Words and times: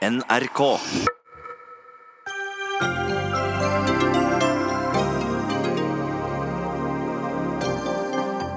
NRK. 0.00 0.60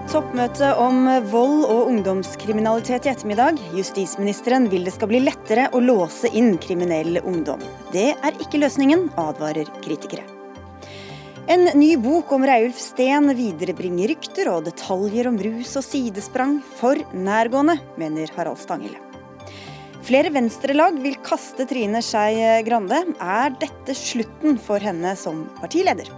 Toppmøte 0.08 0.70
om 0.80 1.10
vold 1.28 1.66
og 1.68 1.90
ungdomskriminalitet 1.90 3.10
i 3.10 3.12
ettermiddag. 3.12 3.60
Justisministeren 3.76 4.70
vil 4.72 4.88
det 4.88 4.96
skal 4.96 5.12
bli 5.12 5.20
lettere 5.26 5.68
å 5.76 5.84
låse 5.84 6.32
inn 6.32 6.56
kriminell 6.64 7.20
ungdom. 7.26 7.60
Det 7.92 8.14
er 8.16 8.40
ikke 8.40 8.64
løsningen, 8.64 9.10
advarer 9.20 9.68
kritikere. 9.84 10.24
En 11.52 11.74
ny 11.76 11.98
bok 12.00 12.32
om 12.32 12.48
Reiulf 12.48 12.80
Steen 12.80 13.34
viderebringer 13.36 14.16
rykter 14.16 14.48
og 14.56 14.70
detaljer 14.72 15.28
om 15.28 15.44
rus 15.44 15.76
og 15.76 15.84
sidesprang 15.92 16.62
for 16.80 17.04
nærgående, 17.12 17.82
mener 18.00 18.32
Harald 18.38 18.64
Stanghelle. 18.64 19.10
Flere 20.04 20.34
venstrelag 20.36 20.98
vil 21.00 21.13
kaste 21.24 21.66
Trine 21.70 22.02
Skei 22.04 22.62
Grande. 22.68 23.00
Er 23.24 23.54
dette 23.62 23.96
slutten 23.98 24.58
for 24.62 24.84
henne 24.84 25.16
som 25.20 25.44
partileder? 25.60 26.10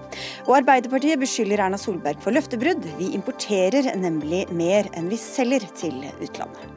Og 0.46 0.58
Arbeiderpartiet 0.60 1.22
beskylder 1.22 1.66
Erna 1.66 1.80
Solberg 1.82 2.22
for 2.24 2.36
løftebrudd. 2.36 2.86
Vi 3.00 3.12
importerer 3.18 3.92
nemlig 4.00 4.46
mer 4.54 4.90
enn 4.98 5.12
vi 5.12 5.20
selger 5.22 5.66
til 5.78 6.02
utlandet. 6.20 6.72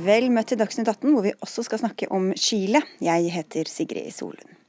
Vel 0.00 0.30
møtt 0.32 0.48
til 0.50 0.60
Dagsnytt 0.60 0.88
18, 0.88 1.12
hvor 1.12 1.26
vi 1.26 1.36
også 1.44 1.66
skal 1.66 1.82
snakke 1.82 2.08
om 2.14 2.32
Chile. 2.38 2.80
Jeg 3.04 3.28
heter 3.34 3.68
Sigrid 3.68 4.14
Solund. 4.16 4.59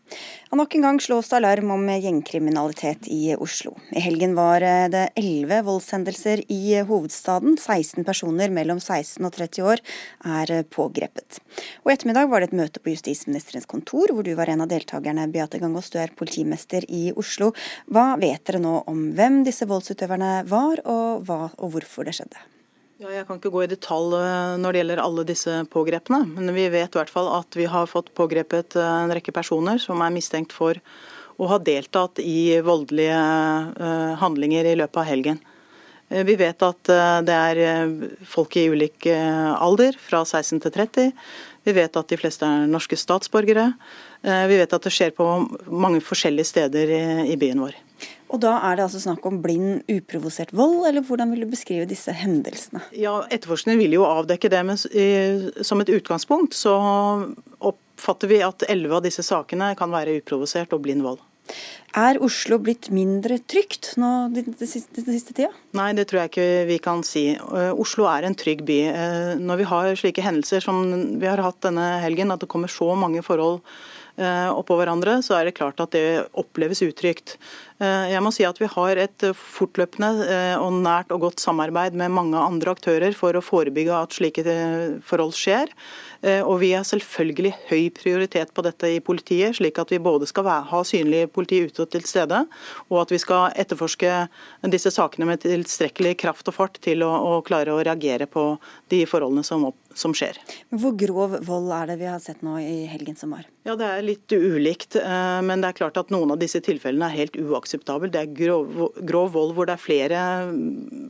Og 0.51 0.59
nok 0.59 0.75
en 0.75 0.85
gang 0.85 0.99
slås 0.99 1.29
det 1.31 1.37
alarm 1.37 1.71
om 1.71 1.85
gjengkriminalitet 1.87 3.07
i 3.07 3.35
Oslo. 3.39 3.77
I 3.95 4.03
helgen 4.03 4.35
var 4.35 4.63
det 4.91 5.05
elleve 5.19 5.61
voldshendelser 5.67 6.43
i 6.51 6.81
hovedstaden. 6.87 7.55
16 7.55 8.03
personer 8.07 8.51
mellom 8.51 8.81
16 8.81 9.23
og 9.23 9.31
30 9.37 9.67
år 9.71 9.83
er 10.41 10.53
pågrepet. 10.67 11.39
Og 11.83 11.91
i 11.91 11.95
ettermiddag 11.95 12.27
var 12.31 12.43
det 12.43 12.51
et 12.51 12.59
møte 12.59 12.83
på 12.83 12.91
justisministerens 12.91 13.69
kontor, 13.69 14.11
hvor 14.11 14.27
du 14.27 14.33
var 14.35 14.51
en 14.51 14.65
av 14.65 14.71
deltakerne. 14.71 15.29
Beate 15.31 15.61
Gangås, 15.61 15.91
du 15.93 15.99
er 16.03 16.11
politimester 16.15 16.83
i 16.91 17.09
Oslo. 17.15 17.53
Hva 17.87 18.13
vet 18.19 18.43
dere 18.47 18.63
nå 18.63 18.81
om 18.91 19.11
hvem 19.15 19.45
disse 19.47 19.67
voldsutøverne 19.69 20.41
var, 20.51 20.83
og 20.83 21.23
hva 21.27 21.45
og 21.57 21.77
hvorfor 21.77 22.07
det 22.07 22.19
skjedde? 22.19 22.43
Ja, 23.01 23.09
jeg 23.09 23.25
kan 23.25 23.39
ikke 23.39 23.49
gå 23.49 23.63
i 23.65 23.69
detalj 23.71 24.13
eh, 24.13 24.59
når 24.61 24.75
det 24.75 24.81
gjelder 24.83 24.99
alle 25.01 25.23
disse 25.25 25.53
pågrepne, 25.73 26.19
men 26.35 26.51
vi 26.53 26.67
vet 26.69 26.93
i 26.93 26.99
hvert 26.99 27.09
fall 27.09 27.31
at 27.33 27.55
vi 27.57 27.65
har 27.65 27.89
fått 27.89 28.11
pågrepet 28.13 28.75
eh, 28.77 28.89
en 29.07 29.13
rekke 29.17 29.33
personer 29.33 29.81
som 29.81 30.03
er 30.05 30.13
mistenkt 30.13 30.53
for 30.53 30.77
å 31.41 31.47
ha 31.49 31.57
deltatt 31.57 32.21
i 32.21 32.59
voldelige 32.61 33.17
eh, 33.17 34.13
handlinger 34.21 34.69
i 34.69 34.75
løpet 34.77 35.01
av 35.01 35.09
helgen. 35.09 35.41
Vi 36.11 36.35
vet 36.35 36.61
at 36.67 36.89
det 37.23 37.35
er 37.55 37.91
folk 38.27 38.57
i 38.59 38.65
ulik 38.67 39.05
alder, 39.07 39.95
fra 39.95 40.25
16 40.25 40.59
til 40.59 40.73
30. 40.75 41.13
Vi 41.63 41.75
vet 41.77 41.95
at 41.95 42.11
de 42.11 42.17
fleste 42.19 42.43
er 42.43 42.65
norske 42.67 42.99
statsborgere. 42.99 43.69
Vi 44.19 44.57
vet 44.59 44.75
at 44.75 44.83
det 44.83 44.91
skjer 44.91 45.15
på 45.15 45.29
mange 45.71 46.03
forskjellige 46.03 46.49
steder 46.51 46.91
i 47.23 47.39
byen 47.39 47.63
vår. 47.63 47.79
Og 48.31 48.39
da 48.43 48.55
er 48.63 48.77
det 48.77 48.85
altså 48.85 49.01
snakk 49.03 49.25
om 49.27 49.41
blind, 49.43 49.81
uprovosert 49.91 50.53
vold, 50.55 50.85
eller 50.87 51.03
hvordan 51.03 51.33
vil 51.33 51.43
du 51.43 51.51
beskrive 51.51 51.87
disse 51.89 52.13
hendelsene? 52.15 52.83
Ja, 52.95 53.21
Etterforskningen 53.27 53.81
vil 53.81 53.97
jo 53.97 54.07
avdekke 54.07 54.51
det, 54.51 54.61
men 54.67 54.79
som 54.79 55.83
et 55.83 55.91
utgangspunkt 55.91 56.55
så 56.55 56.77
oppfatter 57.59 58.31
vi 58.31 58.39
at 58.45 58.63
elleve 58.71 59.01
av 59.01 59.03
disse 59.05 59.25
sakene 59.25 59.73
kan 59.79 59.91
være 59.91 60.21
uprovosert 60.21 60.71
og 60.77 60.85
blind 60.85 61.03
vold. 61.05 61.19
Er 61.97 62.15
Oslo 62.23 62.55
blitt 62.63 62.87
mindre 62.95 63.41
trygt 63.51 63.89
nå 63.99 64.09
den 64.31 64.53
siste, 64.55 65.03
siste 65.03 65.35
tida? 65.35 65.49
Nei, 65.75 65.89
det 65.97 66.05
tror 66.07 66.21
jeg 66.21 66.31
ikke 66.31 66.51
vi 66.69 66.77
kan 66.83 67.01
si. 67.03 67.25
Eh, 67.35 67.71
Oslo 67.75 68.07
er 68.07 68.23
en 68.27 68.37
trygg 68.37 68.63
by. 68.67 68.77
Eh, 68.87 69.31
når 69.41 69.59
vi 69.59 69.67
har 69.67 69.89
slike 69.99 70.23
hendelser 70.23 70.63
som 70.63 70.79
vi 71.19 71.27
har 71.27 71.41
hatt 71.43 71.59
denne 71.65 71.97
helgen, 72.05 72.31
at 72.31 72.43
det 72.43 72.51
kommer 72.51 72.71
så 72.71 72.93
mange 72.95 73.25
forhold 73.25 73.59
Eh, 74.19 74.49
oppå 74.51 74.75
hverandre, 74.75 75.21
så 75.23 75.37
er 75.37 75.47
det 75.47 75.55
klart 75.55 75.79
at 75.79 75.93
det 75.95 76.25
oppleves 76.37 76.83
utrygt. 76.83 77.37
Eh, 77.81 78.11
jeg 78.13 78.21
må 78.21 78.29
si 78.33 78.45
at 78.45 78.59
Vi 78.61 78.69
har 78.69 78.99
et 79.01 79.25
fortløpende 79.33 80.09
eh, 80.27 80.55
og 80.61 80.77
nært 80.83 81.11
og 81.15 81.25
godt 81.25 81.41
samarbeid 81.41 81.97
med 81.97 82.13
mange 82.13 82.37
andre 82.37 82.75
aktører 82.75 83.15
for 83.17 83.33
å 83.33 83.43
forebygge 83.43 83.95
at 83.97 84.13
slike 84.17 84.45
forhold 85.07 85.33
skjer. 85.37 85.71
Og 86.45 86.59
Vi 86.61 86.67
har 86.75 86.85
selvfølgelig 86.85 87.51
høy 87.71 87.89
prioritet 87.97 88.51
på 88.53 88.61
dette 88.61 88.91
i 88.93 88.99
politiet, 89.01 89.55
slik 89.57 89.79
at 89.81 89.89
vi 89.89 89.97
både 89.97 90.27
skal 90.29 90.45
ha 90.69 90.81
synlig 90.85 91.23
politi 91.33 91.63
ute 91.65 91.81
og 91.81 91.89
til 91.89 92.05
stede, 92.05 92.43
og 92.91 92.99
at 93.01 93.13
vi 93.15 93.17
skal 93.17 93.55
etterforske 93.57 94.11
disse 94.69 94.91
sakene 94.93 95.25
med 95.31 95.41
tilstrekkelig 95.41 96.13
kraft 96.21 96.51
og 96.51 96.59
fart 96.59 96.77
til 96.85 97.01
å, 97.01 97.09
å 97.09 97.31
klare 97.41 97.73
å 97.73 97.81
reagere 97.81 98.29
på 98.29 98.51
de 98.93 99.01
forholdene 99.09 99.41
som, 99.47 99.65
opp, 99.71 99.79
som 99.97 100.13
skjer. 100.13 100.37
Hvor 100.69 100.93
grov 100.99 101.39
vold 101.47 101.73
er 101.73 101.89
det 101.89 101.97
vi 102.03 102.11
har 102.11 102.21
sett 102.21 102.45
nå 102.45 102.59
i 102.61 102.85
helgen 102.91 103.17
som 103.17 103.33
var? 103.33 103.49
Ja, 103.65 103.75
Det 103.75 103.85
er 103.85 104.05
litt 104.05 104.33
ulikt. 104.33 104.95
Eh, 104.97 105.41
men 105.45 105.61
det 105.61 105.71
er 105.71 105.77
klart 105.77 105.97
at 106.01 106.09
noen 106.13 106.33
av 106.33 106.39
disse 106.41 106.61
tilfellene 106.65 107.09
er 107.11 107.17
helt 107.19 107.37
uakseptable. 107.37 107.70
Det 107.71 108.21
er 108.21 108.33
grov, 108.35 108.91
grov 109.07 109.31
vold 109.35 109.53
hvor 109.55 109.69
det 109.69 109.75
er 109.77 109.81
flere 109.81 110.21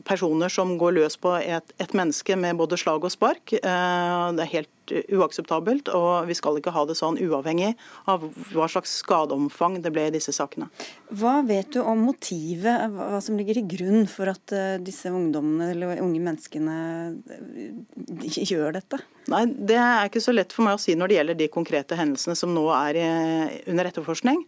personer 0.06 0.52
som 0.52 0.76
går 0.80 0.96
løs 0.98 1.18
på 1.20 1.34
et, 1.40 1.74
et 1.82 1.96
menneske 1.96 2.36
med 2.38 2.58
både 2.60 2.78
slag 2.80 3.04
og 3.04 3.12
spark. 3.14 3.54
Eh, 3.58 4.26
det 4.36 4.44
er 4.46 4.52
helt 4.52 4.70
uakseptabelt, 5.14 5.88
og 5.94 6.26
vi 6.28 6.36
skal 6.36 6.58
ikke 6.58 6.74
ha 6.74 6.84
det 6.88 6.96
sånn 6.98 7.18
uavhengig 7.22 7.72
av 8.10 8.24
hva 8.52 8.68
slags 8.70 8.96
skadeomfang 9.02 9.78
det 9.84 9.92
ble 9.94 10.08
i 10.10 10.14
disse 10.14 10.34
sakene. 10.34 10.68
Hva 11.10 11.38
vet 11.46 11.72
du 11.76 11.80
om 11.84 12.02
motivet, 12.08 12.90
hva 12.92 13.20
som 13.24 13.38
ligger 13.38 13.60
i 13.60 13.66
grunn 13.76 14.06
for 14.10 14.32
at 14.32 14.54
eh, 14.56 14.76
disse 14.82 15.12
ungdommene 15.12 15.72
eller 15.72 16.02
unge 16.02 16.22
menneskene 16.22 16.76
gjør 18.22 18.78
dette? 18.78 19.02
Nei, 19.30 19.44
Det 19.46 19.78
er 19.78 20.08
ikke 20.08 20.22
så 20.24 20.34
lett 20.34 20.52
for 20.54 20.66
meg 20.66 20.78
å 20.78 20.82
si 20.82 20.96
når 20.98 21.10
det 21.10 21.18
gjelder 21.18 21.38
de 21.38 21.50
konkrete 21.52 21.98
hendelsene 21.98 22.34
som 22.38 22.50
nå 22.54 22.64
er 22.74 22.98
under 23.70 23.90
etterforskning. 23.90 24.40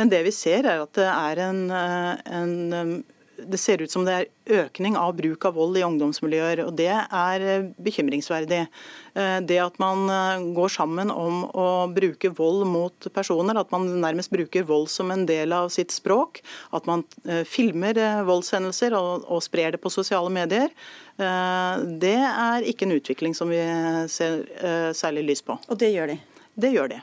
Men 0.00 0.12
det 0.12 0.22
vi 0.24 0.32
ser 0.32 0.64
er 0.64 0.80
at 0.86 0.94
det 0.96 1.08
er 1.08 1.42
en, 1.50 1.66
eh, 1.70 2.22
en 2.32 3.04
det 3.46 3.58
ser 3.58 3.82
ut 3.82 3.90
som 3.90 4.04
det 4.06 4.14
er 4.14 4.62
økning 4.62 4.96
av 4.98 5.14
bruk 5.18 5.44
av 5.48 5.56
vold 5.56 5.78
i 5.78 5.84
ungdomsmiljøer, 5.86 6.64
og 6.66 6.74
det 6.78 6.90
er 6.92 7.44
eh, 7.46 7.68
bekymringsverdig. 7.82 8.62
Eh, 9.14 9.36
det 9.48 9.58
at 9.62 9.78
man 9.82 10.04
eh, 10.10 10.46
går 10.56 10.72
sammen 10.74 11.12
om 11.12 11.44
å 11.48 11.68
bruke 11.92 12.32
vold 12.38 12.66
mot 12.70 13.08
personer, 13.14 13.58
at 13.60 13.70
man 13.74 13.86
nærmest 14.02 14.32
bruker 14.32 14.66
vold 14.68 14.90
som 14.92 15.12
en 15.14 15.26
del 15.28 15.54
av 15.56 15.70
sitt 15.74 15.94
språk, 15.94 16.42
at 16.74 16.88
man 16.88 17.04
filmer 17.48 17.98
voldshendelser 18.26 18.96
og, 18.96 19.26
og 19.30 19.42
sprer 19.44 19.74
det 19.74 19.82
på 19.82 19.92
sosiale 19.92 20.30
medier, 20.32 20.72
det 21.16 22.16
er 22.16 22.66
ikke 22.66 22.86
en 22.88 22.96
utvikling 22.96 23.36
som 23.36 23.52
vi 23.52 23.60
ser 24.10 24.42
særlig 24.96 25.26
lys 25.28 25.44
på. 25.46 25.58
Og 25.68 25.78
det 25.78 25.92
gjør 25.92 26.14
de? 26.14 26.18
Det 26.58 26.72
gjør 26.72 26.94
de. 26.94 27.02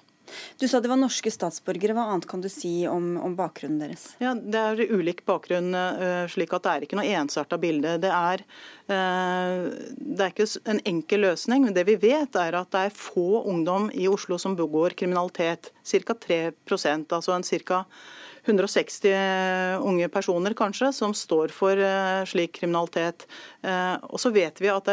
Du 0.60 0.68
sa 0.68 0.82
det 0.84 0.92
var 0.92 1.00
norske 1.00 1.32
statsborgere. 1.34 1.96
Hva 1.98 2.08
annet 2.14 2.28
kan 2.30 2.44
du 2.44 2.50
si 2.52 2.84
om, 2.90 3.12
om 3.22 3.36
bakgrunnen 3.38 3.80
deres? 3.82 4.10
Ja, 4.24 4.34
Det 4.36 4.60
er 4.60 4.94
ulik 4.94 5.24
bakgrunn, 5.30 5.74
uh, 5.74 6.26
slik 6.32 6.54
at 6.56 6.66
det 6.66 6.74
er 6.74 6.88
ikke 6.88 7.00
noe 7.00 7.18
ensarta 7.22 7.60
bilde. 7.62 7.98
Det 8.04 8.12
er, 8.14 8.46
uh, 8.92 9.68
det 9.98 10.26
er 10.26 10.34
ikke 10.34 10.50
en 10.70 10.84
enkel 10.94 11.26
løsning. 11.28 11.68
men 11.68 11.76
Det 11.78 11.86
vi 11.90 12.00
vet 12.10 12.40
er 12.40 12.60
at 12.60 12.72
det 12.76 12.86
er 12.88 12.96
få 12.96 13.44
ungdom 13.44 13.90
i 13.94 14.08
Oslo 14.12 14.40
som 14.42 14.58
begår 14.60 14.98
kriminalitet. 15.00 15.72
Ca. 15.84 16.14
3% 16.14 17.16
altså 17.16 17.34
en 17.34 17.48
cirka 17.48 17.84
160 18.46 19.84
unge 19.86 20.10
personer 20.12 20.56
kanskje, 20.58 20.92
som 20.96 21.16
står 21.16 21.54
for 21.56 21.80
uh, 21.80 22.24
slik 22.30 22.56
kriminalitet. 22.60 23.26
Uh, 23.66 23.98
og 24.10 24.22
så 24.22 24.32
vet 24.36 24.62
vi 24.62 24.72
at 24.72 24.88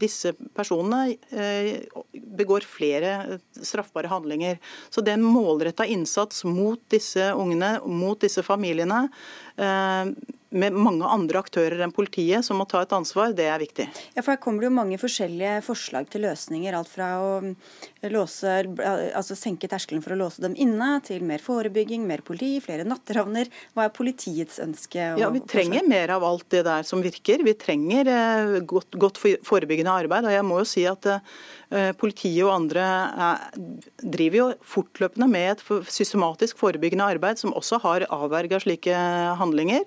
disse 0.00 0.34
personene 0.54 1.16
begår 2.38 2.66
flere 2.68 3.38
straffbare 3.56 4.10
handlinger. 4.10 4.60
Så 4.90 5.02
det 5.02 5.14
er 5.14 5.20
en 5.20 5.26
målretta 5.26 5.86
innsats 5.86 6.44
mot 6.46 6.80
disse 6.92 7.32
ungene, 7.34 7.76
mot 7.86 8.20
disse 8.20 8.44
familiene 8.46 9.04
med 10.54 10.76
mange 10.78 11.08
andre 11.10 11.40
aktører 11.42 11.82
enn 11.84 11.92
politiet 11.94 12.46
som 12.46 12.60
må 12.60 12.66
ta 12.70 12.84
et 12.84 12.92
ansvar, 12.94 13.32
det 13.36 13.48
er 13.50 13.60
viktig. 13.62 13.86
Ja, 14.14 14.22
for 14.22 14.34
Her 14.34 14.40
kommer 14.42 14.62
det 14.62 14.70
jo 14.70 14.76
mange 14.76 14.98
forskjellige 15.02 15.58
forslag 15.66 16.08
til 16.12 16.24
løsninger. 16.28 16.76
Alt 16.78 16.90
fra 16.92 17.08
å 17.22 17.32
låse, 18.12 18.54
altså 19.16 19.36
senke 19.38 19.70
terskelen 19.70 20.04
for 20.04 20.14
å 20.14 20.20
låse 20.20 20.44
dem 20.44 20.54
inne, 20.60 20.98
til 21.06 21.24
mer 21.26 21.42
forebygging, 21.42 22.06
mer 22.06 22.22
politi, 22.26 22.52
flere 22.64 22.86
natteravner. 22.86 23.50
Hva 23.74 23.88
er 23.88 23.94
politiets 23.96 24.60
ønske? 24.62 25.10
ja, 25.20 25.30
Vi 25.34 25.42
trenger 25.50 25.86
mer 25.90 26.14
av 26.14 26.26
alt 26.26 26.46
det 26.54 26.64
der 26.68 26.86
som 26.86 27.02
virker. 27.04 27.42
Vi 27.44 27.56
trenger 27.58 28.12
eh, 28.14 28.60
godt, 28.62 28.94
godt 29.00 29.20
forebyggende 29.20 29.98
arbeid. 30.04 30.28
og 30.28 30.36
jeg 30.36 30.46
må 30.46 30.62
jo 30.62 30.68
si 30.68 30.86
at 30.88 31.10
eh, 31.10 31.34
Politiet 31.98 32.44
og 32.46 32.52
andre 32.54 32.84
driver 33.98 34.38
jo 34.38 34.46
fortløpende 34.74 35.26
med 35.30 35.56
et 35.56 35.90
systematisk 35.90 36.60
forebyggende 36.60 37.06
arbeid 37.16 37.40
som 37.40 37.54
også 37.56 37.80
har 37.82 38.06
avverga 38.14 38.60
slike 38.62 38.94
handlinger. 39.40 39.82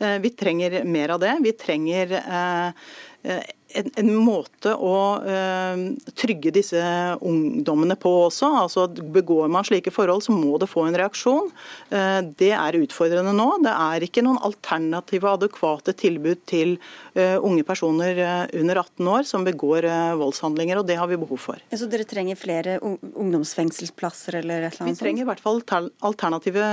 Eh, 0.00 0.16
vi 0.24 0.32
trenger 0.32 0.80
mer 0.88 1.14
av 1.16 1.22
det. 1.22 1.34
Vi 1.44 1.52
trenger 1.60 2.16
eh, 2.20 3.44
en, 3.74 3.90
en, 3.98 4.10
måte 4.14 4.72
å 4.74 4.96
uh, 5.22 5.80
trygge 6.18 6.52
disse 6.54 6.80
ungdommene 7.24 7.96
på 7.98 8.12
også. 8.26 8.48
altså 8.62 8.86
Begår 8.88 9.50
man 9.52 9.66
slike 9.66 9.92
forhold, 9.94 10.24
så 10.26 10.34
må 10.34 10.56
det 10.62 10.68
få 10.70 10.86
en 10.86 10.98
reaksjon. 10.98 11.50
Uh, 11.90 12.20
det 12.38 12.52
er 12.56 12.78
utfordrende 12.78 13.34
nå. 13.36 13.48
Det 13.64 13.72
er 13.72 14.06
ikke 14.06 14.24
noen 14.26 14.40
alternative, 14.46 15.34
adekvate 15.36 15.96
tilbud 15.98 16.44
til 16.48 16.76
uh, 17.18 17.38
unge 17.42 17.66
personer 17.66 18.22
under 18.56 18.82
18 18.82 19.10
år 19.12 19.26
som 19.28 19.46
begår 19.46 19.86
voldshandlinger, 20.18 20.80
og 20.80 20.86
det 20.88 20.98
har 21.00 21.10
vi 21.10 21.18
behov 21.20 21.40
for. 21.42 21.62
Så 21.72 21.88
dere 21.90 22.06
trenger 22.08 22.38
flere 22.38 22.78
ungdomsfengselsplasser 22.82 24.40
eller 24.40 24.68
et 24.68 24.76
eller 24.76 24.86
annet? 24.86 24.96
Vi 24.96 25.02
trenger 25.02 25.26
i 25.26 25.28
hvert 25.30 25.42
fall 25.42 25.62
alternative 26.06 26.68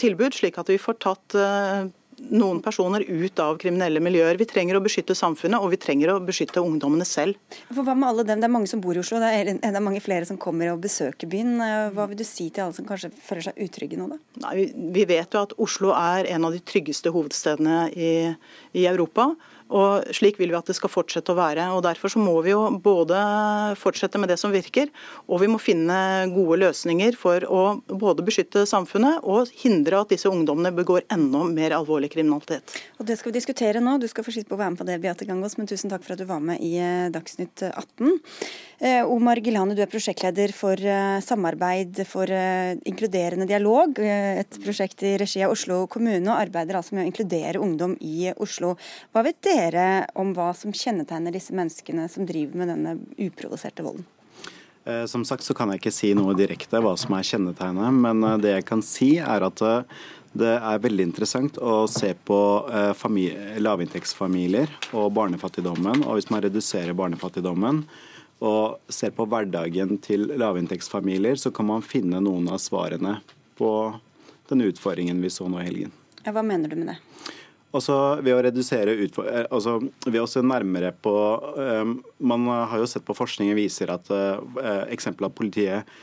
tilbud, 0.00 0.34
slik 0.36 0.58
at 0.60 0.72
vi 0.72 0.80
får 0.80 0.98
tatt 1.04 1.38
noen 2.32 2.60
personer 2.64 3.04
ut 3.04 3.40
av 3.42 3.58
kriminelle 3.60 4.00
miljøer. 4.04 4.38
Vi 4.40 4.48
trenger 4.48 4.78
å 4.78 4.82
beskytte 4.84 5.16
samfunnet, 5.18 5.60
og 5.60 5.72
vi 5.74 5.80
trenger 5.80 6.14
å 6.14 6.18
beskytte 6.24 6.62
ungdommene 6.64 7.06
selv. 7.08 7.38
For 7.70 7.82
hva 7.86 7.96
med 7.98 8.08
alle 8.10 8.26
dem? 8.28 8.42
Det 8.42 8.48
er 8.48 8.54
mange 8.54 8.70
som 8.70 8.82
bor 8.84 8.96
i 8.96 9.02
Oslo, 9.02 9.20
det 9.22 9.32
er, 9.34 9.52
er 9.58 9.84
mange 9.84 10.02
flere 10.04 10.28
som 10.28 10.40
kommer 10.40 10.72
og 10.72 10.82
besøker 10.84 11.30
byen. 11.30 11.56
Hva 11.94 12.08
vil 12.10 12.20
du 12.20 12.26
si 12.28 12.48
til 12.50 12.66
alle 12.66 12.76
som 12.76 12.88
kanskje 12.88 13.12
føler 13.24 13.48
seg 13.48 13.64
utrygge 13.66 14.00
nå, 14.00 14.10
da? 14.14 14.20
Nei, 14.46 14.68
vi 14.94 15.06
vet 15.08 15.34
jo 15.34 15.44
at 15.44 15.56
Oslo 15.62 15.94
er 15.96 16.30
en 16.34 16.48
av 16.48 16.54
de 16.54 16.62
tryggeste 16.64 17.12
hovedstedene 17.14 17.88
i, 17.92 18.14
i 18.76 18.86
Europa. 18.90 19.32
Og 19.72 20.04
Slik 20.12 20.36
vil 20.40 20.52
vi 20.52 20.58
at 20.58 20.68
det 20.68 20.76
skal 20.76 20.92
fortsette 20.92 21.32
å 21.32 21.38
være. 21.38 21.70
og 21.72 21.82
Derfor 21.86 22.12
så 22.12 22.20
må 22.20 22.34
vi 22.44 22.52
jo 22.52 22.66
både 22.84 23.16
fortsette 23.80 24.20
med 24.20 24.28
det 24.28 24.36
som 24.40 24.52
virker, 24.52 24.90
og 25.24 25.40
vi 25.40 25.48
må 25.48 25.60
finne 25.62 25.96
gode 26.34 26.60
løsninger 26.60 27.16
for 27.16 27.46
å 27.48 27.62
både 27.88 28.26
beskytte 28.26 28.66
samfunnet 28.68 29.24
og 29.24 29.48
hindre 29.62 30.02
at 30.02 30.12
disse 30.12 30.28
ungdommene 30.28 30.74
begår 30.76 31.06
enda 31.14 31.44
mer 31.48 31.76
alvorlig 31.78 32.12
kriminalitet. 32.12 32.76
Og 33.00 33.08
Det 33.08 33.16
skal 33.18 33.32
vi 33.32 33.38
diskutere 33.38 33.80
nå. 33.80 33.96
Du 34.00 34.08
skal 34.10 34.26
få 34.26 34.34
slippe 34.34 34.56
å 34.56 34.60
være 34.60 34.74
med 34.74 34.82
på 34.82 34.88
det, 34.88 35.00
Beate 35.00 35.28
Gangås, 35.28 35.56
men 35.56 35.70
tusen 35.70 35.92
takk 35.92 36.04
for 36.04 36.14
at 36.14 36.20
du 36.20 36.28
var 36.28 36.44
med 36.44 36.60
i 36.64 36.76
eh, 36.76 37.08
Dagsnytt 37.14 37.64
18. 37.70 38.20
Eh, 38.84 39.00
Omar 39.08 39.40
Gilane, 39.40 39.76
du 39.76 39.82
er 39.84 39.90
prosjektleder 39.90 40.52
for 40.56 40.76
eh, 40.76 41.18
samarbeid 41.24 42.02
for 42.08 42.28
inkluderende 42.28 43.48
dialog. 43.48 43.96
Et 43.98 44.60
prosjekt 44.64 45.04
i 45.06 45.16
regi 45.20 45.44
av 45.44 45.54
Oslo 45.54 45.84
kommune, 45.88 46.26
og 46.28 46.36
arbeider 46.36 46.78
altså 46.78 46.96
med 46.96 47.06
å 47.06 47.10
inkludere 47.10 47.62
ungdom 47.62 47.96
i 48.04 48.32
Oslo. 48.42 48.74
Hva 49.14 49.24
vet 49.24 49.40
dere 49.44 49.53
dere 49.54 49.86
om 50.18 50.34
hva 50.36 50.50
som 50.56 50.74
kjennetegner 50.74 51.34
disse 51.34 51.54
menneskene 51.54 52.08
som 52.10 52.26
driver 52.26 52.60
med 52.60 52.72
denne 52.74 52.98
uprovoserte 53.28 53.86
volden? 53.86 54.06
Eh, 54.84 55.06
som 55.06 55.24
sagt 55.24 55.44
så 55.44 55.54
kan 55.56 55.70
jeg 55.72 55.80
ikke 55.80 55.94
si 55.94 56.10
noe 56.16 56.34
direkte 56.36 56.80
hva 56.84 56.92
som 57.00 57.14
er 57.16 57.24
kjennetegnet, 57.24 58.00
men 58.04 58.24
eh, 58.24 58.40
det 58.42 58.52
jeg 58.58 58.66
kan 58.68 58.84
si 58.84 59.14
er 59.16 59.46
at 59.46 59.62
eh, 59.64 60.02
det 60.34 60.56
er 60.58 60.82
veldig 60.82 61.04
interessant 61.06 61.60
å 61.62 61.84
se 61.86 62.08
på 62.26 62.36
lavinntektsfamilier 63.62 64.72
og 64.98 65.12
barnefattigdommen. 65.14 66.02
Og 66.02 66.18
hvis 66.18 66.26
man 66.34 66.42
reduserer 66.42 66.90
barnefattigdommen 66.98 67.84
og 68.42 68.80
ser 68.90 69.14
på 69.14 69.28
hverdagen 69.30 69.94
til 70.02 70.26
lavinntektsfamilier, 70.34 71.38
så 71.38 71.54
kan 71.54 71.70
man 71.70 71.86
finne 71.86 72.18
noen 72.18 72.50
av 72.50 72.58
svarene 72.58 73.20
på 73.54 73.70
den 74.50 74.66
utfordringen 74.66 75.22
vi 75.22 75.30
så 75.30 75.46
nå 75.46 75.62
i 75.62 75.68
helgen. 75.68 75.94
Ja, 76.24 76.34
hva 76.34 76.42
mener 76.42 76.66
du 76.66 76.82
med 76.82 76.90
det? 76.90 76.98
Også 77.74 77.94
ved 78.22 78.36
å 78.36 78.42
redusere 78.46 78.94
eh, 78.94 79.44
altså 79.50 79.78
ved 80.06 80.20
å 80.22 80.30
se 80.30 80.42
nærmere 80.44 80.92
på 81.02 81.14
um, 81.58 81.96
Man 82.22 82.46
har 82.46 82.78
jo 82.78 82.88
sett 82.90 83.06
på 83.06 83.16
forskningen 83.18 83.58
viser 83.58 83.90
at 83.94 84.10
uh, 84.14 84.38
eksempel 84.94 85.28
av 85.28 85.34
politiet 85.34 85.94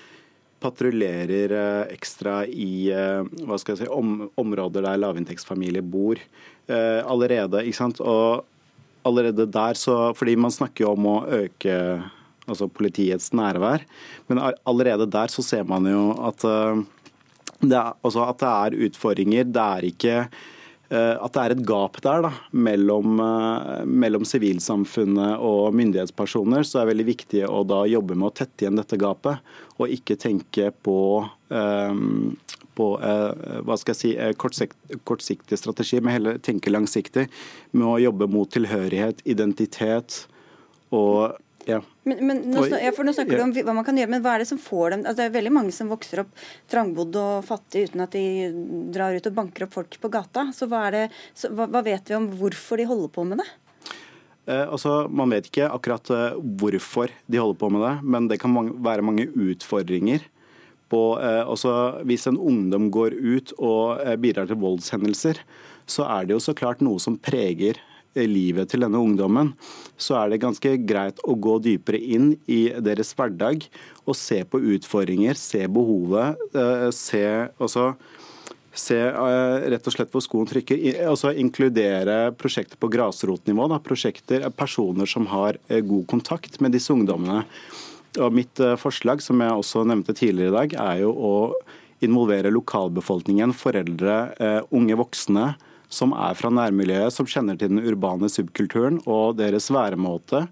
patruljerer 0.61 1.53
uh, 1.55 1.83
ekstra 1.93 2.41
i 2.45 2.91
uh, 2.91 3.23
hva 3.47 3.57
skal 3.61 3.75
jeg 3.75 3.85
si, 3.85 3.91
om, 3.91 4.27
områder 4.39 4.85
der 4.85 5.01
lavinntektsfamilier 5.01 5.85
bor 5.85 6.19
allerede. 6.71 7.65
ikke 7.67 7.75
sant? 7.75 7.97
Og 7.99 8.45
allerede 9.03 9.43
der 9.49 9.75
så 9.75 10.13
Fordi 10.15 10.37
man 10.39 10.53
snakker 10.53 10.85
jo 10.85 10.91
om 10.93 11.07
å 11.09 11.15
øke 11.41 11.73
altså 12.47 12.69
politiets 12.71 13.33
nærvær, 13.35 13.83
men 14.29 14.39
allerede 14.39 15.09
der 15.11 15.33
så 15.33 15.43
ser 15.43 15.65
man 15.67 15.89
jo 15.89 16.13
at, 16.29 16.45
det 17.59 17.75
er, 17.75 17.91
altså 18.05 18.23
at 18.23 18.39
det 18.39 18.53
er 18.53 18.77
utfordringer. 18.87 19.51
Det 19.51 19.65
er 19.65 19.89
ikke 19.89 20.15
at 20.91 21.33
det 21.35 21.41
er 21.41 21.53
et 21.55 21.63
gap 21.67 21.99
der 22.03 22.25
da, 22.25 22.31
mellom, 22.51 23.19
eh, 23.23 23.83
mellom 23.87 24.25
sivilsamfunnet 24.27 25.39
og 25.39 25.75
myndighetspersoner, 25.77 26.65
så 26.67 26.81
er 26.81 26.85
det 26.85 26.93
veldig 26.93 27.07
viktig 27.07 27.43
å 27.47 27.61
da 27.67 27.83
jobbe 27.87 28.17
med 28.17 28.31
å 28.31 28.35
tette 28.41 28.65
igjen 28.65 28.79
dette 28.79 28.99
gapet, 28.99 29.39
og 29.79 29.93
ikke 29.95 30.19
tenke 30.19 30.71
på, 30.83 30.97
um, 31.49 32.33
på 32.77 32.87
uh, 33.01 33.61
hva 33.65 33.77
skal 33.79 33.95
jeg 33.95 34.01
si, 34.01 34.11
kortsikt, 34.37 34.77
kortsiktig 35.07 35.57
strategi, 35.57 36.01
men 36.03 36.17
heller 36.17 36.41
tenke 36.43 36.73
langsiktig 36.73 37.25
med 37.71 37.87
å 37.87 37.99
jobbe 38.03 38.27
mot 38.31 38.51
tilhørighet, 38.51 39.23
identitet 39.31 40.25
og 40.91 41.39
ja. 41.67 41.79
Men, 42.03 42.21
men 42.27 42.39
nå, 42.49 42.65
ja, 42.81 42.91
for 42.95 43.05
nå 43.05 43.13
snakker 43.13 43.37
du 43.37 43.43
om 43.43 43.51
hva 43.53 43.75
man 43.77 43.85
kan 43.85 43.97
gjøre, 43.97 44.09
men 44.09 44.23
hva 44.23 44.35
er 44.35 44.43
det 44.43 44.49
som 44.49 44.59
får 44.61 44.95
dem 44.95 45.03
altså, 45.03 45.19
Det 45.19 45.27
er 45.27 45.35
veldig 45.35 45.53
mange 45.53 45.73
som 45.75 45.91
vokser 45.91 46.23
opp 46.23 46.31
trangbodd 46.71 47.17
og 47.21 47.45
fattig 47.45 47.87
uten 47.89 48.05
at 48.05 48.15
de 48.15 48.25
drar 48.93 49.15
ut 49.15 49.29
og 49.29 49.37
banker 49.37 49.67
opp 49.67 49.75
folk 49.77 49.97
på 50.01 50.11
gata. 50.13 50.47
Så 50.55 50.67
hva, 50.71 50.87
det, 50.93 51.07
så 51.37 51.51
hva, 51.53 51.69
hva 51.71 51.83
vet 51.85 52.09
vi 52.09 52.17
om 52.17 52.29
hvorfor 52.39 52.81
de 52.81 52.87
holder 52.89 53.13
på 53.13 53.25
med 53.29 53.43
det? 53.43 53.49
Eh, 54.49 54.65
altså, 54.65 55.05
Man 55.13 55.33
vet 55.35 55.51
ikke 55.51 55.69
akkurat 55.69 56.13
eh, 56.13 56.37
hvorfor 56.61 57.13
de 57.27 57.41
holder 57.41 57.59
på 57.61 57.71
med 57.73 57.85
det, 57.85 57.95
men 58.15 58.29
det 58.31 58.41
kan 58.41 58.53
mange, 58.53 58.75
være 58.81 59.05
mange 59.05 59.29
utfordringer. 59.29 60.25
På, 60.91 61.15
eh, 61.23 61.43
også, 61.47 62.03
hvis 62.09 62.27
en 62.27 62.39
ungdom 62.41 62.89
går 62.91 63.15
ut 63.15 63.53
og 63.59 64.01
eh, 64.03 64.17
bidrar 64.19 64.49
til 64.49 64.59
voldshendelser, 64.59 65.39
så 65.87 66.07
er 66.09 66.27
det 66.27 66.35
jo 66.35 66.43
så 66.43 66.55
klart 66.57 66.83
noe 66.83 66.99
som 66.99 67.15
preger 67.21 67.79
livet 68.15 68.71
til 68.71 68.83
denne 68.83 68.99
ungdommen, 68.99 69.53
så 69.99 70.17
er 70.19 70.31
det 70.31 70.41
ganske 70.43 70.73
greit 70.87 71.21
å 71.23 71.35
gå 71.39 71.57
dypere 71.63 71.99
inn 71.99 72.33
i 72.51 72.63
deres 72.83 73.13
hverdag 73.17 73.63
og 74.05 74.17
se 74.17 74.41
på 74.43 74.61
utfordringer, 74.75 75.37
se 75.39 75.63
behovet, 75.71 76.41
eh, 76.55 76.89
se 76.95 77.23
også 77.61 77.93
se 78.71 78.97
eh, 78.97 79.69
rett 79.73 79.87
og 79.87 79.93
slett 79.93 80.11
hvor 80.13 80.23
skoen 80.23 80.47
trykker. 80.47 80.79
Altså 81.03 81.33
Inkludere 81.35 82.31
prosjekter 82.39 82.79
på 82.79 82.87
grasrotnivå. 82.91 83.67
Prosjekter, 83.83 84.47
personer 84.55 85.09
som 85.09 85.27
har 85.31 85.59
eh, 85.67 85.83
god 85.83 86.07
kontakt 86.07 86.59
med 86.63 86.75
disse 86.75 86.93
ungdommene. 86.93 87.43
Og 88.19 88.31
Mitt 88.35 88.59
forslag, 88.79 89.21
som 89.23 89.39
jeg 89.39 89.55
også 89.55 89.85
nevnte 89.87 90.15
tidligere 90.15 90.51
i 90.51 90.55
dag, 90.55 90.73
er 90.83 91.03
jo 91.05 91.11
å 91.15 91.35
involvere 92.03 92.51
lokalbefolkningen, 92.51 93.53
foreldre, 93.55 94.15
unge 94.73 94.97
voksne 94.99 95.45
som 95.91 96.13
er 96.15 96.37
fra 96.39 96.49
nærmiljøet, 96.53 97.11
som 97.13 97.27
kjenner 97.27 97.57
til 97.59 97.71
den 97.73 97.83
urbane 97.83 98.29
subkulturen 98.31 99.01
og 99.03 99.35
deres 99.41 99.67
væremåte 99.73 100.45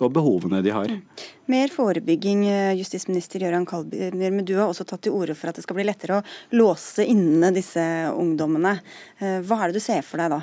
og 0.00 0.12
behovene 0.16 0.62
de 0.64 0.72
har. 0.72 0.88
Mm. 0.88 1.26
Mer 1.52 1.70
forebygging, 1.70 2.46
eh, 2.48 2.72
justisminister 2.80 3.44
Gøran 3.44 3.66
Kalbjørn. 3.68 4.18
men 4.18 4.44
du 4.44 4.56
har 4.56 4.66
også 4.66 4.86
tatt 4.86 5.02
til 5.02 5.12
orde 5.12 5.34
for 5.34 5.48
at 5.48 5.56
det 5.56 5.62
skal 5.62 5.76
bli 5.76 5.84
lettere 5.84 6.20
å 6.20 6.24
låse 6.56 7.04
inne 7.04 7.52
disse 7.52 7.84
ungdommene. 8.10 8.80
Eh, 9.20 9.40
hva 9.42 9.62
er 9.62 9.68
det 9.68 9.80
du 9.80 9.84
ser 9.84 10.02
for 10.02 10.18
deg 10.18 10.30
da? 10.30 10.40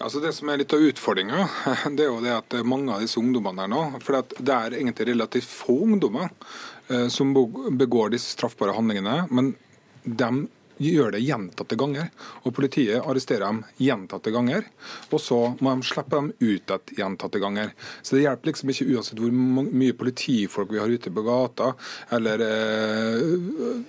Altså 0.00 0.20
Det 0.20 0.34
som 0.34 0.48
er 0.50 0.58
litt 0.58 0.72
av 0.74 0.82
utfordringa, 0.82 1.48
det 1.96 2.04
er 2.04 2.10
jo 2.10 2.20
det 2.20 2.34
at 2.34 2.66
mange 2.66 2.92
av 2.92 3.00
disse 3.00 3.20
ungdommene 3.20 3.62
her 3.62 3.70
nå 3.70 4.02
For 4.02 4.20
det 4.20 4.54
er 4.54 4.74
egentlig 4.80 5.06
relativt 5.12 5.46
få 5.46 5.78
ungdommer 5.86 6.28
eh, 6.90 7.06
som 7.08 7.30
begår 7.32 8.10
disse 8.10 8.34
straffbare 8.34 8.74
handlingene. 8.74 9.28
Men 9.30 9.54
de 10.04 10.48
gjør 10.82 11.14
det 11.14 11.22
gjentatte 11.24 11.78
ganger. 11.78 12.10
Og 12.44 12.54
politiet 12.56 13.02
arresterer 13.02 13.46
dem 13.46 13.62
gjentatte 13.80 14.32
ganger. 14.34 14.66
Og 15.10 15.20
så 15.22 15.40
må 15.60 15.74
de 15.74 15.88
slippe 15.88 16.16
dem 16.18 16.32
ut 16.40 16.74
igjen 16.94 17.14
gjentatte 17.14 17.38
ganger. 17.38 17.72
Så 18.02 18.16
det 18.16 18.24
hjelper 18.24 18.50
liksom 18.50 18.70
ikke 18.72 18.86
uansett 18.94 19.20
hvor 19.20 19.34
mye 19.34 19.96
politifolk 19.96 20.72
vi 20.72 20.80
har 20.80 20.90
ute 20.90 21.12
på 21.14 21.24
gata, 21.24 21.72
eller 22.14 22.42
eh, 22.44 23.22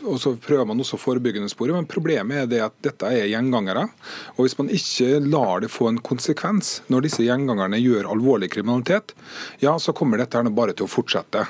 Og 0.05 0.19
så 0.21 0.35
prøver 0.39 0.65
man 0.65 0.79
også 0.79 0.99
forebyggende 0.99 1.49
sporet, 1.49 1.75
men 1.75 1.89
problemet 1.89 2.43
er 2.43 2.49
det 2.49 2.61
at 2.65 2.75
dette 2.85 3.09
er 3.09 3.29
gjengangere. 3.31 3.87
Og 4.35 4.45
hvis 4.45 4.57
man 4.59 4.69
ikke 4.73 5.19
lar 5.25 5.63
det 5.63 5.71
få 5.73 5.89
en 5.89 6.01
konsekvens 6.03 6.81
når 6.91 7.07
disse 7.07 7.25
gjengangerne 7.25 7.79
gjør 7.81 8.09
alvorlig 8.11 8.51
kriminalitet, 8.53 9.15
ja, 9.63 9.75
så 9.79 9.95
kommer 9.95 10.21
dette 10.21 10.37
her 10.37 10.51
bare 10.55 10.75
til 10.75 10.87
å 10.87 10.91
fortsette. 10.91 11.45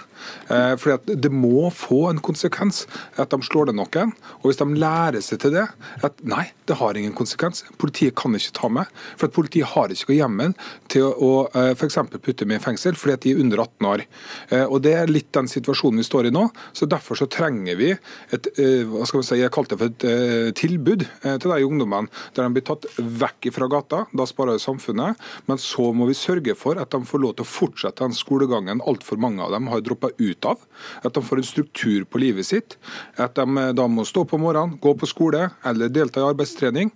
Eh, 0.50 0.88
at 0.96 1.10
det 1.10 1.32
må 1.34 1.70
få 1.74 2.06
en 2.12 2.22
konsekvens 2.24 2.86
at 3.20 3.34
de 3.34 3.42
slår 3.46 3.72
det 3.72 3.78
noen. 3.80 4.14
Og 4.42 4.50
hvis 4.50 4.62
de 4.62 4.68
lærer 4.80 5.25
seg 5.26 5.42
til 5.44 5.56
det, 5.56 5.66
at 6.06 6.22
nei, 6.28 6.46
det 6.70 6.78
har 6.80 6.98
ingen 6.98 7.16
konsekvens. 7.18 7.64
Politiet 7.82 8.16
kan 8.18 8.36
ikke 8.38 8.56
ta 8.58 8.70
meg. 8.72 8.92
For 9.16 9.28
at 9.28 9.36
politiet 9.36 9.72
har 9.74 9.94
ikke 9.94 10.18
hjemmel 10.18 10.56
til 10.92 11.08
å 11.10 11.32
uh, 11.48 11.60
eh, 11.62 11.72
f.eks. 11.76 12.00
putte 12.16 12.48
meg 12.48 12.62
i 12.62 12.64
fengsel 12.64 12.98
fordi 13.00 13.16
at 13.16 13.26
de 13.26 13.34
er 13.34 13.42
under 13.44 13.64
18 13.64 13.90
år. 13.90 14.06
Eh, 14.50 14.66
og 14.66 14.82
Det 14.86 14.94
er 14.98 15.12
litt 15.12 15.32
den 15.36 15.50
situasjonen 15.52 16.02
vi 16.02 16.08
står 16.08 16.30
i 16.30 16.34
nå. 16.34 16.48
så 16.74 16.90
Derfor 16.90 17.18
så 17.20 17.28
trenger 17.32 17.78
vi 17.80 17.92
et 18.36 18.50
hva 18.56 19.06
skal 19.08 19.22
vi 19.22 19.26
si, 19.28 19.38
jeg 19.40 19.52
kalte 19.54 19.76
det 19.76 19.82
for 19.82 19.92
et 19.92 20.56
tilbud 20.58 21.04
til 21.42 21.52
de 21.52 21.66
ungdommene 21.66 22.10
der 22.36 22.46
de 22.46 22.56
blir 22.56 22.66
tatt 22.66 22.86
vekk 22.96 23.50
fra 23.56 23.68
gata. 23.72 24.02
Da 24.16 24.28
sparer 24.30 24.62
samfunnet. 24.62 25.20
Men 25.50 25.60
så 25.62 25.90
må 25.96 26.08
vi 26.10 26.18
sørge 26.18 26.56
for 26.58 26.80
at 26.82 26.94
de 26.94 27.02
får 27.08 27.24
lov 27.24 27.36
til 27.38 27.46
å 27.46 27.50
fortsette 27.50 28.04
den 28.04 28.16
skolegangen 28.16 28.84
altfor 28.86 29.20
mange 29.22 29.44
av 29.44 29.54
dem 29.56 29.70
har 29.72 29.84
droppa 29.86 30.12
ut 30.18 30.50
av. 30.50 30.62
At 31.04 31.18
de 31.18 31.24
får 31.26 31.42
en 31.42 31.50
struktur 31.50 32.06
på 32.10 32.22
livet 32.22 32.48
sitt. 32.48 32.78
At 33.22 33.38
de 33.40 33.66
da 33.76 33.88
må 33.92 34.06
stå 34.08 34.26
på 34.30 34.40
morgenen, 34.42 34.78
gå 34.82 34.96
på 34.98 35.10
skole 35.16 35.48
eller 35.66 35.94
delta 35.94 36.22
i 36.22 36.28
arbeidstrening, 36.28 36.92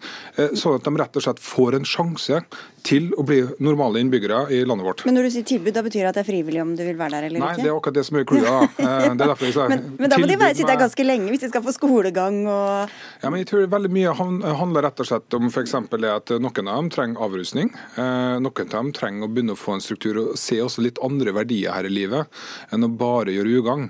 sånn 0.54 0.78
at 0.78 0.86
de 0.86 1.00
rett 1.00 1.20
og 1.20 1.26
slett 1.26 1.42
får 1.44 1.80
en 1.80 1.88
sjanse 1.88 2.44
til 2.86 3.10
å 3.20 3.24
bli 3.28 3.40
normale 3.64 4.02
innbyggere 4.02 4.40
i 4.56 4.62
landet 4.68 4.88
vårt. 4.88 5.04
Men 5.08 5.18
når 5.18 5.28
du 5.28 5.32
sier 5.34 5.48
tilbud, 5.48 5.74
da 5.76 5.84
betyr 5.86 6.06
det 6.06 6.12
at 6.12 6.20
det 6.20 6.24
er 6.24 6.28
frivillig 6.30 6.62
om 6.64 6.72
du 6.78 6.84
vil 6.86 6.98
være 7.00 7.18
der 7.18 7.28
eller 7.28 7.44
Nei, 7.44 7.50
ikke? 7.50 7.60
Nei, 7.60 7.66
det 7.66 7.72
er 7.72 7.78
akkurat 7.78 7.98
det 7.98 8.06
som 8.08 8.20
er 8.20 8.26
clouet. 8.30 8.46
men, 8.80 9.86
men 10.00 10.12
da 10.14 10.20
må 10.20 10.30
de 10.30 10.38
være, 10.40 10.56
sitte 10.58 10.72
der 10.72 10.82
ganske 10.82 11.06
lenge 11.06 11.34
hvis 11.34 11.44
de 11.44 11.52
skal 11.52 11.66
få 11.66 11.74
skolegang 11.76 12.40
og 12.48 12.94
Ja, 13.24 13.30
men 13.30 13.42
jeg 13.42 13.50
tror 13.52 13.68
veldig 13.72 13.92
mye 13.94 14.16
handler 14.16 14.88
rett 14.88 15.04
og 15.04 15.10
slett 15.10 15.38
om 15.38 15.50
f.eks. 15.50 15.76
at 15.76 16.34
noen 16.40 16.72
av 16.72 16.80
dem 16.80 16.92
trenger 16.94 17.26
avrusning. 17.26 17.72
Eh, 18.00 18.38
noen 18.40 18.64
av 18.66 18.74
dem 18.74 18.94
trenger 18.96 19.28
å 19.28 19.32
begynne 19.34 19.58
å 19.58 19.60
få 19.60 19.78
en 19.78 19.84
struktur 19.84 20.22
og 20.24 20.34
se 20.40 20.60
også 20.64 20.86
litt 20.86 21.02
andre 21.06 21.36
verdier 21.36 21.76
her 21.76 21.90
i 21.90 21.94
livet 21.94 22.42
enn 22.74 22.88
å 22.88 22.92
bare 22.92 23.36
gjøre 23.36 23.60
ugagn. 23.60 23.90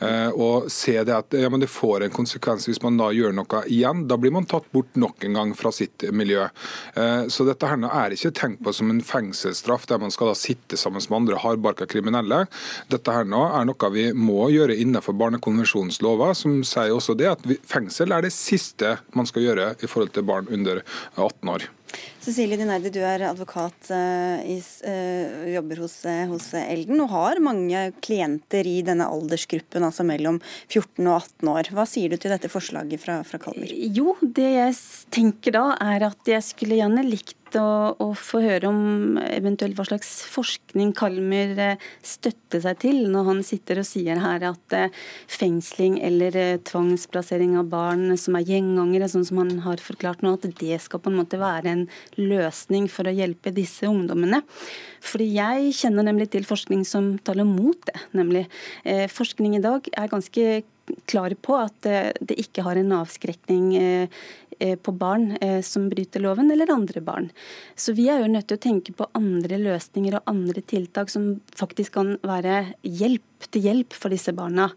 Eh, 0.00 0.30
og 0.32 0.70
se 0.72 0.96
det 1.04 1.16
at 1.16 1.36
ja, 1.36 1.50
det 1.50 1.70
får 1.70 2.06
en 2.06 2.14
konsekvens 2.14 2.68
hvis 2.70 2.82
man 2.84 2.98
da 3.00 3.10
gjør 3.14 3.34
noe 3.36 3.64
igjen. 3.70 4.06
Da 4.10 4.18
blir 4.20 4.34
man 4.34 4.48
tatt 4.50 4.68
bort 4.74 4.98
nok 4.98 5.24
en 5.26 5.38
gang 5.38 5.54
fra 5.56 5.72
sitt 5.74 6.04
miljø. 6.12 6.46
Eh, 6.94 7.26
så 7.32 7.46
dette 7.48 7.70
her 7.70 7.86
er 7.88 8.14
ikke 8.16 8.34
tenkt 8.36 8.62
på 8.64 8.74
som 8.76 8.92
en 8.92 9.02
fengselsstraff 9.04 9.86
der 9.90 10.02
man 10.02 10.14
skal 10.14 10.32
da 10.32 10.38
sitte 10.38 10.78
sammen 10.80 11.02
med 11.08 11.18
andre 11.22 11.40
hardbarka 11.42 11.88
kriminelle. 11.90 12.44
Dette 12.92 13.14
her 13.14 13.28
nå 13.28 13.42
er 13.48 13.68
noe 13.68 13.92
vi 13.94 14.10
må 14.16 14.50
gjøre 14.52 14.76
innenfor 14.78 15.16
barnekonvensjonens 15.18 16.00
lover, 16.04 16.34
som 16.38 16.60
sier 16.66 16.94
også 16.94 17.16
det 17.18 17.30
at 17.32 17.46
fengsel 17.68 18.14
er 18.14 18.26
det 18.26 18.34
siste 18.36 18.98
man 19.16 19.28
skal 19.28 19.48
gjøre 19.48 19.74
i 19.80 19.90
forhold 19.90 20.14
til 20.16 20.26
barn 20.28 20.50
under 20.52 20.82
18 21.16 21.54
år. 21.54 21.70
Cecilie 22.20 22.58
Dineide, 22.60 22.90
du 22.92 23.00
er 23.00 23.22
advokat 23.24 23.88
uh, 23.88 24.40
i, 24.44 24.58
uh, 24.60 25.46
jobber 25.54 25.78
hos, 25.80 25.94
uh, 26.04 26.26
hos, 26.28 26.50
Elden 26.58 27.00
og 27.00 27.14
har 27.14 27.40
mange 27.40 27.86
klienter 28.04 28.68
i 28.68 28.82
denne 28.84 29.06
aldersgruppen, 29.08 29.86
altså 29.86 30.04
mellom 30.04 30.36
14 30.68 31.00
og 31.06 31.14
18 31.16 31.52
år. 31.54 31.70
Hva 31.78 31.86
sier 31.88 32.12
du 32.12 32.20
til 32.20 32.34
dette 32.34 32.52
forslaget 32.52 33.00
fra, 33.00 33.22
fra 33.24 33.40
Kalmer? 33.40 33.72
Jo, 33.72 34.18
det 34.20 34.50
jeg 34.52 34.76
tenker 35.16 35.56
da 35.56 35.64
er 35.80 36.10
at 36.10 36.28
jeg 36.28 36.44
skulle 36.44 36.76
gjerne 36.82 37.06
likt 37.08 37.39
å, 37.58 37.94
å, 37.98 38.06
få 38.16 38.40
høre 38.44 38.68
om 38.70 39.18
eventuelt 39.22 39.76
hva 39.78 39.86
slags 39.88 40.10
forskning 40.30 40.92
Kalmer 40.96 41.52
eh, 41.58 41.84
støtter 42.06 42.62
seg 42.64 42.78
til 42.84 42.98
når 43.10 43.28
han 43.28 43.42
sitter 43.46 43.80
og 43.82 43.88
sier 43.88 44.20
her 44.22 44.44
at 44.50 44.76
eh, 44.76 44.94
fengsling 45.30 45.98
eller 46.06 46.38
eh, 46.38 46.60
tvangsplassering 46.68 47.56
av 47.60 47.70
barn 47.72 48.16
som 48.20 48.38
er 48.38 48.46
gjengangere, 48.48 49.10
sånn 49.10 49.26
som 49.28 49.42
han 49.42 49.62
har 49.66 49.82
forklart 49.82 50.24
nå, 50.24 50.34
at 50.36 50.48
det 50.60 50.80
skal 50.84 51.02
på 51.02 51.12
en 51.12 51.20
måte 51.20 51.40
være 51.40 51.74
en 51.74 51.86
løsning 52.20 52.90
for 52.92 53.10
å 53.10 53.14
hjelpe 53.14 53.54
disse 53.56 53.88
ungdommene. 53.90 54.42
Fordi 55.04 55.30
jeg 55.34 55.74
kjenner 55.80 56.06
nemlig 56.06 56.30
til 56.34 56.46
forskning 56.48 56.84
som 56.88 57.14
taler 57.24 57.48
mot 57.48 57.78
det. 57.88 57.96
nemlig 58.12 58.44
Forskning 59.10 59.56
i 59.56 59.62
dag 59.64 59.86
er 59.96 60.10
ganske 60.12 60.60
klar 61.08 61.32
på 61.40 61.54
at 61.56 61.86
det 62.20 62.36
ikke 62.42 62.64
har 62.66 62.76
en 62.76 62.92
avskrekning 62.98 63.70
på 64.76 64.94
barn 64.96 65.36
eh, 65.40 65.60
som 65.66 65.88
bryter 65.90 66.22
loven, 66.24 66.50
eller 66.52 66.72
andre 66.72 67.02
barn. 67.04 67.30
Så 67.76 67.94
vi 67.96 68.08
er 68.12 68.22
jo 68.22 68.30
nødt 68.30 68.48
til 68.50 68.60
å 68.60 68.64
tenke 68.66 68.94
på 68.96 69.08
andre 69.16 69.58
løsninger 69.60 70.18
og 70.18 70.30
andre 70.30 70.62
tiltak 70.62 71.12
som 71.12 71.32
faktisk 71.56 71.96
kan 71.98 72.16
være 72.26 72.62
hjelp 72.84 73.50
til 73.50 73.64
hjelp 73.64 73.96
for 73.96 74.12
disse 74.12 74.34
barna. 74.36 74.70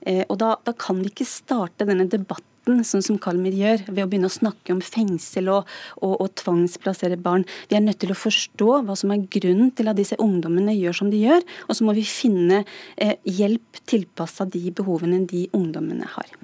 Eh, 0.00 0.24
og 0.28 0.38
da, 0.42 0.56
da 0.64 0.74
kan 0.76 1.02
vi 1.02 1.12
ikke 1.12 1.28
starte 1.28 1.88
denne 1.88 2.08
debatten 2.10 2.52
sånn 2.86 3.04
som 3.04 3.18
Kalmir 3.22 3.54
gjør, 3.54 3.84
ved 3.86 4.02
å 4.02 4.08
begynne 4.10 4.30
å 4.30 4.34
snakke 4.34 4.74
om 4.74 4.82
fengsel 4.82 5.50
og, 5.52 5.68
og, 6.00 6.16
og, 6.16 6.32
tvangsplassere 6.40 7.18
barn. 7.20 7.46
Vi 7.70 7.78
er 7.78 7.84
nødt 7.84 8.00
til 8.02 8.10
å 8.10 8.18
forstå 8.18 8.80
hva 8.88 8.96
som 8.98 9.12
er 9.14 9.26
grunnen 9.30 9.70
til 9.76 9.90
at 9.90 10.00
disse 10.00 10.18
ungdommene 10.22 10.74
gjør 10.74 11.00
som 11.02 11.12
de 11.12 11.22
gjør, 11.22 11.46
og 11.68 11.78
så 11.78 11.86
må 11.86 11.94
vi 11.96 12.06
finne 12.08 12.64
eh, 12.96 13.16
hjelp 13.22 13.84
tilpassa 13.86 14.48
de 14.50 14.66
behovene 14.74 15.22
de 15.30 15.46
ungdommene 15.54 16.10
har. 16.16 16.36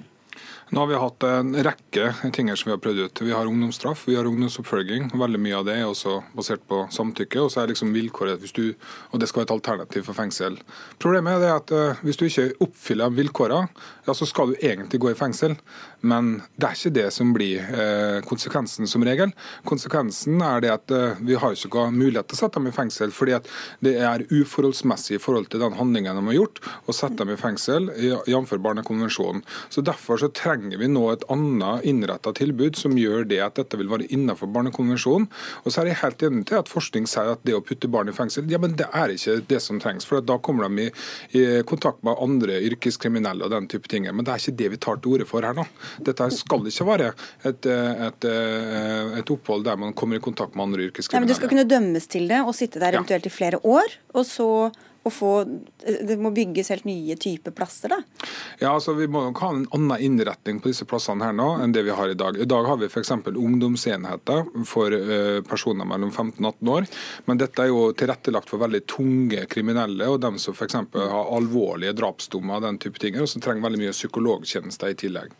Nå 0.69 0.79
har 0.79 0.87
vi 0.87 0.99
hatt 0.99 1.23
en 1.27 1.51
rekke 1.65 2.31
ting 2.33 2.49
som 2.55 2.69
vi 2.69 2.73
har 2.73 2.81
prøvd 2.81 2.99
ut. 3.05 3.21
Vi 3.21 3.33
har 3.35 3.49
ungdomsstraff, 3.49 4.05
vi 4.07 4.15
har 4.15 4.27
ungdomsoppfølging. 4.29 5.09
Veldig 5.19 5.41
mye 5.43 5.57
av 5.59 5.67
det 5.67 5.75
er 5.79 5.89
også 5.89 6.21
basert 6.37 6.63
på 6.69 6.85
samtykke. 6.93 7.41
Og 7.43 7.51
så 7.53 7.61
er 7.61 7.73
liksom 7.73 7.91
vilkåret 7.93 8.41
hvis 8.41 8.55
du, 8.55 8.63
og 9.11 9.21
det 9.21 9.29
skal 9.29 9.43
være 9.43 9.49
et 9.51 9.55
alternativ 9.57 10.07
for 10.07 10.17
fengsel. 10.17 10.57
Problemet 11.03 11.43
er 11.43 11.57
at 11.57 11.73
uh, 11.75 12.01
hvis 12.05 12.19
du 12.19 12.25
ikke 12.29 12.47
oppfyller 12.63 13.13
vilkårene, 13.13 13.67
ja, 14.07 14.15
så 14.15 14.27
skal 14.29 14.53
du 14.53 14.61
egentlig 14.61 15.01
gå 15.03 15.11
i 15.11 15.19
fengsel. 15.19 15.57
Men 16.03 16.33
det 16.59 16.67
er 16.67 16.77
ikke 16.77 16.93
det 16.97 17.05
som 17.15 17.31
blir 17.35 17.63
uh, 17.71 18.19
konsekvensen 18.27 18.89
som 18.89 19.05
regel. 19.07 19.31
Konsekvensen 19.67 20.41
er 20.43 20.63
det 20.63 20.71
at 20.73 20.93
uh, 20.93 21.19
vi 21.23 21.37
har 21.39 21.55
ikke 21.55 21.87
mulighet 21.95 22.27
til 22.27 22.37
å 22.37 22.41
sette 22.41 22.59
dem 22.59 22.67
i 22.67 22.75
fengsel, 22.75 23.13
fordi 23.15 23.39
det 23.85 23.95
er 24.03 24.25
uforholdsmessig 24.27 25.17
i 25.17 25.21
forhold 25.23 25.47
til 25.53 25.63
den 25.63 25.77
handlingen 25.77 26.19
de 26.19 26.25
har 26.27 26.37
gjort, 26.41 26.59
å 26.87 26.95
sette 26.95 27.21
dem 27.21 27.33
i 27.33 27.39
fengsel, 27.39 27.89
jf. 28.27 28.55
Barnekonvensjonen. 28.63 29.41
Så 29.73 29.83
Derfor 29.83 30.19
så 30.21 30.29
trenger 30.31 30.77
vi 30.79 30.87
nå 30.91 31.03
et 31.11 31.23
annet 31.31 31.83
innretta 31.89 32.31
tilbud 32.35 32.77
som 32.79 32.95
gjør 32.97 33.25
det 33.27 33.39
at 33.43 33.57
dette 33.59 33.79
vil 33.79 33.89
være 33.91 34.07
innenfor 34.13 34.51
barnekonvensjonen. 34.53 35.27
Og 35.63 35.73
så 35.73 35.81
er 35.81 35.91
jeg 35.91 36.01
helt 36.03 36.23
enig 36.27 36.45
til 36.49 36.59
at 36.61 36.71
forskning 36.71 37.07
sier 37.09 37.33
at 37.33 37.43
det 37.47 37.55
å 37.57 37.63
putte 37.65 37.89
barn 37.91 38.11
i 38.11 38.15
fengsel, 38.15 38.47
ja, 38.51 38.59
men 38.61 38.75
det 38.79 38.87
er 38.95 39.13
ikke 39.13 39.39
det 39.49 39.59
som 39.63 39.81
trengs. 39.83 40.07
For 40.07 40.23
da 40.23 40.37
kommer 40.43 40.67
de 40.67 40.87
i, 40.87 40.91
i 41.39 41.43
kontakt 41.67 42.03
med 42.05 42.19
andre 42.23 42.59
yrkeskriminelle 42.69 43.47
og 43.47 43.53
den 43.55 43.69
type 43.71 43.91
ting. 43.91 44.07
Men 44.11 44.25
det 44.25 44.35
er 44.35 44.43
ikke 44.43 44.59
det 44.61 44.71
vi 44.75 44.81
tar 44.87 45.01
til 45.01 45.17
orde 45.17 45.27
for 45.29 45.45
her 45.45 45.57
nå. 45.57 45.65
Dette 45.99 46.29
skal 46.33 46.69
ikke 46.69 46.87
være 46.87 47.11
et, 47.49 47.67
et, 47.67 48.29
et 49.19 49.35
opphold 49.35 49.67
der 49.67 49.77
man 49.79 49.93
kommer 49.97 50.17
i 50.17 50.23
kontakt 50.23 50.57
med 50.57 50.67
andre 50.69 50.87
yrkeskriminelle. 50.87 51.21
Nei, 51.21 51.27
men 51.27 51.33
Du 51.33 51.39
skal 51.39 51.53
kunne 51.53 51.67
dømmes 51.69 52.09
til 52.09 52.31
det 52.31 52.41
og 52.43 52.55
sitte 52.57 52.81
der 52.83 52.97
eventuelt 52.97 53.29
i 53.29 53.33
flere 53.33 53.61
år, 53.63 53.99
og 54.13 54.25
så 54.27 54.49
få 55.11 55.43
Det 55.83 56.15
må 56.19 56.31
bygges 56.31 56.69
helt 56.71 56.85
nye 56.87 57.15
typer 57.19 57.51
plasser, 57.51 57.91
da? 57.91 57.99
Ja, 58.61 58.73
altså 58.73 58.93
Vi 58.95 59.07
må 59.11 59.25
ha 59.35 59.49
en 59.51 59.65
annen 59.75 59.97
innretning 59.99 60.61
på 60.63 60.71
disse 60.71 60.87
plassene 60.87 61.27
her 61.27 61.35
nå 61.35 61.49
enn 61.63 61.75
det 61.75 61.83
vi 61.83 61.95
har 61.95 62.11
i 62.11 62.17
dag. 62.17 62.39
I 62.39 62.47
dag 62.47 62.69
har 62.69 62.79
vi 62.79 62.87
f.eks. 62.87 63.11
ungdomsenheter 63.33 64.45
for 64.69 64.95
eh, 64.95 65.41
personer 65.47 65.87
mellom 65.89 66.11
15 66.11 66.39
og 66.39 66.53
18 66.53 66.73
år. 66.77 66.89
Men 67.27 67.41
dette 67.41 67.65
er 67.65 67.73
jo 67.73 67.89
tilrettelagt 67.99 68.51
for 68.51 68.63
veldig 68.63 68.85
tunge 68.87 69.43
kriminelle 69.51 70.07
og 70.07 70.21
dem 70.23 70.39
som 70.39 70.55
f.eks. 70.55 70.79
har 70.95 71.33
alvorlige 71.35 71.95
drapsdommer 71.99 72.61
og 72.61 72.67
den 72.69 72.79
type 72.79 73.01
ting, 73.03 73.19
og 73.19 73.27
som 73.29 73.43
trenger 73.43 73.67
veldig 73.67 73.83
mye 73.83 73.97
psykologtjenester 73.97 74.93
i 74.93 74.99
tillegg. 75.03 75.35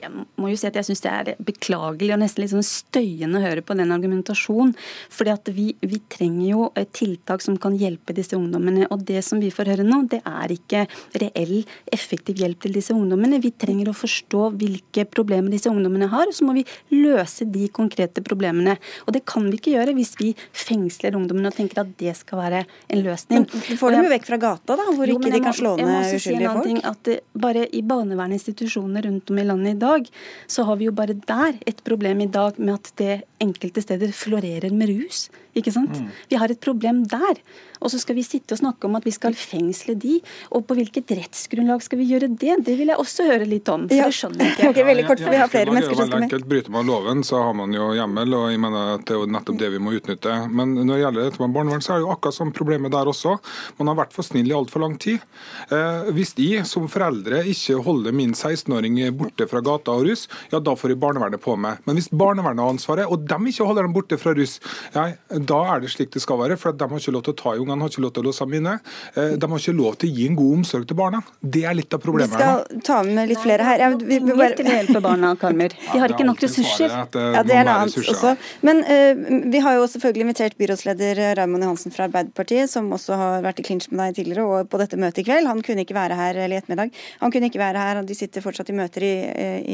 Jeg 0.00 0.10
må 0.40 0.50
jo 0.50 0.58
si 0.58 0.68
at 0.68 0.76
jeg 0.78 0.86
syns 0.88 1.02
det 1.04 1.10
er 1.12 1.40
beklagelig 1.42 2.14
og 2.14 2.20
nesten 2.22 2.44
litt 2.44 2.52
sånn 2.52 2.66
støyende 2.66 3.40
å 3.40 3.44
høre 3.44 3.64
på 3.66 3.76
den 3.78 3.92
argumentasjonen. 3.94 4.74
fordi 5.10 5.32
at 5.32 5.50
vi, 5.54 5.66
vi, 5.80 6.00
trenger 6.10 6.46
jo 6.50 6.68
tiltak 6.96 7.42
som 7.44 7.56
kan 7.60 7.76
hjelpe 7.78 8.14
disse 8.16 8.36
ungdommene. 8.36 8.86
Og 8.90 9.04
det 9.06 9.22
som 9.26 9.40
vi 9.42 9.50
får 9.54 9.72
høre 9.72 9.86
nå, 9.86 10.02
det 10.10 10.20
er 10.26 10.54
ikke 10.54 10.86
reell, 11.22 11.64
effektiv 11.92 12.40
hjelp 12.40 12.62
til 12.64 12.74
disse 12.76 12.94
ungdommene. 12.94 13.40
Vi 13.42 13.52
trenger 13.52 13.90
å 13.90 13.96
forstå 13.96 14.50
hvilke 14.60 15.06
problemer 15.10 15.52
disse 15.52 15.70
ungdommene 15.70 16.10
har, 16.10 16.30
og 16.30 16.36
så 16.36 16.46
må 16.46 16.56
vi 16.56 16.64
løse 16.94 17.46
de 17.50 17.68
konkrete 17.74 18.24
problemene. 18.26 18.76
Og 19.06 19.14
det 19.16 19.24
kan 19.28 19.46
vi 19.48 19.60
ikke 19.60 19.74
gjøre 19.76 19.94
hvis 19.98 20.14
vi 20.20 20.32
fengsler 20.36 21.18
ungdommene 21.18 21.52
og 21.52 21.56
tenker 21.56 21.82
at 21.84 21.92
det 22.00 22.16
skal 22.18 22.42
være 22.42 22.64
en 22.64 23.04
løsning. 23.04 23.46
Men 23.46 23.78
får 23.80 23.96
dem 23.96 24.08
jo 24.08 24.14
vekk 24.14 24.28
fra 24.30 24.40
gata, 24.46 24.78
da, 24.80 24.88
hvor 24.94 25.10
jo, 25.10 25.18
ikke 25.18 25.34
de 25.34 25.42
kan 25.44 25.56
slå 25.56 25.74
ned 25.80 26.14
uskyldige 26.16 26.54
folk? 26.54 26.68
Ting, 26.70 26.80
at 26.86 27.12
bare 27.46 27.66
i 27.76 27.82
barnevernsinstitusjoner 27.86 29.06
rundt 29.08 29.32
om 29.32 29.40
i 29.40 29.46
landet 29.46 29.79
dag, 29.80 30.08
så 30.50 30.66
har 30.68 30.78
vi 30.80 30.88
jo 30.88 30.94
bare 30.96 31.16
der 31.16 31.58
et 31.66 31.82
problem 31.86 32.22
i 32.24 32.30
dag 32.30 32.58
med 32.60 32.76
at 32.76 32.92
det 33.00 33.16
enkelte 33.42 33.82
steder 33.84 34.12
florerer 34.14 34.72
med 34.74 34.92
rus. 34.92 35.28
Ikke 35.58 35.72
sant? 35.74 35.96
Mm. 35.98 36.10
Vi 36.30 36.38
har 36.38 36.52
et 36.52 36.60
problem 36.62 37.02
der. 37.10 37.40
Og 37.80 37.90
så 37.92 37.98
skal 38.00 38.16
vi 38.18 38.24
sitte 38.26 38.54
og 38.54 38.60
snakke 38.60 38.86
om 38.86 38.96
at 38.98 39.06
vi 39.08 39.12
skal 39.14 39.36
fengsle 39.36 39.94
de. 39.98 40.18
Og 40.54 40.66
på 40.68 40.76
hvilket 40.76 41.10
rettsgrunnlag 41.16 41.82
skal 41.84 42.00
vi 42.02 42.08
gjøre 42.12 42.28
det? 42.28 42.58
Det 42.66 42.76
vil 42.78 42.92
jeg 42.92 43.00
også 43.00 43.26
høre 43.28 43.48
litt 43.48 43.68
om. 43.72 43.86
for 43.88 43.96
ja. 43.96 44.08
det 44.08 44.16
skjønner 44.16 44.44
jeg 44.44 44.56
ikke. 44.56 44.66
Okay, 44.70 44.84
veldig 44.86 45.04
kort, 45.08 45.20
for 45.24 45.34
vi 45.34 45.38
har 45.40 45.48
flere 45.50 45.72
mennesker 45.74 45.98
som 45.98 46.10
skal 46.10 46.22
med. 46.22 46.44
Bryter 46.50 46.74
man 46.74 46.86
loven, 46.86 47.24
så 47.26 47.40
har 47.42 47.56
man 47.58 47.72
jo 47.74 47.88
hjemmel, 47.96 48.36
og 48.38 48.44
jeg 48.52 48.60
mener 48.62 48.92
at 48.94 49.06
det 49.08 49.16
er 49.16 49.18
jo 49.18 49.30
nettopp 49.34 49.58
det 49.58 49.70
vi 49.72 49.80
må 49.82 49.94
utnytte. 49.96 50.36
Men 50.52 50.76
når 50.76 50.92
det 50.92 51.00
gjelder 51.00 51.26
dette 51.26 51.42
med 51.42 51.56
barnevern, 51.56 51.82
så 51.82 51.94
er 51.94 51.98
det 51.98 52.06
jo 52.06 52.12
akkurat 52.14 52.36
som 52.36 52.52
problemet 52.54 52.94
der 52.94 53.10
også. 53.10 53.34
Man 53.80 53.90
har 53.90 53.98
vært 53.98 54.14
for 54.14 54.26
snill 54.26 54.52
i 54.52 54.54
altfor 54.56 54.84
lang 54.84 54.94
tid. 55.02 55.24
Eh, 55.74 56.12
hvis 56.14 56.36
de 56.38 56.48
som 56.68 56.86
foreldre 56.92 57.42
ikke 57.50 57.80
holder 57.82 58.14
min 58.16 58.36
16-åring 58.36 59.00
borte 59.18 59.48
fra 59.50 59.64
gata 59.64 59.96
og 59.96 60.06
rus, 60.06 60.26
ja 60.52 60.60
da 60.62 60.76
får 60.78 60.94
jeg 60.94 61.02
barnevernet 61.02 61.42
på 61.42 61.56
meg. 61.58 61.82
Men 61.88 61.98
hvis 61.98 62.10
barnevernet 62.12 62.62
har 62.62 62.74
ansvaret, 62.76 63.10
og 63.10 63.26
de 63.26 63.40
ikke 63.50 63.66
holder 63.66 63.88
dem 63.88 63.96
borte 63.96 64.20
fra 64.20 64.36
rus, 64.36 64.58
ja, 64.94 65.08
da 65.46 65.60
er 65.74 65.82
det 65.82 65.90
slik 65.92 66.12
det 66.14 66.22
skal 66.22 66.38
være. 66.40 66.56
For 66.60 66.76
de 66.76 66.86
har 66.90 67.02
ikke 67.02 67.14
lov 67.14 67.24
til 67.26 67.34
å 67.34 67.38
ta 67.38 67.54
i 67.54 67.60
ungene, 67.62 67.80
har 67.84 67.92
ikke 67.92 68.04
lov 68.04 68.12
til 68.16 68.24
å 68.24 68.28
låse 68.28 68.46
dem 68.46 68.56
inne. 68.60 68.76
Eh, 69.14 69.34
de 69.40 69.50
har 69.50 69.62
ikke 69.62 69.76
lov 69.76 69.98
til 70.00 70.10
å 70.10 70.16
gi 70.16 70.26
en 70.28 70.38
god 70.38 70.56
omsorg 70.60 70.88
til 70.90 70.98
barna. 70.98 71.22
Det 71.40 71.64
er 71.68 71.76
litt 71.78 71.96
av 71.96 72.02
problemet. 72.02 72.34
Vi 72.34 72.40
skal 72.40 72.82
ta 72.86 73.00
med 73.06 73.30
litt 73.30 73.42
flere 73.42 73.66
her. 73.66 73.84
Ja, 73.84 73.90
vi, 73.94 74.18
vi 74.18 74.36
bare... 74.36 74.56
til 74.58 74.70
å 74.70 74.76
hjelpe 74.76 75.02
barna, 75.04 75.32
Kalmer. 75.40 75.76
De 75.92 76.02
har 76.02 76.14
ikke 76.14 76.26
nok 76.26 76.42
ressurser. 76.44 76.90
Eh, 76.90 77.28
ja, 77.36 77.44
det 77.46 77.56
er 77.56 77.68
noe 77.68 77.76
annet 77.84 78.10
også. 78.14 78.34
Men 78.66 78.82
uh, 78.86 79.22
vi 79.52 79.62
har 79.62 79.78
jo 79.78 79.86
selvfølgelig 79.90 80.26
invitert 80.26 80.58
byrådsleder 80.60 81.22
Raymond 81.38 81.66
Johansen 81.66 81.94
fra 81.94 82.06
Arbeiderpartiet, 82.08 82.70
som 82.72 82.90
også 82.94 83.18
har 83.20 83.46
vært 83.46 83.62
i 83.62 83.66
klinsj 83.66 83.90
med 83.92 84.02
deg 84.02 84.20
tidligere 84.20 84.46
og 84.46 84.70
på 84.70 84.80
dette 84.80 84.98
møtet 85.00 85.22
i 85.22 85.26
kveld. 85.28 85.48
Han 85.50 85.62
kunne 85.66 85.84
ikke 85.86 85.96
være 85.96 86.18
her 86.18 86.38
eller 86.44 86.56
i 86.56 86.60
ettermiddag. 86.60 86.94
Han 87.22 87.34
kunne 87.34 87.50
ikke 87.50 87.62
være 87.62 87.84
her, 87.84 88.02
de 88.06 88.16
sitter 88.16 88.44
fortsatt 88.44 88.72
i 88.72 88.76
møter 88.76 89.06
i, 89.06 89.14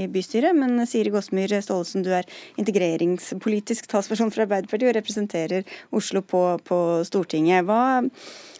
i 0.03 0.07
bystyret. 0.13 0.57
Men 0.57 0.85
Siri 0.89 1.13
Gåsmyr 1.15 1.57
Staalesen, 1.65 2.05
du 2.07 2.13
er 2.17 2.29
integreringspolitisk 2.61 3.89
talsperson 3.91 4.33
for 4.35 4.45
Arbeiderpartiet 4.47 4.91
og 4.93 4.99
representerer 4.99 5.56
Oslo 5.97 6.23
på, 6.27 6.43
på 6.67 6.79
Stortinget. 7.07 7.65
Hva, 7.69 8.03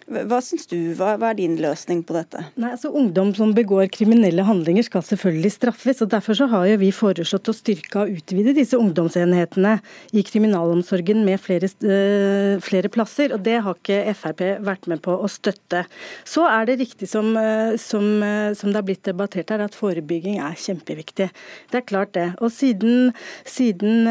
hva 0.07 0.37
syns 0.39 0.69
du, 0.71 0.77
hva, 0.95 1.17
hva, 1.19 1.33
er 1.33 1.35
din 1.35 1.57
løsning 1.59 1.99
på 2.07 2.15
dette? 2.15 2.39
Nei, 2.55 2.69
altså 2.77 2.93
Ungdom 2.95 3.33
som 3.35 3.49
begår 3.55 3.89
kriminelle 3.91 4.45
handlinger 4.47 4.85
skal 4.87 5.03
selvfølgelig 5.03 5.49
straffes. 5.51 5.99
og 6.03 6.13
Derfor 6.13 6.37
så 6.39 6.45
har 6.47 6.63
jo 6.69 6.77
vi 6.79 6.93
foreslått 6.95 7.51
å 7.51 7.55
styrke 7.55 8.05
og 8.05 8.13
utvide 8.15 8.53
disse 8.55 8.79
ungdomsenhetene 8.79 9.73
i 10.15 10.23
kriminalomsorgen 10.23 11.25
med 11.27 11.41
flere, 11.43 11.67
øh, 11.83 12.55
flere, 12.63 12.91
plasser. 12.93 13.33
og 13.35 13.43
Det 13.43 13.57
har 13.65 13.75
ikke 13.75 14.15
Frp 14.15 14.43
vært 14.63 14.87
med 14.87 15.01
på 15.03 15.11
å 15.11 15.27
støtte. 15.27 15.83
Så 16.23 16.45
er 16.47 16.69
det 16.69 16.79
riktig 16.79 17.11
som, 17.11 17.35
uh, 17.35 17.75
som, 17.75 18.07
uh, 18.23 18.55
som 18.55 18.71
det 18.71 18.79
har 18.79 18.87
blitt 18.87 19.03
debattert 19.03 19.51
her, 19.51 19.65
at 19.65 19.75
forebygging 19.75 20.39
er 20.39 20.55
kjempeviktig. 20.55 21.27
Det 21.67 21.81
er 21.81 21.85
klart 21.89 22.15
det. 22.15 22.29
Og 22.39 22.53
siden, 22.55 23.11
siden, 23.43 24.07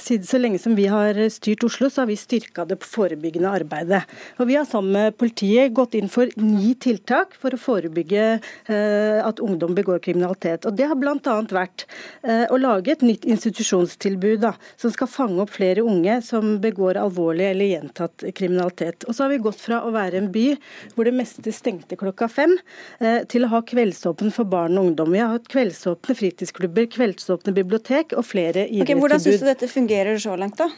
siden 0.00 0.24
så 0.24 0.40
lenge 0.40 0.62
som 0.62 0.72
vi 0.78 0.88
har 0.88 1.20
styrt 1.28 1.68
Oslo, 1.68 1.92
så 1.92 2.06
har 2.06 2.10
vi 2.10 2.16
styrka 2.16 2.64
det 2.64 2.80
forebyggende 2.80 3.52
arbeidet. 3.60 4.06
Og 4.40 4.48
vi 4.48 4.56
har 4.56 4.69
sammen 4.70 4.94
med 4.94 5.16
politiet 5.20 5.74
gått 5.76 5.96
inn 5.98 6.10
for 6.10 6.30
ni 6.40 6.74
tiltak 6.80 7.34
for 7.40 7.54
å 7.54 7.60
forebygge 7.60 8.24
eh, 8.32 9.20
at 9.22 9.42
ungdom 9.42 9.74
begår 9.76 10.00
kriminalitet. 10.04 10.66
Og 10.68 10.76
Det 10.78 10.88
har 10.90 10.98
bl.a. 10.98 11.36
vært 11.50 11.86
eh, 12.22 12.46
å 12.50 12.58
lage 12.60 12.94
et 12.94 13.04
nytt 13.06 13.26
institusjonstilbud 13.28 14.44
da, 14.44 14.54
som 14.80 14.92
skal 14.94 15.10
fange 15.10 15.40
opp 15.44 15.54
flere 15.54 15.84
unge 15.84 16.20
som 16.26 16.56
begår 16.62 17.00
alvorlig 17.00 17.50
eller 17.50 17.72
gjentatt 17.74 18.26
kriminalitet. 18.36 19.06
Og 19.08 19.16
så 19.16 19.26
har 19.26 19.34
vi 19.34 19.40
gått 19.42 19.60
fra 19.60 19.82
å 19.86 19.94
være 19.94 20.20
en 20.20 20.30
by 20.34 20.46
hvor 20.94 21.08
det 21.08 21.16
meste 21.16 21.54
stengte 21.54 21.98
klokka 22.00 22.30
fem, 22.30 22.56
eh, 23.00 23.22
til 23.30 23.46
å 23.46 23.52
ha 23.54 23.62
kveldsåpen 23.66 24.34
for 24.34 24.48
barn 24.50 24.78
og 24.78 24.90
ungdom. 24.90 25.12
Vi 25.14 25.22
har 25.22 25.34
hatt 25.34 25.50
kveldsåpne 25.52 26.16
fritidsklubber, 26.18 26.90
kveldsåpne 26.94 27.54
bibliotek 27.56 28.14
og 28.16 28.26
flere 28.28 28.66
idrettstilbud. 28.66 28.86
Okay, 28.86 29.00
hvordan 29.02 29.24
syns 29.26 29.42
du 29.42 29.50
dette 29.50 29.70
fungerer 29.70 30.20
så 30.22 30.36
langt, 30.38 30.60
da? 30.60 30.70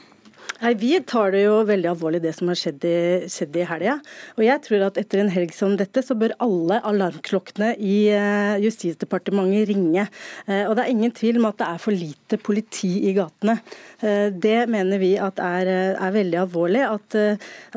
Nei, 0.63 0.75
Vi 0.79 0.93
tar 1.07 1.33
det 1.35 1.43
jo 1.43 1.57
veldig 1.67 1.89
alvorlig 1.91 2.21
det 2.23 2.33
som 2.37 2.51
har 2.51 2.59
skjedd 2.59 2.85
i, 2.87 2.97
skjedd 3.31 3.57
i 3.59 3.67
helga. 3.67 3.97
Og 4.37 4.45
jeg 4.47 4.63
tror 4.67 4.85
at 4.87 4.99
etter 5.01 5.23
en 5.23 5.33
helg 5.33 5.55
som 5.57 5.75
dette, 5.79 6.05
så 6.07 6.15
bør 6.19 6.37
alle 6.43 6.79
alarmklokkene 6.87 7.73
i 7.83 7.97
uh, 8.15 8.55
Justisdepartementet 8.63 9.67
ringe. 9.73 10.07
Uh, 10.47 10.69
og 10.69 10.77
det 10.79 10.85
er 10.85 10.93
ingen 10.93 11.15
tvil 11.15 11.41
om 11.41 11.49
at 11.51 11.59
det 11.59 11.69
er 11.69 11.83
for 11.83 11.97
lite 11.97 12.39
politi 12.43 12.93
i 13.09 13.15
gatene. 13.17 13.57
Uh, 14.03 14.29
det 14.31 14.69
mener 14.71 15.03
vi 15.03 15.17
at 15.19 15.43
er, 15.43 15.73
er 15.97 16.15
veldig 16.15 16.41
alvorlig. 16.45 16.85
At, 16.93 17.19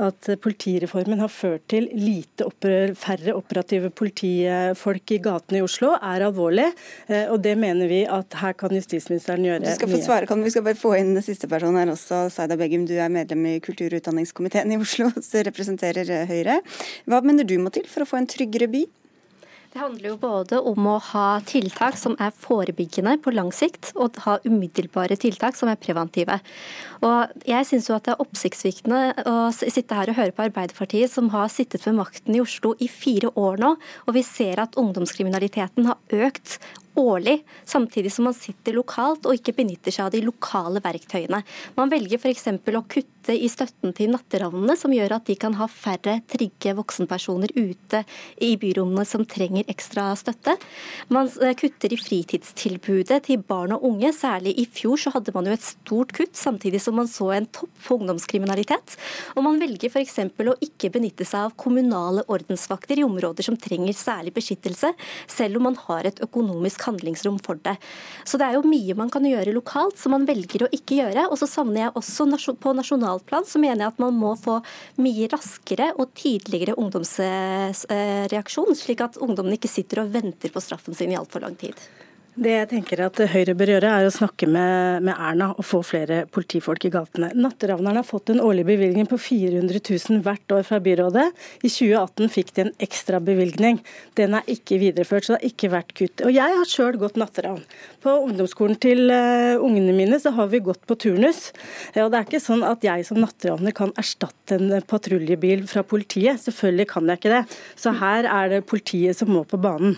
at, 0.01 0.29
politireformen 0.41 1.21
har 1.21 1.31
ført 1.31 1.65
til 1.71 1.87
lite 1.97 2.45
opprør, 2.47 2.93
færre 2.99 3.33
operative 3.37 3.89
politifolk 3.93 5.15
i 5.15 5.19
gatene 5.23 5.61
i 5.61 5.65
Oslo, 5.65 5.93
er 5.97 6.25
alvorlig. 6.25 6.67
Og 7.31 7.37
det 7.43 7.53
mener 7.59 7.89
vi 7.89 8.01
at 8.09 8.35
her 8.41 8.55
kan 8.57 8.73
justisministeren 8.75 9.45
gjøre 9.45 9.61
mye. 9.61 9.73
Du 9.73 9.77
skal 9.79 9.91
få 9.91 10.01
svare, 10.03 10.29
kan 10.29 10.41
vi 10.43 10.53
skal 10.53 10.65
bare 10.65 10.79
få 10.79 10.95
inn 10.99 11.13
siste 11.25 11.49
person 11.51 11.77
her 11.79 11.91
også, 11.93 12.25
Saida 12.33 12.54
Begge. 12.59 12.75
Begum, 12.75 12.85
du 12.89 12.97
er 12.99 13.11
medlem 13.13 13.45
i 13.47 13.55
kultur- 13.63 13.93
og 13.93 14.01
utdanningskomiteen 14.01 14.73
i 14.73 14.81
Oslo, 14.81 15.11
som 15.23 15.47
representerer 15.47 16.09
eh, 16.11 16.27
Høyre. 16.29 16.59
Hva 17.07 17.23
mener 17.23 17.47
du 17.47 17.57
må 17.61 17.71
til 17.73 17.87
for 17.87 18.03
å 18.03 18.09
få 18.09 18.19
en 18.19 18.29
tryggere 18.29 18.67
by? 18.71 18.85
Det 19.75 19.81
handler 19.81 20.07
jo 20.07 20.17
både 20.21 20.59
om 20.71 20.85
å 20.87 20.93
ha 21.11 21.25
tiltak 21.43 21.97
som 21.99 22.13
er 22.23 22.31
forebyggende 22.31 23.17
på 23.19 23.33
lang 23.35 23.49
sikt, 23.51 23.89
og 23.99 24.15
ha 24.23 24.37
umiddelbare 24.45 25.17
tiltak 25.19 25.57
som 25.59 25.67
er 25.67 25.79
preventive. 25.79 26.37
Og 27.03 27.43
jeg 27.43 27.67
syns 27.67 27.89
det 27.91 28.13
er 28.13 28.23
oppsiktsvekkende 28.23 29.01
å 29.27 29.35
sitte 29.51 29.97
her 29.99 30.13
og 30.13 30.19
høre 30.21 30.35
på 30.35 30.45
Arbeiderpartiet, 30.47 31.11
som 31.11 31.27
har 31.35 31.51
sittet 31.51 31.83
ved 31.83 31.99
makten 31.99 32.37
i 32.37 32.43
Oslo 32.43 32.71
i 32.79 32.87
fire 32.87 33.33
år 33.35 33.59
nå, 33.59 33.75
og 34.07 34.15
vi 34.15 34.23
ser 34.23 34.63
at 34.63 34.79
ungdomskriminaliteten 34.79 35.91
har 35.91 36.23
økt 36.23 36.55
årlig, 36.99 37.39
samtidig 37.67 38.11
som 38.13 38.27
man 38.29 38.37
sitter 38.37 38.75
lokalt 38.77 39.27
og 39.27 39.37
ikke 39.37 39.55
benytter 39.59 39.93
seg 39.93 40.07
av 40.07 40.13
de 40.15 40.23
lokale 40.25 40.81
verktøyene. 40.83 41.41
Man 41.77 41.91
velger 41.91 42.21
f.eks. 42.21 42.47
å 42.49 42.85
kutte 42.87 43.14
i 43.33 43.47
støtten 43.49 43.93
til 43.95 44.11
natteravnene, 44.13 44.75
som 44.77 44.93
gjør 44.93 45.17
at 45.17 45.25
de 45.29 45.35
kan 45.39 45.55
ha 45.57 45.67
færre 45.71 46.19
trygge 46.29 46.75
voksenpersoner 46.77 47.53
ute 47.55 48.03
i 48.43 48.51
byrommene 48.61 49.05
som 49.07 49.25
trenger 49.25 49.65
ekstra 49.71 50.11
støtte. 50.19 50.55
Man 51.13 51.29
eh, 51.41 51.55
kutter 51.57 51.93
i 51.93 51.99
fritidstilbudet 51.99 53.23
til 53.27 53.41
barn 53.41 53.75
og 53.75 53.85
unge. 53.89 54.11
Særlig 54.15 54.55
i 54.61 54.67
fjor 54.69 55.01
så 55.01 55.13
hadde 55.15 55.33
man 55.35 55.49
jo 55.49 55.55
et 55.55 55.65
stort 55.65 56.13
kutt, 56.15 56.35
samtidig 56.37 56.81
som 56.83 56.97
man 56.99 57.09
så 57.09 57.31
en 57.35 57.49
topp 57.49 57.73
for 57.81 57.99
ungdomskriminalitet. 57.99 58.97
Og 59.35 59.45
man 59.47 59.59
velger 59.61 59.89
f.eks. 59.91 60.19
å 60.21 60.57
ikke 60.63 60.91
benytte 60.93 61.25
seg 61.27 61.49
av 61.49 61.57
kommunale 61.59 62.25
ordensvakter 62.31 63.01
i 63.01 63.07
områder 63.07 63.47
som 63.47 63.57
trenger 63.59 63.95
særlig 63.97 64.35
beskyttelse, 64.35 64.93
selv 65.31 65.59
om 65.59 65.69
man 65.69 65.79
har 65.87 66.07
et 66.07 66.21
økonomisk 66.23 66.85
handlingsrom 66.87 67.39
for 67.43 67.59
det. 67.65 67.77
Så 68.27 68.39
det 68.41 68.49
er 68.49 68.59
jo 68.59 68.67
mye 68.67 68.97
man 68.97 69.11
kan 69.13 69.25
gjøre 69.25 69.55
lokalt 69.55 69.97
som 69.99 70.13
man 70.15 70.27
velger 70.27 70.65
å 70.65 70.71
ikke 70.75 70.99
gjøre. 71.01 71.27
Og 71.31 71.39
så 71.41 71.49
savner 71.49 71.85
jeg 71.85 71.95
også 71.95 72.55
på 72.61 72.73
nasjonalt 73.15 73.25
plan, 73.25 73.45
så 73.45 73.59
mener 73.59 73.85
jeg 73.85 73.93
at 73.93 73.99
man 73.99 74.13
må 74.13 74.35
få 74.35 74.61
mye 74.97 75.27
raskere 75.31 75.93
og 75.97 76.13
tidligere 76.15 76.75
ungdomsreaksjon, 76.77 78.75
slik 78.75 79.01
at 79.01 79.17
ungdommen 79.17 79.53
ikke 79.55 79.67
sitter 79.71 80.03
og 80.03 80.13
venter 80.13 80.49
på 80.51 80.61
straffen 80.61 80.93
sin 80.95 81.11
i 81.11 81.15
altfor 81.17 81.41
lang 81.41 81.55
tid. 81.57 81.73
Det 82.35 82.51
jeg 82.51 82.67
tenker 82.67 82.99
at 82.99 83.19
Høyre 83.31 83.53
bør 83.55 83.69
gjøre, 83.71 83.89
er 83.95 84.05
å 84.09 84.11
snakke 84.11 84.47
med, 84.51 85.05
med, 85.07 85.13
Erna 85.15 85.53
og 85.53 85.63
få 85.63 85.79
flere 85.87 86.25
politifolk 86.27 86.83
i 86.83 86.91
gatene. 86.91 87.29
Natteravnerne 87.31 88.01
har 88.01 88.07
fått 88.07 88.33
en 88.33 88.41
årlig 88.43 88.65
bevilgning 88.67 89.07
på 89.07 89.15
400 89.15 89.79
000 89.79 90.19
hvert 90.25 90.51
år 90.51 90.65
fra 90.67 90.81
byrådet. 90.83 91.29
I 91.63 91.71
2018 91.71 92.33
fikk 92.33 92.51
de 92.57 92.65
en 92.65 92.73
ekstra 92.83 93.21
bevilgning. 93.23 93.79
Den 94.19 94.35
er 94.35 94.51
ikke 94.51 94.81
videreført, 94.83 95.23
så 95.23 95.33
det 95.33 95.39
har 95.39 95.53
ikke 95.53 95.71
vært 95.77 95.95
kutt. 95.95 96.25
Og 96.27 96.35
Jeg 96.35 96.59
har 96.59 96.67
sjøl 96.67 96.99
gått 96.99 97.15
natteravn. 97.21 97.63
På 98.03 98.17
ungdomsskolen 98.25 98.83
til 98.83 99.07
uh, 99.15 99.55
ungene 99.63 99.95
mine 99.95 100.19
så 100.19 100.35
har 100.35 100.51
vi 100.51 100.59
gått 100.67 100.83
på 100.91 100.99
turnus. 101.07 101.53
Ja, 101.95 102.09
det 102.11 102.19
er 102.19 102.27
ikke 102.27 102.43
sånn 102.43 102.67
at 102.67 102.83
jeg 102.83 103.07
som 103.07 103.23
natteravner 103.23 103.71
kan 103.79 103.95
erstatte 103.95 104.59
en 104.59 104.75
patruljebil 104.83 105.63
fra 105.71 105.87
politiet. 105.87 106.43
Selvfølgelig 106.43 106.91
kan 106.91 107.07
jeg 107.07 107.23
ikke 107.23 107.35
det. 107.37 107.43
Så 107.79 107.95
her 107.95 108.27
er 108.27 108.57
det 108.57 108.65
politiet 108.67 109.15
som 109.15 109.31
må 109.31 109.47
på 109.47 109.61
banen. 109.61 109.95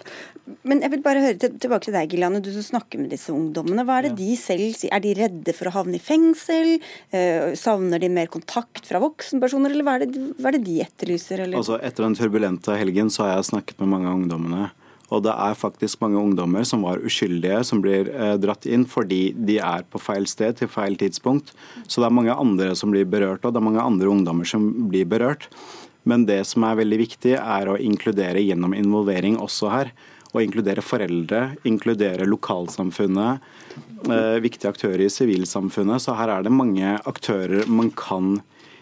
Men 0.67 0.79
jeg 0.83 0.93
vil 0.93 1.03
bare 1.03 1.21
høre 1.23 1.49
tilbake 1.59 1.87
til 1.87 1.95
deg, 1.95 2.11
Gilliane, 2.11 2.39
du 2.43 2.49
som 2.55 2.63
snakker 2.63 3.01
med 3.01 3.11
disse 3.11 3.33
ungdommene. 3.35 3.83
Hva 3.87 3.99
er 3.99 4.07
det 4.07 4.17
de 4.19 4.31
selv 4.39 4.71
sier? 4.79 4.93
Er 4.95 5.03
de 5.03 5.13
redde 5.17 5.55
for 5.55 5.67
å 5.67 5.75
havne 5.75 5.99
i 5.99 6.03
fengsel? 6.03 6.77
Eh, 7.11 7.51
savner 7.59 7.99
de 8.03 8.09
mer 8.13 8.31
kontakt 8.31 8.87
fra 8.87 9.01
voksenpersoner, 9.03 9.75
eller 9.75 9.87
hva 9.87 9.97
er 9.97 10.05
det, 10.05 10.25
hva 10.39 10.51
er 10.51 10.57
det 10.57 10.65
de 10.69 10.79
etterlyser? 10.85 11.43
Eller? 11.43 11.59
Altså, 11.59 11.79
etter 11.83 12.07
den 12.07 12.15
turbulente 12.19 12.77
helgen 12.79 13.11
så 13.11 13.25
har 13.25 13.35
jeg 13.35 13.51
snakket 13.51 13.83
med 13.83 13.91
mange 13.91 14.11
av 14.11 14.19
ungdommene. 14.21 14.69
Og 15.07 15.23
det 15.23 15.31
er 15.31 15.55
faktisk 15.55 16.01
mange 16.03 16.19
ungdommer 16.19 16.65
som 16.67 16.83
var 16.83 17.03
uskyldige, 17.03 17.61
som 17.67 17.79
blir 17.83 18.09
eh, 18.11 18.35
dratt 18.43 18.67
inn 18.67 18.83
fordi 18.87 19.31
de 19.35 19.59
er 19.63 19.85
på 19.87 20.01
feil 20.03 20.27
sted 20.27 20.59
til 20.59 20.71
feil 20.71 20.97
tidspunkt. 20.99 21.53
Så 21.87 22.01
det 22.01 22.09
er 22.09 22.17
mange 22.17 22.35
andre 22.35 22.73
som 22.75 22.91
blir 22.91 23.07
berørt, 23.07 23.43
og 23.43 23.55
det 23.55 23.61
er 23.61 23.67
mange 23.69 23.83
andre 23.83 24.11
ungdommer 24.11 24.47
som 24.47 24.67
blir 24.91 25.07
berørt. 25.07 25.47
Men 26.07 26.23
det 26.27 26.41
som 26.47 26.63
er 26.63 26.79
veldig 26.79 26.99
viktig, 27.03 27.33
er 27.39 27.67
å 27.67 27.79
inkludere 27.79 28.43
gjennom 28.43 28.75
involvering 28.75 29.39
også 29.43 29.71
her 29.71 29.91
å 30.33 30.43
inkludere 30.43 30.83
foreldre, 30.83 31.57
inkludere 31.67 32.27
lokalsamfunnet, 32.27 33.39
eh, 34.09 34.37
viktige 34.43 34.71
aktører 34.73 35.05
i 35.05 35.11
sivilsamfunnet. 35.11 36.03
Så 36.03 36.15
her 36.17 36.29
er 36.29 36.43
det 36.43 36.53
mange 36.53 36.97
aktører 37.05 37.67
man 37.67 37.91
kan 37.91 38.41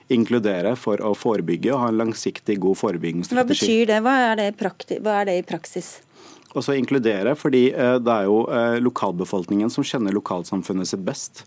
inkludere 0.09 0.75
for 0.77 1.01
å 1.01 1.15
forebygge 1.17 1.73
og 1.73 1.79
ha 1.81 1.87
en 1.89 2.01
langsiktig 2.03 2.59
god 2.61 2.77
forebyggingsstrategi. 2.77 3.35
Hva 3.35 3.45
betyr 3.49 3.85
det? 3.89 4.01
Hva 4.05 4.17
er 4.31 4.35
det, 4.41 4.99
Hva 5.01 5.21
er 5.21 5.25
det 5.25 5.39
i 5.39 5.45
praksis? 5.45 6.01
Også 6.55 6.75
inkludere, 6.77 7.35
fordi 7.35 7.73
eh, 7.73 7.97
det 7.99 8.11
er 8.11 8.29
jo 8.29 8.45
eh, 8.47 8.77
lokalbefolkningen 8.79 9.71
som 9.73 9.83
kjenner 9.83 10.15
lokalsamfunnet 10.15 10.87
sitt 10.87 11.03
best. 11.05 11.43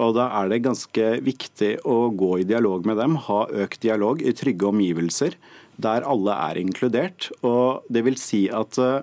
Og 0.00 0.14
Da 0.16 0.28
er 0.40 0.48
det 0.48 0.62
ganske 0.64 1.20
viktig 1.20 1.78
å 1.84 2.10
gå 2.16 2.40
i 2.40 2.48
dialog 2.48 2.86
med 2.88 2.96
dem, 2.96 3.16
ha 3.28 3.46
økt 3.64 3.82
dialog 3.84 4.22
i 4.24 4.32
trygge 4.32 4.70
omgivelser 4.70 5.36
der 5.80 6.04
alle 6.08 6.36
er 6.50 6.60
inkludert. 6.60 7.30
Og 7.42 7.84
det 7.92 8.04
vil 8.06 8.18
si 8.20 8.46
at 8.52 8.78
uh, 8.80 9.02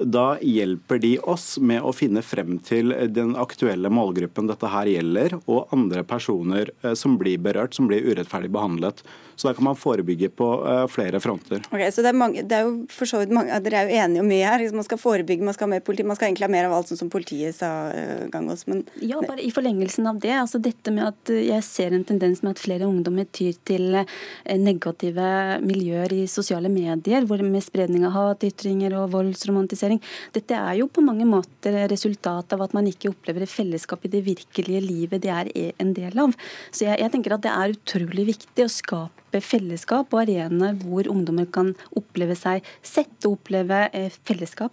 da 0.00 0.36
hjelper 0.42 0.98
de 1.00 1.12
oss 1.18 1.56
med 1.58 1.84
å 1.84 1.92
finne 1.96 2.22
frem 2.24 2.58
til 2.64 2.92
den 3.14 3.34
aktuelle 3.38 3.90
målgruppen 3.92 4.48
dette 4.50 4.70
her 4.70 4.90
gjelder, 4.90 5.38
og 5.46 5.72
andre 5.74 6.04
personer 6.06 6.72
eh, 6.82 6.96
som 6.98 7.16
blir 7.20 7.40
berørt, 7.42 7.76
som 7.76 7.88
blir 7.90 8.04
urettferdig 8.04 8.52
behandlet. 8.54 9.02
Så 9.36 9.48
der 9.48 9.56
kan 9.56 9.66
man 9.68 9.76
forebygge 9.76 10.30
på 10.32 10.48
uh, 10.64 10.86
flere 10.88 11.20
fronter. 11.20 11.60
Ok, 11.68 11.82
så 11.92 12.04
det 12.04 12.10
er, 12.12 12.16
mange, 12.16 12.42
det 12.42 12.56
er 12.56 12.64
jo 12.64 12.72
for 12.92 13.08
så 13.08 13.20
vidt 13.20 13.34
mange, 13.36 13.52
Dere 13.66 13.82
er 13.82 13.90
jo 13.90 14.00
enige 14.02 14.22
om 14.24 14.30
mye 14.30 14.48
her. 14.48 14.64
Man 14.76 14.86
skal 14.86 15.00
forebygge, 15.00 15.44
man 15.44 15.56
skal 15.56 15.68
ha 15.68 15.74
mer 15.74 15.84
politi, 15.84 16.06
man 16.08 16.18
skal 16.18 16.30
egentlig 16.30 16.46
ha 16.48 16.52
mer 16.54 16.68
av 16.68 16.76
alt 16.78 16.92
sånn 16.92 17.00
som 17.02 17.12
politiet 17.12 17.56
sa 17.58 17.70
uh, 17.92 18.26
gang 18.32 18.48
oss. 18.52 18.64
Men, 18.70 18.82
ja, 19.04 19.20
bare 19.20 19.44
i 19.44 19.52
forlengelsen 19.52 20.08
av 20.08 20.20
det. 20.22 20.32
altså 20.40 20.60
dette 20.62 20.92
med 20.94 21.04
at 21.06 21.32
Jeg 21.36 21.64
ser 21.66 21.92
en 21.92 22.06
tendens 22.06 22.42
med 22.42 22.56
at 22.56 22.62
flere 22.62 22.88
ungdommer 22.88 23.26
tyr 23.36 23.56
til 23.66 24.00
negative 24.46 25.26
miljøer 25.64 26.12
i 26.16 26.22
sosiale 26.30 26.70
medier, 26.72 27.26
hvor 27.28 27.42
med 27.44 27.64
spredning 27.64 28.06
av 28.08 28.14
hatytringer 28.16 28.96
og 28.98 29.12
voldsromantisering. 29.14 30.00
Dette 30.34 30.56
er 30.56 30.80
jo 30.80 30.88
på 30.88 31.04
mange 31.04 31.26
måter 31.28 31.82
resultat 31.90 32.56
av 32.56 32.64
at 32.64 32.74
man 32.76 32.88
ikke 32.88 33.12
opplever 33.12 33.44
et 33.44 33.52
fellesskap 33.52 34.06
i 34.06 34.12
det 34.12 34.24
virkelige 34.26 34.82
livet 34.84 35.22
de 35.22 35.32
er 35.32 35.52
en 35.82 35.92
del 35.96 36.18
av. 36.22 36.34
Så 36.70 36.86
jeg, 36.88 37.00
jeg 37.02 37.12
tenker 37.12 37.36
at 37.36 37.44
det 37.46 37.52
er 37.52 37.76
utrolig 37.76 38.28
viktig 38.32 38.66
å 38.66 38.72
skape 38.72 39.25
fellesskap 39.32 40.14
og 40.14 40.22
arenaer 40.24 40.76
hvor 40.82 41.08
ungdommer 41.12 41.48
kan 41.52 41.74
oppleve 41.98 42.36
seg 42.38 42.66
sett 42.82 43.26
og 43.26 43.38
oppleve 43.40 43.86
eh, 43.92 44.12
fellesskap. 44.26 44.72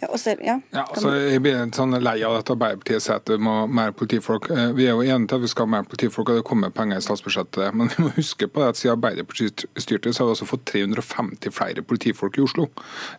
Ja, 0.00 0.08
også, 0.08 0.32
ja. 0.40 0.54
Ja, 0.72 0.86
altså, 0.86 1.10
jeg 1.12 1.42
blir 1.44 1.58
sånn 1.76 1.92
lei 2.00 2.16
av 2.24 2.38
at 2.38 2.50
Arbeiderpartiet 2.52 3.04
sier 3.04 3.18
at 3.20 3.26
det 3.28 3.36
må 3.42 3.66
mer 3.68 3.92
politifolk. 3.92 4.46
Eh, 4.54 4.70
vi 4.76 4.86
er 4.88 4.94
jo 4.96 5.04
enige 5.04 5.28
til 5.28 5.40
at 5.40 5.44
vi 5.44 5.50
skal 5.52 5.66
ha 5.66 5.72
mer 5.74 5.88
politifolk, 5.88 6.30
og 6.32 6.38
det 6.38 6.44
kommer 6.48 6.72
penger 6.72 7.02
i 7.02 7.04
statsbudsjettet. 7.04 7.74
Men 7.76 7.90
vi 7.92 8.06
må 8.06 8.12
huske 8.16 8.48
på 8.48 8.64
at 8.64 8.80
siden 8.80 8.94
Arbeiderpartiet 8.96 9.66
styrte, 9.76 10.14
så 10.16 10.24
har 10.24 10.30
vi 10.30 10.36
også 10.38 10.48
fått 10.48 10.64
350 10.72 11.52
flere 11.52 11.84
politifolk 11.84 12.38
i 12.40 12.44
Oslo. 12.46 12.70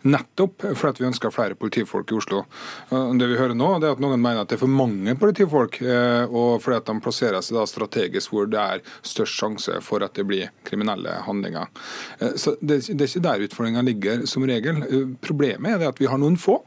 Nettopp 0.02 0.66
fordi 0.80 1.04
vi 1.04 1.08
ønsker 1.12 1.34
flere 1.34 1.58
politifolk 1.58 2.10
i 2.10 2.18
Oslo. 2.18 2.42
Det 2.90 3.30
vi 3.30 3.38
hører 3.38 3.54
nå, 3.58 3.70
det 3.78 3.88
er 3.88 3.94
at 3.94 4.02
noen 4.02 4.18
mener 4.18 4.42
at 4.42 4.50
det 4.50 4.58
er 4.58 4.64
for 4.64 4.74
mange 4.82 5.14
politifolk, 5.22 5.78
eh, 5.86 6.26
og 6.26 6.58
fordi 6.64 6.80
at 6.80 6.90
de 6.90 6.98
plasserer 7.06 7.46
seg 7.46 7.62
strategisk 7.70 8.34
hvor 8.34 8.50
det 8.50 8.58
er 8.58 8.82
størst 9.06 9.38
sjanse 9.38 9.78
for 9.86 10.02
at 10.02 10.18
det 10.18 10.26
blir 10.26 10.50
kriminelle 10.66 11.20
handlinger. 11.28 11.70
Eh, 12.18 12.34
så 12.34 12.56
Det, 12.58 12.82
det 12.90 13.06
er 13.06 13.08
ikke 13.08 13.24
der 13.28 13.46
utfordringa 13.46 13.86
ligger 13.86 14.26
som 14.26 14.44
regel. 14.46 14.82
Problemet 15.22 15.78
er 15.78 15.88
at 15.88 16.02
vi 16.02 16.10
har 16.10 16.18
noen 16.18 16.36
få 16.40 16.58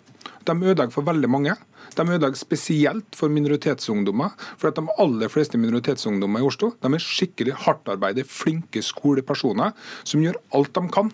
de 0.48 0.56
ødelegger 0.56 0.94
for 0.94 1.08
veldig 1.08 1.30
mange. 1.32 1.56
De 1.96 2.04
ødelegger 2.06 2.40
spesielt 2.40 3.18
for 3.18 3.32
minoritetsungdommer. 3.32 4.36
For 4.58 4.70
at 4.70 4.80
De 4.80 4.86
aller 5.00 5.32
fleste 5.32 5.58
minoritetsungdommer 5.58 6.44
i 6.44 6.48
Oslo 6.48 6.74
de 6.82 6.94
er 6.94 7.04
skikkelig 7.04 7.58
hardtarbeidende, 7.66 8.28
flinke 8.28 8.82
skolepersoner 8.84 9.74
som 10.04 10.24
gjør 10.24 10.40
alt 10.58 10.74
de 10.76 10.84
kan 10.94 11.12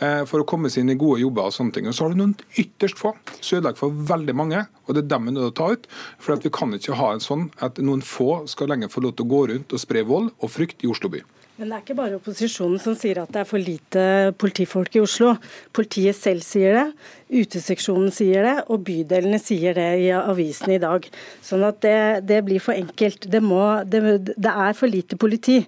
eh, 0.00 0.24
for 0.28 0.42
å 0.42 0.46
komme 0.48 0.70
seg 0.70 0.84
inn 0.84 0.94
i 0.94 0.98
gode 0.98 1.22
jobber. 1.22 1.48
og 1.48 1.56
sånne 1.56 1.74
ting. 1.74 1.88
Og 1.88 1.94
Så 1.94 2.04
har 2.04 2.14
du 2.14 2.20
noen 2.20 2.36
ytterst 2.56 2.98
få 2.98 3.14
som 3.40 3.58
ødelegger 3.58 3.78
for 3.78 3.90
veldig 4.12 4.34
mange, 4.34 4.66
og 4.86 4.94
det 4.94 5.04
er 5.04 5.10
dem 5.14 5.30
vi 5.30 5.34
er 5.36 5.50
å 5.50 5.54
ta 5.54 5.72
ut. 5.72 5.88
For 6.18 6.36
Vi 6.36 6.50
kan 6.50 6.74
ikke 6.74 6.98
ha 6.98 7.12
en 7.12 7.24
sånn 7.24 7.50
at 7.60 7.78
noen 7.78 8.02
få 8.02 8.46
skal 8.48 8.68
lenger 8.68 8.88
få 8.88 9.02
lov 9.02 9.16
til 9.16 9.26
å 9.26 9.32
gå 9.34 9.48
rundt 9.54 9.72
og 9.72 9.80
spre 9.80 10.04
vold 10.04 10.32
og 10.40 10.50
frykt 10.50 10.84
i 10.84 10.90
Oslo 10.90 11.08
by. 11.08 11.22
Men 11.58 11.72
det 11.72 11.74
er 11.74 11.82
ikke 11.82 11.98
bare 11.98 12.18
opposisjonen 12.20 12.78
som 12.78 12.94
sier 12.94 13.18
at 13.18 13.32
det 13.34 13.40
er 13.40 13.48
for 13.48 13.58
lite 13.58 14.02
politifolk 14.38 14.94
i 14.94 15.00
Oslo. 15.02 15.32
Politiet 15.74 16.14
selv 16.14 16.44
sier 16.46 16.76
det, 16.78 16.84
Uteseksjonen 17.28 18.12
sier 18.14 18.46
det, 18.46 18.54
og 18.72 18.86
bydelene 18.86 19.36
sier 19.42 19.74
det 19.76 19.88
i 20.00 20.06
avisene 20.16 20.78
i 20.78 20.80
dag. 20.80 21.04
Sånn 21.44 21.64
at 21.66 21.82
det, 21.84 21.98
det 22.28 22.38
blir 22.46 22.62
for 22.62 22.72
enkelt. 22.72 23.26
Det, 23.28 23.42
må, 23.44 23.60
det, 23.84 24.00
det, 24.30 24.48
er 24.48 24.78
for 24.78 24.88
lite 24.88 25.18
politi. 25.20 25.58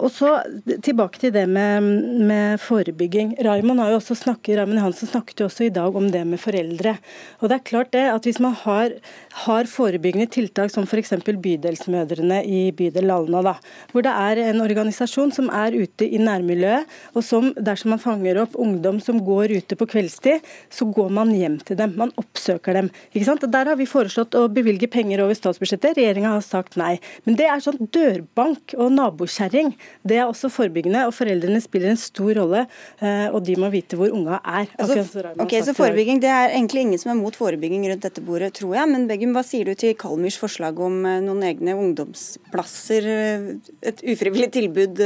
Og 0.00 0.08
så 0.12 0.30
tilbake 0.84 1.20
til 1.20 1.34
det 1.34 1.44
med, 1.52 1.84
med 2.28 2.62
forebygging. 2.64 3.34
Raymond, 3.44 3.82
har 3.82 3.92
jo 3.92 3.98
også 4.00 4.16
snakket, 4.22 4.56
Raymond 4.60 4.80
Hansen 4.80 5.10
snakket 5.10 5.42
jo 5.42 5.50
også 5.50 5.66
i 5.66 5.74
dag 5.76 5.96
om 6.00 6.08
det 6.12 6.22
med 6.28 6.40
foreldre. 6.40 6.96
Og 7.42 7.52
det 7.52 7.58
er 7.58 7.68
klart 7.72 7.92
det 7.96 8.06
at 8.12 8.24
Hvis 8.26 8.40
man 8.42 8.56
har, 8.64 8.96
har 9.44 9.68
forebyggende 9.70 10.26
tiltak 10.32 10.72
som 10.72 10.88
f.eks. 10.88 11.12
Bydelsmødrene 11.26 12.40
i 12.48 12.72
bydel 12.76 13.12
Alna, 13.12 13.44
da, 13.44 13.54
hvor 13.92 14.04
det 14.04 14.16
er 14.16 14.40
en 14.48 14.64
organisasjon 14.64 15.15
som 15.34 15.48
er 15.54 15.74
ute 15.76 16.06
i 16.06 16.20
nærmiljøet, 16.22 16.86
og 17.16 17.24
som 17.24 17.50
dersom 17.56 17.94
man 17.94 18.02
fanger 18.02 18.42
opp 18.42 18.56
ungdom 18.60 19.00
som 19.02 19.18
går 19.24 19.54
ute 19.56 19.78
på 19.78 19.88
kveldstid, 19.88 20.44
så 20.72 20.88
går 20.92 21.12
man 21.16 21.32
hjem 21.34 21.58
til 21.66 21.78
dem. 21.80 21.94
Man 21.98 22.12
oppsøker 22.20 22.76
dem. 22.76 22.90
Ikke 23.12 23.28
sant? 23.28 23.46
Der 23.52 23.70
har 23.70 23.78
vi 23.78 23.88
foreslått 23.88 24.36
å 24.36 24.46
bevilge 24.52 24.88
penger 24.92 25.22
over 25.24 25.36
statsbudsjettet. 25.38 25.96
Regjeringa 25.98 26.34
har 26.34 26.44
sagt 26.44 26.76
nei. 26.80 26.96
Men 27.24 27.38
det 27.38 27.48
er 27.50 27.62
sånn 27.64 27.88
dørbank 27.94 28.76
og 28.76 28.92
nabokjerring. 28.94 29.72
Det 30.06 30.20
er 30.20 30.26
også 30.26 30.50
forebyggende, 30.52 31.06
og 31.08 31.14
foreldrene 31.16 31.62
spiller 31.64 31.94
en 31.94 32.00
stor 32.00 32.32
rolle. 32.40 32.66
Eh, 33.00 33.26
og 33.30 33.40
de 33.46 33.56
må 33.60 33.70
vite 33.72 33.98
hvor 33.98 34.12
unga 34.14 34.40
er. 34.42 34.70
Altså, 34.80 35.24
ok, 35.42 35.56
så 35.64 35.76
forebygging, 35.76 36.20
Det 36.22 36.30
er 36.32 36.54
egentlig 36.54 36.86
ingen 36.86 37.00
som 37.00 37.12
er 37.12 37.20
mot 37.20 37.36
forebygging 37.36 37.86
rundt 37.90 38.04
dette 38.04 38.24
bordet, 38.24 38.52
tror 38.58 38.76
jeg. 38.78 38.90
Men 38.92 39.06
Begum, 39.10 39.34
hva 39.36 39.44
sier 39.46 39.68
du 39.68 39.74
til 39.78 39.96
Kalmyrs 39.98 40.38
forslag 40.40 40.78
om 40.82 41.00
eh, 41.06 41.20
noen 41.24 41.44
egne 41.46 41.76
ungdomsplasser? 41.78 43.10
Eh, 43.16 43.48
et 43.92 44.02
ufrivillig 44.12 44.50
tilbud 44.54 45.02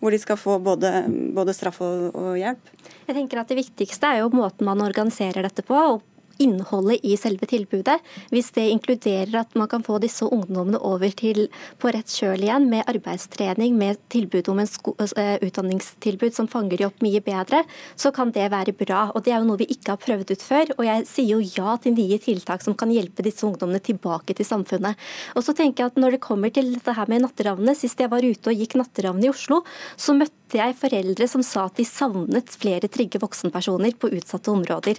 hvor 0.00 0.14
de 0.14 0.20
skal 0.22 0.40
få 0.40 0.58
både, 0.62 0.92
både 1.36 1.54
straff 1.56 1.82
og, 1.84 2.08
og 2.14 2.38
hjelp? 2.40 2.72
Jeg 3.08 3.18
tenker 3.18 3.42
at 3.42 3.50
Det 3.52 3.58
viktigste 3.58 4.08
er 4.08 4.22
jo 4.22 4.32
måten 4.34 4.68
man 4.68 4.84
organiserer 4.84 5.44
dette 5.44 5.64
på. 5.66 5.76
og 5.76 6.00
innholdet 6.42 7.02
i 7.06 7.16
selve 7.20 7.48
tilbudet. 7.50 7.98
Hvis 8.32 8.52
det 8.56 8.68
inkluderer 8.72 9.42
at 9.42 9.54
man 9.58 9.70
kan 9.70 9.84
få 9.86 9.98
disse 10.02 10.26
ungdommene 10.26 10.80
over 10.82 11.12
til 11.16 11.46
på 11.82 11.92
rett 11.94 12.10
kjøl 12.10 12.44
igjen 12.46 12.68
med 12.70 12.88
arbeidstrening, 12.90 13.76
med 13.78 14.00
tilbud 14.12 14.50
om 14.52 14.62
en 14.62 14.68
uh, 14.68 15.36
utdanningstilbud 15.42 16.36
som 16.36 16.50
fanger 16.50 16.80
de 16.80 16.88
opp 16.88 17.02
mye 17.04 17.22
bedre, 17.24 17.62
så 17.96 18.12
kan 18.14 18.32
det 18.34 18.50
være 18.52 18.76
bra. 18.76 19.08
Og 19.12 19.24
Det 19.24 19.34
er 19.34 19.40
jo 19.40 19.48
noe 19.50 19.62
vi 19.62 19.70
ikke 19.72 19.94
har 19.94 20.02
prøvd 20.02 20.34
ut 20.34 20.46
før. 20.46 20.74
Og 20.78 20.84
jeg 20.88 21.06
sier 21.10 21.36
jo 21.36 21.52
ja 21.62 21.76
til 21.82 21.96
nye 21.96 22.18
tiltak 22.22 22.64
som 22.64 22.76
kan 22.78 22.92
hjelpe 22.92 23.24
disse 23.24 23.46
ungdommene 23.46 23.82
tilbake 23.82 24.36
til 24.36 24.48
samfunnet. 24.48 24.98
Og 25.36 25.46
så 25.46 25.56
tenker 25.56 25.84
jeg 25.84 25.92
at 25.92 26.00
Når 26.02 26.16
det 26.16 26.24
kommer 26.24 26.50
til 26.50 26.72
dette 26.74 26.94
her 26.96 27.08
med 27.08 27.22
natteravnene, 27.22 27.76
sist 27.78 28.00
jeg 28.00 28.10
var 28.10 28.24
ute 28.24 28.50
og 28.50 28.58
gikk 28.58 28.74
natteravn 28.80 29.22
i 29.22 29.30
Oslo, 29.30 29.60
så 29.96 30.14
møtte 30.16 30.58
jeg 30.58 30.76
foreldre 30.76 31.28
som 31.30 31.44
sa 31.46 31.66
at 31.68 31.78
de 31.78 31.86
savnet 31.86 32.50
flere 32.60 32.90
trygge 32.92 33.20
voksenpersoner 33.22 33.94
på 33.96 34.10
utsatte 34.16 34.52
områder. 34.52 34.98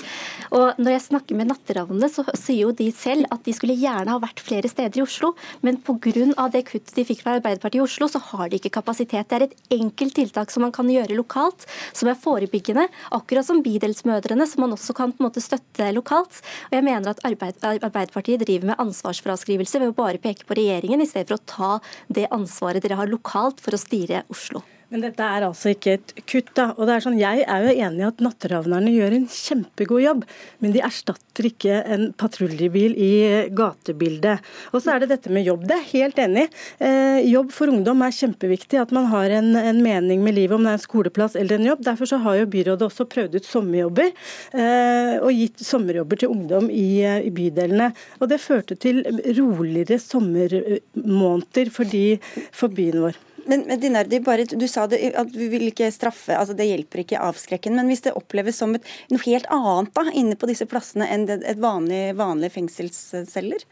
Og 0.56 0.80
når 0.80 0.96
jeg 0.96 1.06
snakker 1.10 1.33
med 1.36 1.50
natteravnene, 1.52 2.10
så 2.12 2.26
sier 2.38 2.68
jo 2.68 2.74
de 2.76 2.90
selv 2.96 3.28
at 3.34 3.44
de 3.46 3.54
skulle 3.56 3.78
gjerne 3.80 4.14
ha 4.14 4.22
vært 4.22 4.42
flere 4.44 4.70
steder 4.72 5.02
i 5.02 5.04
Oslo, 5.06 5.34
men 5.66 5.80
pga. 5.84 6.48
det 6.54 6.64
kuttet 6.70 6.94
de 6.96 7.06
fikk 7.08 7.24
fra 7.24 7.38
Arbeiderpartiet 7.38 7.82
i 7.82 7.84
Oslo, 7.84 8.08
så 8.08 8.22
har 8.32 8.50
de 8.50 8.60
ikke 8.60 8.74
kapasitet. 8.80 9.30
Det 9.30 9.38
er 9.38 9.48
et 9.48 9.78
enkelt 9.78 10.16
tiltak 10.16 10.52
som 10.52 10.66
man 10.66 10.74
kan 10.76 10.90
gjøre 10.90 11.18
lokalt, 11.18 11.66
som 11.94 12.10
er 12.10 12.20
forebyggende, 12.20 12.88
akkurat 13.12 13.48
som 13.48 13.64
Bydelsmødrene, 13.66 14.48
som 14.50 14.66
man 14.66 14.76
også 14.78 14.96
kan 14.98 15.14
på 15.14 15.24
en 15.24 15.30
måte 15.30 15.44
støtte 15.44 15.90
lokalt. 15.96 16.42
Og 16.70 16.78
jeg 16.78 16.86
mener 16.86 17.14
at 17.14 17.24
Arbeiderpartiet 17.26 18.44
driver 18.46 18.74
med 18.74 18.84
ansvarsfraskrivelse 18.84 19.82
ved 19.82 19.94
å 19.94 19.98
bare 19.98 20.22
peke 20.22 20.48
på 20.48 20.58
regjeringen, 20.60 21.02
i 21.02 21.10
stedet 21.10 21.32
for 21.32 21.40
å 21.40 21.48
ta 21.48 22.14
det 22.14 22.30
ansvaret 22.34 22.84
dere 22.84 23.00
har 23.00 23.12
lokalt 23.12 23.64
for 23.64 23.76
å 23.76 23.82
styre 23.82 24.26
Oslo. 24.34 24.64
Men 24.94 25.02
dette 25.02 25.26
er 25.26 25.42
altså 25.42 25.72
ikke 25.74 25.96
et 25.98 26.12
kutt. 26.30 26.52
da, 26.54 26.68
og 26.78 26.86
det 26.86 26.94
er 26.94 27.02
sånn, 27.02 27.18
Jeg 27.18 27.42
er 27.50 27.64
jo 27.66 27.72
enig 27.74 28.04
i 28.04 28.06
at 28.06 28.20
natteravnerne 28.22 28.92
gjør 28.94 29.16
en 29.18 29.26
kjempegod 29.26 30.04
jobb, 30.04 30.22
men 30.62 30.76
de 30.76 30.84
erstatter 30.86 31.48
ikke 31.50 31.80
en 31.96 32.04
patruljebil 32.14 32.94
i 33.02 33.14
gatebildet. 33.58 34.46
Og 34.70 34.84
så 34.84 34.94
er 34.94 35.02
det 35.02 35.10
dette 35.16 35.34
med 35.34 35.48
jobb. 35.50 35.66
Det 35.66 35.80
er 35.80 35.90
helt 35.96 36.22
enig. 36.22 36.46
Eh, 36.78 37.26
jobb 37.26 37.50
for 37.56 37.74
ungdom 37.74 38.06
er 38.06 38.14
kjempeviktig. 38.14 38.84
At 38.84 38.94
man 38.94 39.10
har 39.10 39.34
en, 39.34 39.56
en, 39.58 39.82
mening 39.82 40.22
med 40.22 40.38
livet, 40.38 40.54
om 40.60 40.62
det 40.62 40.76
er 40.76 40.78
en 40.78 40.86
skoleplass 40.86 41.40
eller 41.42 41.58
en 41.58 41.72
jobb. 41.72 41.84
Derfor 41.90 42.14
så 42.14 42.22
har 42.22 42.38
jo 42.38 42.52
byrådet 42.54 42.92
også 42.92 43.10
prøvd 43.10 43.42
ut 43.42 43.50
sommerjobber, 43.50 44.14
eh, 44.54 45.18
og 45.18 45.34
gitt 45.34 45.66
sommerjobber 45.66 46.22
til 46.22 46.38
ungdom 46.38 46.70
i, 46.70 47.02
i 47.02 47.34
bydelene. 47.34 47.90
Og 48.22 48.30
det 48.30 48.44
førte 48.46 48.78
til 48.78 49.02
roligere 49.42 49.98
sommermåneder 49.98 51.74
for, 51.74 51.90
de, 51.90 52.08
for 52.54 52.70
byen 52.70 53.08
vår. 53.08 53.24
Men, 53.50 53.66
men 53.68 53.80
Dinardi, 53.80 54.20
bare, 54.24 54.46
Du 54.46 54.68
sa 54.68 54.86
det, 54.88 55.00
at 55.20 55.32
du 55.34 55.44
vil 55.52 55.68
ikke 55.70 55.90
straffe, 55.94 56.36
altså 56.38 56.56
det 56.58 56.68
hjelper 56.70 57.04
ikke 57.04 57.22
avskrekken. 57.22 57.76
Men 57.78 57.90
hvis 57.92 58.06
det 58.06 58.16
oppleves 58.18 58.60
som 58.62 58.76
et, 58.78 58.88
noe 59.12 59.24
helt 59.26 59.50
annet 59.54 59.94
da, 59.96 60.06
inne 60.14 60.38
på 60.40 60.50
disse 60.50 60.68
plassene 60.70 61.08
enn 61.12 61.28
et 61.36 61.62
vanlig, 61.62 62.16
vanlig 62.20 62.54
fengselsceller? 62.56 63.66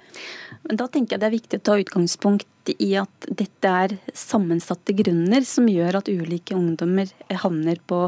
Da 0.70 0.88
tenker 0.88 1.16
jeg 1.16 1.24
det 1.24 1.30
er 1.30 1.38
viktig 1.38 1.62
å 1.62 1.68
ta 1.70 1.78
utgangspunkt 1.82 2.48
i 2.70 2.92
at 3.00 3.26
dette 3.26 3.70
er 3.86 3.96
sammensatte 4.14 4.94
grunner 4.98 5.46
som 5.48 5.70
gjør 5.72 5.98
at 6.02 6.12
ulike 6.12 6.54
ungdommer 6.58 7.10
havner 7.42 7.82
på, 7.90 8.04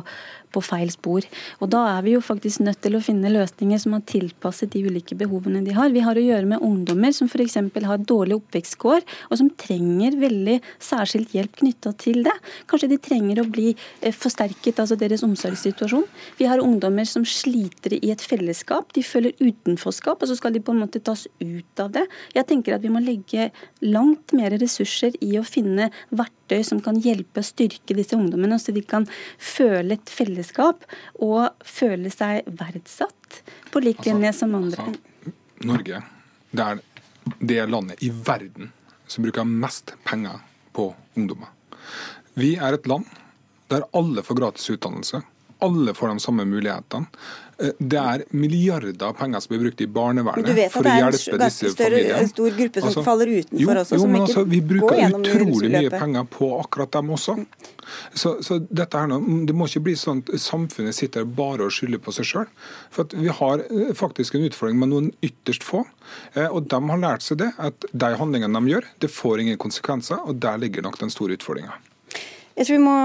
på, 0.53 0.63
feil 0.63 0.91
spor. 0.93 1.25
Og 1.59 1.71
Da 1.73 1.81
er 1.97 2.03
vi 2.05 2.13
jo 2.15 2.21
faktisk 2.23 2.61
nødt 2.63 2.81
til 2.83 2.95
å 2.97 3.01
finne 3.03 3.31
løsninger 3.33 3.79
som 3.81 3.95
har 3.95 4.03
tilpasset 4.09 4.73
de 4.73 4.83
ulike 4.85 5.17
behovene 5.17 5.63
de 5.65 5.73
har. 5.75 5.91
Vi 5.93 6.03
har 6.05 6.17
å 6.17 6.23
gjøre 6.23 6.49
med 6.53 6.63
ungdommer 6.63 7.13
som 7.15 7.29
f.eks. 7.31 7.57
har 7.57 8.03
dårlige 8.03 8.39
oppvekstkår, 8.39 9.01
og 9.29 9.39
som 9.39 9.49
trenger 9.59 10.17
veldig 10.21 10.59
særskilt 10.83 11.33
hjelp 11.35 11.57
knytta 11.61 11.93
til 11.97 12.21
det. 12.27 12.35
Kanskje 12.69 12.91
de 12.93 12.99
trenger 13.01 13.41
å 13.41 13.47
bli 13.49 13.73
eh, 13.73 14.13
forsterket, 14.13 14.79
altså 14.79 14.97
deres 14.99 15.25
omsorgssituasjon. 15.25 16.05
Vi 16.37 16.49
har 16.49 16.63
ungdommer 16.63 17.07
som 17.09 17.25
sliter 17.25 17.97
i 17.97 18.13
et 18.13 18.21
fellesskap. 18.21 18.93
De 18.93 19.03
føler 19.05 19.35
utenforskap, 19.41 20.21
og 20.21 20.29
så 20.29 20.37
skal 20.37 20.53
de 20.55 20.63
på 20.63 20.75
en 20.75 20.83
måte 20.85 21.01
tas 21.03 21.25
ut 21.41 21.83
av 21.83 21.93
det. 21.97 22.05
Jeg 22.37 22.49
tenker 22.49 22.77
at 22.77 22.85
vi 22.85 22.93
må 22.93 23.01
legge 23.03 23.49
langt 23.81 24.35
mer 24.37 24.53
ressurser 24.61 25.17
i 25.23 25.35
å 25.39 25.45
finne 25.47 25.89
verktøy 26.13 26.61
som 26.67 26.81
kan 26.83 26.99
hjelpe 27.01 27.41
å 27.41 27.45
styrke 27.45 27.95
disse 27.97 28.17
ungdommene, 28.17 28.59
så 28.61 28.75
de 28.75 28.83
kan 28.85 29.07
føle 29.41 29.97
et 29.97 30.11
fellesskap 30.11 30.42
og 31.23 31.65
føle 31.65 32.11
seg 32.13 32.47
verdsatt 32.59 33.41
på 33.71 33.81
lik 33.83 34.01
altså, 34.01 34.11
linje 34.11 34.33
som 34.37 34.55
andre. 34.59 34.87
Altså, 34.89 35.33
Norge 35.63 36.03
det 36.53 36.63
er 36.63 36.81
det 37.39 37.59
landet 37.69 38.03
i 38.03 38.11
verden 38.13 38.71
som 39.07 39.25
bruker 39.25 39.47
mest 39.47 39.95
penger 40.05 40.41
på 40.73 40.91
ungdommer. 41.17 41.49
Vi 42.37 42.55
er 42.57 42.77
et 42.77 42.87
land 42.89 43.07
der 43.71 43.85
alle 43.97 44.23
får 44.25 44.37
gratis 44.37 44.69
utdannelse. 44.73 45.21
Alle 45.63 45.95
får 45.97 46.13
de 46.13 46.23
samme 46.23 46.45
mulighetene. 46.49 47.23
Eh, 47.61 47.69
det 47.77 47.99
er 47.99 48.23
milliarder 48.33 49.05
av 49.05 49.13
penger 49.17 49.43
som 49.43 49.53
blir 49.53 49.61
brukt 49.67 49.81
i 49.83 49.87
barnevernet 49.87 50.73
for 50.73 50.87
å 50.87 50.95
hjelpe 50.97 51.37
disse 51.43 51.69
familiene. 51.69 51.69
Du 51.69 51.69
vet 51.69 51.69
at 51.69 51.93
det 51.93 51.99
er 51.99 52.21
En 52.23 52.31
stor 52.31 52.57
gruppe 52.57 52.81
som 52.81 52.89
altså, 52.89 53.03
faller 53.05 53.31
utenfor 53.33 53.81
også, 53.83 53.99
jo, 53.99 54.01
som 54.01 54.17
ikke 54.17 54.25
altså, 54.25 54.43
Vi 54.53 54.61
bruker 54.71 55.03
utrolig 55.19 55.71
mye 55.75 55.93
penger 55.93 56.27
på 56.33 56.49
akkurat 56.57 56.97
dem 56.97 57.13
også. 57.13 57.37
Så, 58.15 58.33
så 58.45 58.57
dette 58.63 58.97
her 58.97 59.11
nå, 59.11 59.19
Det 59.47 59.55
må 59.57 59.67
ikke 59.69 59.83
bli 59.89 59.95
sånn 59.99 60.23
at 60.23 60.33
samfunnet 60.41 60.97
sitter 60.97 61.29
bare 61.29 61.67
og 61.67 61.75
skylder 61.75 62.01
på 62.01 62.15
seg 62.15 62.29
sjøl. 62.31 62.49
Vi 63.13 63.31
har 63.39 63.65
eh, 63.69 63.93
faktisk 63.97 64.39
en 64.39 64.49
utfordring 64.49 64.81
med 64.81 64.93
noen 64.95 65.13
ytterst 65.25 65.65
få. 65.67 65.85
Eh, 66.33 66.49
og 66.49 66.67
de 66.73 66.81
har 66.89 67.01
lært 67.05 67.25
seg 67.25 67.43
det, 67.43 67.53
at 67.61 67.85
de 67.91 68.13
handlingene 68.17 68.59
de 68.59 68.75
gjør, 68.75 68.91
det 69.03 69.13
får 69.13 69.45
ingen 69.45 69.61
konsekvenser. 69.61 70.25
Og 70.25 70.41
der 70.41 70.57
ligger 70.61 70.85
nok 70.85 70.99
den 71.01 71.13
store 71.13 71.37
utfordringa. 71.37 71.77
Jeg 72.53 72.67
tror 72.67 72.75
vi 72.77 72.83
må 72.83 72.97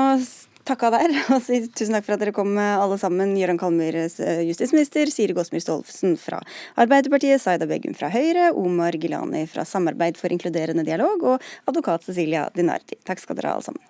takka 0.68 0.90
der 0.92 1.14
og 1.34 1.42
si 1.44 1.60
tusen 1.72 1.96
takk 1.96 2.06
for 2.06 2.16
at 2.16 2.22
dere 2.22 2.34
kom 2.36 2.56
alle 2.58 2.98
sammen. 3.00 3.34
Gøran 3.38 3.60
Kalmyr, 3.60 4.00
justisminister, 4.46 5.10
Siri 5.12 5.36
Gåsmyr 5.36 5.62
Stolfsen 5.64 6.16
fra 6.20 6.40
Arbeiderpartiet, 6.80 7.40
Saida 7.42 7.68
Begum 7.70 7.96
fra 7.98 8.10
Høyre, 8.12 8.50
Omar 8.56 8.98
Gilani 9.00 9.46
fra 9.50 9.64
Samarbeid 9.68 10.20
for 10.20 10.32
inkluderende 10.34 10.84
dialog 10.86 11.24
og 11.34 11.48
advokat 11.70 12.06
Cecilia 12.08 12.48
Dinardi. 12.56 13.00
Takk 13.08 13.24
skal 13.24 13.38
dere 13.38 13.54
ha 13.54 13.58
alle 13.58 13.68
sammen. 13.70 13.84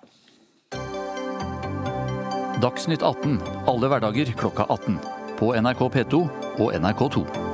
Dagsnytt 2.59 3.03
18 3.05 3.37
alle 3.71 3.91
hverdager 3.91 4.33
klokka 4.39 4.67
18. 4.67 4.99
På 5.39 5.53
NRK 5.55 5.85
P2 5.93 6.25
og 6.59 6.73
NRK2. 6.75 7.48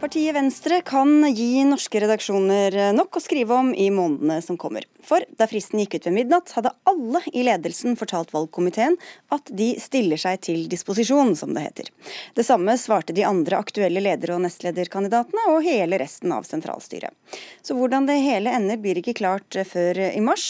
Partiet 0.00 0.32
Venstre 0.34 0.78
kan 0.80 1.26
gi 1.34 1.60
norske 1.68 2.00
redaksjoner 2.00 2.72
nok 2.96 3.18
å 3.18 3.20
skrive 3.20 3.52
om 3.52 3.74
i 3.76 3.90
månedene 3.92 4.38
som 4.40 4.56
kommer. 4.56 4.86
For 5.04 5.20
da 5.36 5.44
fristen 5.44 5.82
gikk 5.82 5.98
ut 5.98 6.06
ved 6.08 6.14
midnatt, 6.16 6.54
hadde 6.56 6.72
alle 6.88 7.20
i 7.36 7.42
ledelsen 7.44 7.98
fortalt 8.00 8.32
valgkomiteen 8.32 8.96
at 9.36 9.52
de 9.52 9.74
stiller 9.82 10.16
seg 10.20 10.40
til 10.48 10.64
disposisjon, 10.72 11.34
som 11.36 11.52
det 11.52 11.66
heter. 11.66 11.92
Det 12.32 12.48
samme 12.48 12.78
svarte 12.80 13.12
de 13.12 13.28
andre 13.28 13.60
aktuelle 13.60 14.00
leder- 14.00 14.32
og 14.38 14.40
nestlederkandidatene 14.46 15.46
og 15.52 15.68
hele 15.68 16.00
resten 16.00 16.32
av 16.32 16.48
sentralstyret. 16.48 17.12
Så 17.60 17.76
hvordan 17.76 18.08
det 18.08 18.22
hele 18.24 18.56
ender 18.56 18.80
blir 18.80 19.04
ikke 19.04 19.18
klart 19.20 19.52
før 19.68 20.06
i 20.08 20.24
mars. 20.24 20.46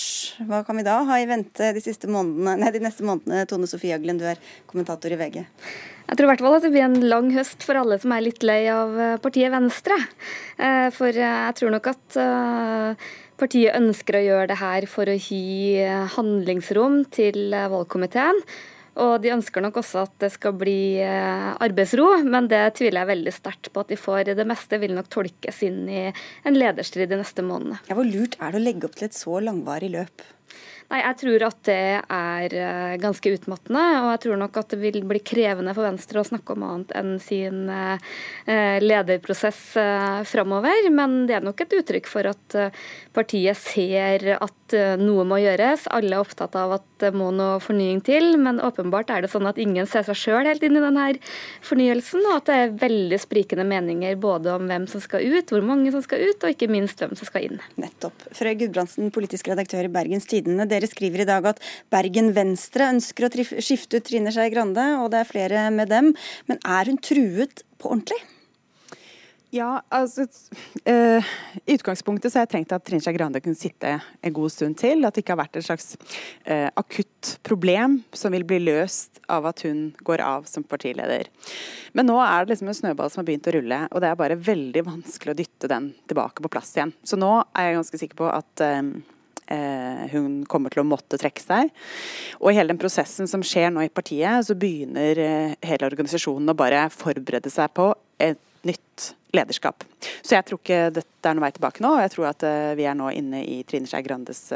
Hva 0.46 0.62
kan 0.62 0.78
vi 0.78 0.86
da 0.86 1.00
ha 1.10 1.18
i 1.18 1.26
vente 1.26 1.74
de, 1.74 1.82
nei, 2.06 2.70
de 2.70 2.86
neste 2.86 3.02
månedene? 3.02 3.48
Tone 3.50 3.66
Sofie 3.66 3.98
Aglen, 3.98 4.22
du 4.22 4.30
er 4.30 4.38
kommentator 4.70 5.10
i 5.10 5.18
VG. 5.18 5.48
Jeg 6.10 6.18
tror 6.18 6.26
i 6.26 6.30
hvert 6.32 6.42
fall 6.42 6.56
at 6.56 6.64
det 6.66 6.72
blir 6.74 6.82
en 6.88 7.04
lang 7.06 7.28
høst 7.36 7.62
for 7.62 7.78
alle 7.78 7.94
som 8.02 8.10
er 8.10 8.24
litt 8.24 8.42
lei 8.42 8.64
av 8.72 8.96
eh, 8.98 9.18
partiet 9.22 9.52
Venstre. 9.54 9.94
Eh, 10.58 10.88
for 10.90 11.14
eh, 11.14 11.36
jeg 11.46 11.56
tror 11.60 11.70
nok 11.76 11.86
at 11.92 12.18
partiet 13.38 13.78
ønsker 13.78 14.18
å 14.18 14.24
gjøre 14.24 14.48
det 14.50 14.56
her 14.58 14.86
for 14.90 15.08
å 15.08 15.14
gi 15.14 15.78
handlingsrom 16.16 17.04
til 17.14 17.54
valgkomiteen. 17.54 18.42
Og 19.00 19.14
de 19.22 19.30
ønsker 19.32 19.62
nok 19.62 19.78
også 19.80 20.02
at 20.02 20.16
det 20.20 20.32
skal 20.34 20.58
bli 20.60 20.98
arbeidsro, 21.00 22.08
men 22.26 22.50
det 22.50 22.64
tviler 22.76 23.04
jeg 23.04 23.10
veldig 23.12 23.32
sterkt 23.32 23.70
på 23.72 23.84
at 23.84 23.94
de 23.94 23.96
får. 23.96 24.34
Det 24.34 24.44
meste 24.50 24.80
vil 24.82 24.92
nok 24.98 25.08
tolkes 25.14 25.62
inn 25.64 25.86
i 25.88 26.02
en 26.10 26.58
lederstrid 26.58 27.08
de 27.14 27.22
neste 27.22 27.46
månedene. 27.46 27.78
Ja, 27.86 27.96
hvor 27.96 28.04
lurt 28.04 28.36
er 28.42 28.52
det 28.52 28.60
å 28.60 28.66
legge 28.66 28.90
opp 28.90 28.98
til 28.98 29.08
et 29.08 29.16
så 29.16 29.38
langvarig 29.46 29.94
løp? 29.94 30.26
Nei, 30.90 31.00
Jeg 31.04 31.18
tror 31.20 31.44
at 31.46 31.58
det 31.68 31.82
er 32.02 32.54
eh, 32.58 32.96
ganske 32.98 33.34
utmattende. 33.36 33.82
Og 34.02 34.08
jeg 34.10 34.22
tror 34.24 34.40
nok 34.40 34.58
at 34.58 34.74
det 34.74 34.80
vil 34.82 35.04
bli 35.06 35.22
krevende 35.22 35.74
for 35.76 35.86
Venstre 35.86 36.22
å 36.22 36.26
snakke 36.26 36.56
om 36.56 36.66
annet 36.66 36.94
enn 36.98 37.12
sin 37.22 37.68
eh, 37.70 38.80
lederprosess 38.82 39.62
eh, 39.78 40.20
framover. 40.26 40.90
Men 40.90 41.24
det 41.30 41.38
er 41.38 41.46
nok 41.46 41.62
et 41.62 41.76
uttrykk 41.78 42.10
for 42.10 42.26
at 42.32 42.58
partiet 43.14 43.58
ser 43.58 44.26
at 44.40 44.74
noe 45.00 45.24
må 45.26 45.40
gjøres. 45.42 45.86
Alle 45.94 46.14
er 46.14 46.22
opptatt 46.22 46.54
av 46.58 46.76
at 46.78 46.86
det 47.02 47.10
må 47.16 47.30
noe 47.34 47.58
fornying 47.62 48.02
til, 48.06 48.36
men 48.40 48.60
åpenbart 48.62 49.10
er 49.10 49.24
det 49.24 49.30
sånn 49.32 49.48
at 49.48 49.58
ingen 49.62 49.88
ser 49.88 50.04
seg 50.06 50.18
sjøl 50.18 50.48
helt 50.48 50.62
inn 50.66 50.76
i 50.78 50.82
denne 50.82 51.06
fornyelsen, 51.66 52.22
og 52.28 52.36
at 52.36 52.50
det 52.50 52.58
er 52.58 52.74
veldig 52.82 53.18
sprikende 53.22 53.66
meninger 53.66 54.18
både 54.20 54.52
om 54.54 54.68
hvem 54.70 54.86
som 54.90 55.02
skal 55.02 55.24
ut, 55.24 55.50
hvor 55.50 55.64
mange 55.66 55.92
som 55.94 56.04
skal 56.04 56.22
ut, 56.22 56.44
og 56.44 56.54
ikke 56.54 56.70
minst 56.70 57.00
hvem 57.00 57.16
som 57.18 57.28
skal 57.28 57.48
inn. 57.48 57.62
Nettopp. 57.80 58.26
Frøy 58.36 58.54
Gudbrandsen, 58.60 59.10
politisk 59.14 59.50
redaktør 59.50 59.88
i 59.88 59.92
Bergens 59.92 60.28
Tidende. 60.30 60.68
Dere 60.80 60.88
skriver 60.88 61.24
i 61.24 61.28
dag 61.28 61.44
at 61.52 61.60
Bergen 61.92 62.32
Venstre 62.36 62.88
ønsker 62.94 63.28
å 63.28 63.46
skifte 63.60 64.00
ut 64.00 64.08
Trine 64.08 64.32
Skei 64.32 64.48
Grande, 64.52 64.86
og 65.02 65.10
det 65.12 65.22
er 65.22 65.28
flere 65.28 65.70
med 65.74 65.92
dem. 65.92 66.14
Men 66.48 66.60
er 66.64 66.88
hun 66.88 67.00
truet 67.04 67.66
på 67.76 67.92
ordentlig? 67.92 68.20
Ja, 69.50 69.80
altså 69.90 70.28
uh, 70.86 71.30
I 71.66 71.74
utgangspunktet 71.74 72.30
så 72.30 72.38
har 72.38 72.44
jeg 72.46 72.52
tenkt 72.52 72.74
at 72.74 72.84
Trine 72.86 73.02
Skei 73.02 73.16
Grande 73.16 73.42
kunne 73.42 73.58
sitte 73.58 73.96
en 73.98 74.34
god 74.34 74.52
stund 74.54 74.78
til. 74.78 75.02
At 75.02 75.16
det 75.16 75.24
ikke 75.24 75.34
har 75.34 75.40
vært 75.42 75.58
et 75.58 75.66
slags 75.66 75.96
uh, 76.46 76.70
akutt 76.78 77.32
problem 77.46 77.98
som 78.14 78.30
vil 78.32 78.46
bli 78.46 78.60
løst 78.62 79.18
av 79.26 79.50
at 79.50 79.64
hun 79.66 79.88
går 80.06 80.22
av 80.22 80.46
som 80.46 80.62
partileder. 80.62 81.26
Men 81.98 82.06
nå 82.12 82.20
er 82.22 82.46
det 82.46 82.54
liksom 82.54 82.70
en 82.70 82.78
snøball 82.78 83.10
som 83.10 83.24
har 83.24 83.30
begynt 83.32 83.50
å 83.50 83.56
rulle, 83.58 83.80
og 83.90 84.04
det 84.04 84.12
er 84.12 84.20
bare 84.22 84.38
veldig 84.38 84.86
vanskelig 84.86 85.34
å 85.34 85.40
dytte 85.42 85.72
den 85.72 85.90
tilbake 86.06 86.46
på 86.46 86.52
plass 86.54 86.76
igjen. 86.78 86.94
Så 87.02 87.18
nå 87.18 87.40
er 87.50 87.72
jeg 87.72 87.80
ganske 87.80 88.04
sikker 88.04 88.22
på 88.22 88.30
at 88.30 88.62
uh, 88.62 88.94
hun 90.12 90.44
kommer 90.50 90.70
til 90.70 90.84
å 90.84 90.86
måtte 90.86 91.18
trekke 91.20 91.42
seg. 91.42 91.72
Og 92.38 92.50
i 92.50 92.58
hele 92.58 92.70
den 92.70 92.80
prosessen 92.80 93.30
som 93.30 93.42
skjer 93.46 93.72
nå 93.74 93.82
i 93.82 93.90
partiet, 93.92 94.46
så 94.46 94.54
begynner 94.58 95.18
hele 95.66 95.88
organisasjonen 95.88 96.52
å 96.52 96.58
bare 96.58 96.84
forberede 96.94 97.50
seg 97.52 97.72
på 97.74 97.88
et 98.22 98.38
nytt 98.68 99.08
lederskap. 99.34 99.82
Så 100.22 100.36
jeg 100.36 100.46
tror 100.46 100.60
ikke 100.60 100.82
dette 100.94 101.26
er 101.26 101.34
noen 101.34 101.46
vei 101.46 101.52
tilbake 101.56 101.82
nå. 101.82 101.96
og 101.96 102.04
Jeg 102.04 102.14
tror 102.14 102.30
at 102.30 102.46
uh, 102.46 102.76
vi 102.78 102.86
er 102.86 102.98
nå 102.98 103.10
inne 103.16 103.42
i 103.46 103.60
Trine 103.66 103.90
Skei 103.90 104.04
Grandes 104.06 104.46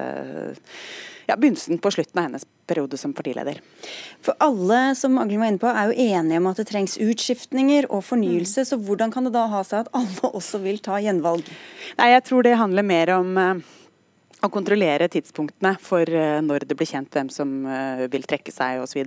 ja, 1.27 1.37
begynnelsen 1.37 1.79
på 1.79 1.91
slutten 1.91 2.19
av 2.19 2.29
hennes 2.29 2.47
periode 2.67 2.99
som 3.01 3.13
partileder. 3.17 3.61
For 4.25 4.37
alle 4.43 4.95
som 4.99 5.19
Aglen 5.21 5.41
var 5.41 5.53
inne 5.53 5.63
på, 5.63 5.71
er 5.71 5.91
jo 5.91 6.09
enige 6.17 6.41
om 6.41 6.51
at 6.51 6.61
det 6.61 6.67
trengs 6.71 6.97
utskiftninger 7.01 7.89
og 7.91 8.05
fornyelse. 8.05 8.65
Mm. 8.65 8.69
Så 8.71 8.81
hvordan 8.81 9.15
kan 9.15 9.29
det 9.29 9.35
da 9.37 9.47
ha 9.53 9.63
seg 9.67 9.85
at 9.85 9.93
alle 9.97 10.33
også 10.33 10.61
vil 10.65 10.81
ta 10.85 11.01
gjenvalg? 11.03 11.49
Nei, 12.01 12.11
Jeg 12.15 12.27
tror 12.29 12.45
det 12.45 12.59
handler 12.61 12.87
mer 12.87 13.15
om 13.19 13.39
å 14.45 14.53
kontrollere 14.53 15.09
tidspunktene 15.13 15.75
for 15.83 16.09
eh, 16.09 16.41
når 16.45 16.67
det 16.69 16.77
blir 16.79 16.89
kjent 16.89 17.13
hvem 17.15 17.31
som 17.33 17.51
eh, 17.67 18.05
vil 18.13 18.27
trekke 18.29 18.53
seg 18.53 18.83
osv. 18.83 19.01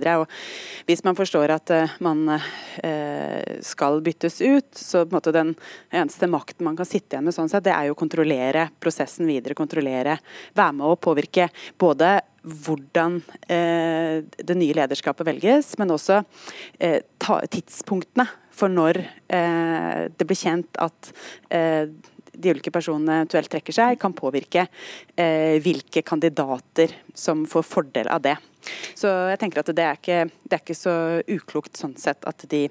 Hvis 0.88 1.04
man 1.06 1.18
forstår 1.18 1.54
at 1.54 1.72
eh, 1.74 1.96
man 2.04 2.26
skal 3.64 4.00
byttes 4.04 4.38
ut, 4.40 4.68
så 4.76 5.04
den 5.08 5.54
eneste 5.90 6.28
makten 6.30 6.66
man 6.66 6.76
kan 6.78 6.86
sitte 6.88 7.16
igjen 7.16 7.26
med, 7.26 7.34
sånn 7.34 7.50
sett, 7.50 7.66
det 7.66 7.74
er 7.74 7.88
jo 7.88 7.96
å 7.96 7.98
kontrollere 7.98 8.68
prosessen 8.80 9.28
videre. 9.28 9.56
Kontrollere, 9.58 10.18
være 10.56 10.76
med 10.78 10.86
å 10.86 10.98
påvirke 11.00 11.48
både 11.80 12.18
hvordan 12.48 13.18
det 13.48 14.56
nye 14.56 14.76
lederskapet 14.78 15.26
velges, 15.26 15.72
men 15.80 15.92
også 15.92 16.22
tidspunktene 16.78 18.28
for 18.54 18.72
når 18.72 19.02
det 19.26 20.28
blir 20.28 20.38
kjent 20.38 20.80
at 20.80 21.10
de 22.32 22.54
ulike 22.54 22.72
personene 22.74 23.20
eventuelt 23.22 23.50
trekker 23.52 23.76
seg, 23.76 23.98
kan 24.00 24.16
påvirke 24.16 24.66
eh, 25.16 25.58
hvilke 25.64 26.02
kandidater 26.06 26.94
som 27.14 27.46
får 27.48 27.66
fordel 27.66 28.10
av 28.12 28.24
det. 28.24 28.36
Så 28.98 29.10
jeg 29.30 29.38
tenker 29.40 29.62
at 29.62 29.70
det 29.74 29.84
er, 29.84 30.00
ikke, 30.00 30.18
det 30.44 30.56
er 30.56 30.64
ikke 30.64 30.76
så 30.76 30.96
uklokt 31.30 31.78
sånn 31.78 31.94
sett 32.00 32.26
at 32.28 32.44
de 32.50 32.66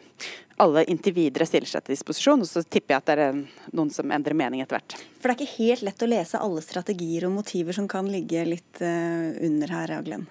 alle 0.57 0.83
inntil 0.89 1.13
videre 1.13 1.45
stiller 1.45 1.69
seg 1.69 1.85
til 1.85 1.93
disposisjon, 1.93 2.41
og 2.41 2.49
så 2.49 2.63
tipper 2.65 2.95
jeg 2.95 3.03
at 3.03 3.09
det 3.09 3.25
er 3.27 3.41
noen 3.77 3.91
som 3.93 4.13
endrer 4.13 4.37
mening 4.37 4.63
etter 4.63 4.79
hvert. 4.79 4.95
For 5.21 5.29
det 5.29 5.35
er 5.35 5.43
ikke 5.43 5.59
helt 5.67 5.85
lett 5.85 6.01
å 6.01 6.09
lese 6.09 6.41
alle 6.41 6.63
strategier 6.65 7.27
og 7.27 7.35
motiver 7.35 7.77
som 7.77 7.89
kan 7.89 8.09
ligge 8.09 8.45
litt 8.47 8.81
uh, 8.81 9.37
under 9.45 9.75
her, 9.77 9.93
Aglen? 9.99 10.25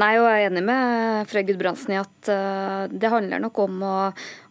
Nei, 0.00 0.14
og 0.18 0.26
jeg 0.26 0.46
er 0.46 0.50
enig 0.50 0.62
med 0.66 1.28
Frøy 1.30 1.44
Gudbrandsen 1.48 1.94
i 1.94 2.00
at 2.00 2.30
uh, 2.32 2.88
det 2.90 3.12
handler 3.12 3.42
nok 3.42 3.60
om 3.62 3.84
å, 3.86 3.98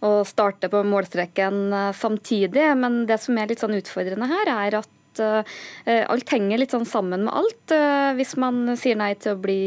å 0.05 0.11
starte 0.27 0.69
på 0.71 0.83
målstreken 0.87 1.59
uh, 1.73 1.89
samtidig. 1.95 2.69
Men 2.79 3.03
det 3.09 3.19
som 3.23 3.37
er 3.37 3.51
litt 3.51 3.63
sånn 3.63 3.77
utfordrende 3.79 4.29
her, 4.29 4.53
er 4.67 4.79
at 4.81 4.98
uh, 5.21 5.43
alt 6.09 6.31
henger 6.33 6.61
litt 6.61 6.73
sånn 6.75 6.87
sammen 6.87 7.25
med 7.27 7.35
alt. 7.35 7.73
Uh, 7.73 8.11
hvis 8.17 8.35
man 8.39 8.75
sier 8.79 8.97
nei 8.99 9.11
til 9.19 9.35
å 9.35 9.41
bli 9.41 9.59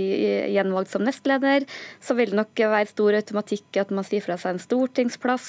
gjenvalgt 0.54 0.92
som 0.94 1.04
nestleder, 1.06 1.66
så 2.02 2.16
vil 2.18 2.32
det 2.32 2.40
nok 2.40 2.64
være 2.74 2.90
stor 2.90 3.18
automatikk 3.20 3.80
at 3.82 3.94
man 3.94 4.06
sier 4.06 4.24
fra 4.24 4.38
seg 4.40 4.56
en 4.56 4.62
stortingsplass. 4.62 5.48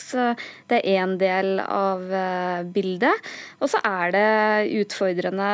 Det 0.69 0.79
er 0.79 1.01
én 1.03 1.17
del 1.21 1.57
av 1.63 2.03
bildet. 2.73 3.31
Og 3.61 3.71
så 3.71 3.81
er 3.85 4.13
det 4.13 4.81
utfordrende 4.83 5.49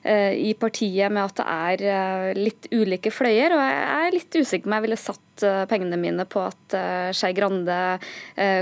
i 0.00 0.52
partiet 0.56 1.12
med 1.12 1.26
at 1.26 1.40
det 1.40 1.46
er 1.84 2.38
litt 2.38 2.68
ulike 2.72 3.12
fløyer. 3.12 3.54
Og 3.56 3.60
jeg 3.60 3.82
er 3.98 4.16
litt 4.16 4.38
usikker 4.40 4.64
på 4.64 4.70
om 4.70 4.76
jeg 4.78 4.86
ville 4.86 5.00
satt 5.00 5.46
pengene 5.70 5.98
mine 6.00 6.26
på 6.28 6.42
at 6.46 6.78
Skei 7.16 7.34
Grande 7.36 7.78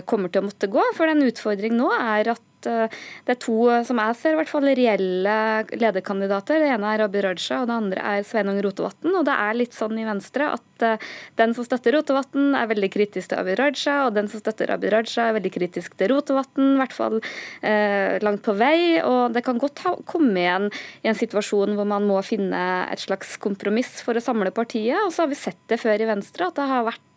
kommer 0.09 0.33
til 0.33 0.43
å 0.43 0.49
måtte 0.49 0.71
gå. 0.73 0.85
For 0.99 1.11
en 1.11 1.25
utfordring 1.27 1.77
nå 1.79 1.93
er 1.95 2.35
at 2.35 2.48
Eh, 2.67 2.97
det 3.27 3.35
er 3.35 3.41
to 3.43 3.57
eh, 3.71 3.85
som 3.87 4.01
jeg 4.03 4.17
ser, 4.19 4.35
i 4.35 4.41
hvert 4.41 4.51
fall 4.51 4.67
reelle 4.67 5.37
lederkandidater. 5.73 6.63
Det 6.63 6.73
ene 6.75 6.95
er 6.95 7.05
Abid 7.05 7.25
Raja, 7.27 7.61
og 7.61 7.69
det 7.71 7.77
andre 7.77 8.07
er 8.13 8.27
Sveinung 8.27 8.61
Rotevatn. 8.65 9.13
Og 9.13 9.27
det 9.29 9.37
er 9.37 9.59
litt 9.59 9.77
sånn 9.77 9.99
i 10.01 10.07
Venstre 10.09 10.51
at 10.57 10.87
eh, 10.87 11.09
den 11.41 11.55
som 11.57 11.67
støtter 11.67 11.95
Rotevatn, 11.99 12.53
er 12.59 12.71
veldig 12.71 12.91
kritisk 12.95 13.33
til 13.33 13.43
Abid 13.43 13.61
Raja, 13.61 13.99
og 14.07 14.15
den 14.19 14.31
som 14.33 14.43
støtter 14.43 14.73
Abid 14.75 14.95
Raja, 14.95 15.29
er 15.29 15.39
veldig 15.39 15.55
kritisk 15.55 15.99
til 15.99 16.13
Rotevatn, 16.15 16.75
i 16.75 16.83
hvert 16.83 16.97
fall 16.97 17.19
eh, 17.21 18.19
langt 18.25 18.45
på 18.47 18.57
vei. 18.59 18.79
Og 19.05 19.35
det 19.37 19.45
kan 19.47 19.61
godt 19.61 19.85
ha, 19.87 19.95
komme 20.09 20.39
igjen 20.43 20.71
i 21.05 21.13
en 21.13 21.19
situasjon 21.19 21.77
hvor 21.79 21.89
man 21.89 22.07
må 22.09 22.21
finne 22.27 22.65
et 22.89 23.03
slags 23.03 23.37
kompromiss 23.43 24.01
for 24.05 24.19
å 24.19 24.25
samle 24.25 24.55
partiet. 24.55 24.99
Og 25.05 25.13
så 25.15 25.25
har 25.25 25.33
vi 25.33 25.39
sett 25.39 25.61
det 25.71 25.81
før 25.83 26.01
i 26.01 26.09
Venstre, 26.09 26.49
at 26.49 26.59
det 26.59 26.69
har 26.71 26.89
vært 26.89 27.08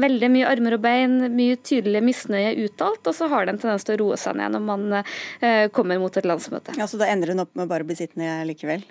veldig 0.00 0.30
mye 0.32 0.48
armer 0.48 0.76
og 0.78 0.82
bein, 0.84 1.18
mye 1.34 1.58
tydelig 1.64 2.02
misnøye 2.04 2.54
uttalt, 2.64 3.02
og 3.06 3.14
så 3.16 3.28
har 3.32 3.46
det 3.46 3.56
en 3.56 3.62
tendens 3.62 3.86
til 3.88 3.96
å 3.96 4.00
roe 4.04 4.18
seg 4.20 4.38
ned 4.38 4.54
når 4.56 4.64
man 4.66 4.86
eh, 5.00 5.68
kommer 5.74 6.00
mot 6.02 6.16
et 6.16 6.28
landsmøte. 6.28 6.76
Ja, 6.78 6.86
Så 6.86 7.00
da 7.00 7.08
ender 7.10 7.32
hun 7.32 7.42
opp 7.44 7.54
med 7.54 7.66
å 7.66 7.72
bare 7.72 7.86
bli 7.88 7.96
sittende 7.98 8.42
likevel? 8.48 8.84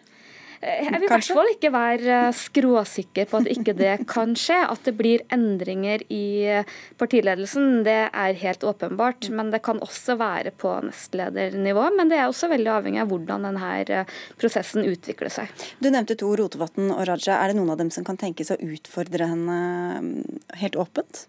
Jeg 0.62 0.93
vil 0.93 1.08
i 1.08 1.10
hvert 1.10 1.26
fall 1.26 1.50
ikke 1.56 1.71
være 1.74 2.17
skråsikker 2.38 3.30
på 3.32 3.39
at 3.41 3.50
ikke 3.50 3.74
det 3.78 3.93
kan 4.10 4.36
skje. 4.38 4.60
At 4.69 4.86
det 4.86 4.93
blir 5.00 5.24
endringer 5.34 6.04
i 6.13 6.62
partiledelsen, 7.02 7.82
det 7.88 7.97
er 8.08 8.38
helt 8.43 8.65
åpenbart. 8.67 9.32
Men 9.34 9.50
det 9.54 9.63
kan 9.65 9.82
også 9.82 10.19
være 10.21 10.54
på 10.54 10.76
nestledernivå. 10.86 11.88
Men 11.97 12.13
det 12.13 12.21
er 12.21 12.30
også 12.30 12.52
veldig 12.52 12.74
avhengig 12.76 13.02
av 13.02 13.10
hvordan 13.10 13.50
denne 13.50 14.06
prosessen 14.41 14.86
utvikler 14.86 15.34
seg. 15.34 15.50
Du 15.82 15.89
nevnte 15.89 16.19
to, 16.19 16.30
Rotevatn 16.38 16.93
og 16.93 17.04
Raja. 17.10 17.39
Er 17.39 17.52
det 17.52 17.58
noen 17.58 17.74
av 17.74 17.82
dem 17.82 17.89
som 17.93 18.06
kan 18.06 18.19
tenkes 18.21 18.54
å 18.54 18.62
utfordre 18.62 19.32
henne 19.34 19.60
helt 20.62 20.78
åpent? 20.78 21.26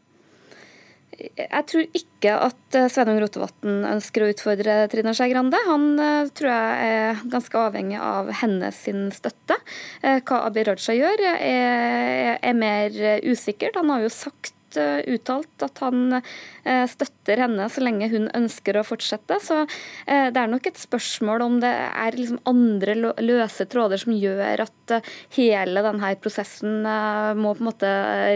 Jeg 1.20 1.64
tror 1.68 1.98
ikke 1.98 2.33
at 2.48 2.77
eh, 2.79 2.88
Sveinung 2.90 3.18
Rotevatn 3.20 3.85
ønsker 3.90 4.25
å 4.25 4.31
utfordre 4.33 4.77
Trine 4.92 5.12
Skei 5.16 5.29
Grande. 5.33 5.61
Han 5.68 5.85
uh, 6.01 6.31
tror 6.33 6.48
jeg 6.48 6.88
er 6.94 7.20
ganske 7.35 7.61
avhengig 7.61 8.01
av 8.01 8.33
hennes 8.40 8.81
støtte. 9.18 9.59
Uh, 10.01 10.18
hva 10.25 10.40
Abid 10.46 10.70
Raja 10.70 10.96
gjør, 10.96 11.25
er, 11.37 12.40
er 12.40 12.57
mer 12.57 12.96
usikkert. 13.29 13.77
Han 13.77 13.92
har 13.92 14.07
jo 14.07 14.12
sagt 14.14 14.57
uttalt 14.77 15.65
at 15.65 15.83
han 15.83 16.19
eh, 16.19 16.85
støtter 16.91 17.45
henne 17.45 17.69
så 17.71 17.83
lenge 17.85 18.09
hun 18.13 18.29
ønsker 18.37 18.79
å 18.79 18.85
fortsette. 18.87 19.39
Så 19.43 19.63
eh, 19.63 20.29
det 20.33 20.39
er 20.39 20.51
nok 20.51 20.69
et 20.69 20.81
spørsmål 20.81 21.45
om 21.47 21.59
det 21.63 21.73
er 21.73 22.19
liksom 22.19 22.41
andre 22.49 22.97
løse 23.23 23.67
tråder 23.71 24.03
som 24.03 24.15
gjør 24.17 24.65
at 24.67 24.95
eh, 24.97 25.11
hele 25.39 25.85
denne 25.85 26.13
prosessen 26.23 26.83
må 26.83 27.55
på 27.55 27.63
en 27.63 27.69
måte 27.69 27.91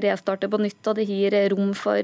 restarte 0.05 0.49
på 0.51 0.61
nytt, 0.61 0.81
og 0.87 0.99
det 0.99 1.07
gir 1.09 1.35
rom 1.53 1.73
for 1.77 2.01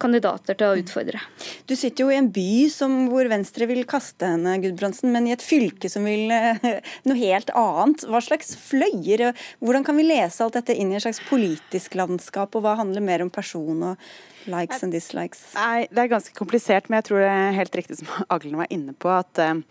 kandidater 0.00 0.56
til 0.58 0.70
å 0.70 0.80
utfordre. 0.80 1.20
Du 1.68 1.74
sitter 1.78 2.04
jo 2.04 2.12
i 2.12 2.18
en 2.18 2.30
by 2.32 2.68
som, 2.72 2.94
hvor 3.10 3.28
Venstre 3.30 3.68
vil 3.70 3.82
kaste 3.88 4.28
henne, 4.32 4.56
Gudbrandsen, 4.62 5.12
men 5.14 5.28
i 5.28 5.34
et 5.34 5.44
fylke 5.44 5.90
som 5.92 6.06
vil 6.08 6.30
noe 6.30 7.18
helt 7.18 7.52
annet. 7.56 8.06
Hva 8.10 8.22
slags 8.24 8.54
fløyer? 8.58 9.30
Hvordan 9.60 9.86
kan 9.86 9.98
vi 9.98 10.06
lese 10.08 10.44
alt 10.44 10.58
dette 10.58 10.76
inn 10.76 10.92
i 10.92 10.98
et 10.98 11.04
slags 11.04 11.22
politisk 11.28 11.96
landskap, 11.98 12.54
og 12.56 12.64
hva 12.64 12.76
handler 12.80 13.04
mer 13.04 13.24
om 13.24 13.32
person 13.32 13.69
og 13.78 14.10
likes 14.48 14.82
and 14.82 14.92
dislikes? 14.92 15.42
Nei, 15.54 15.86
Det 15.90 16.04
er 16.04 16.12
ganske 16.12 16.34
komplisert, 16.36 16.88
men 16.88 17.00
jeg 17.00 17.10
tror 17.10 17.22
det 17.22 17.30
er 17.30 17.58
helt 17.58 17.80
riktig 17.80 17.98
som 18.00 18.12
Aglen 18.34 18.60
var 18.60 18.70
inne 18.72 18.94
på, 18.94 19.10
at 19.12 19.40
eh, 19.42 19.62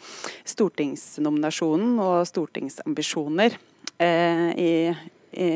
stortingsnominasjonen 0.49 1.97
og 2.03 2.27
stortingsambisjoner 2.29 3.57
eh, 4.01 4.45
i, 4.59 4.73
i 5.39 5.49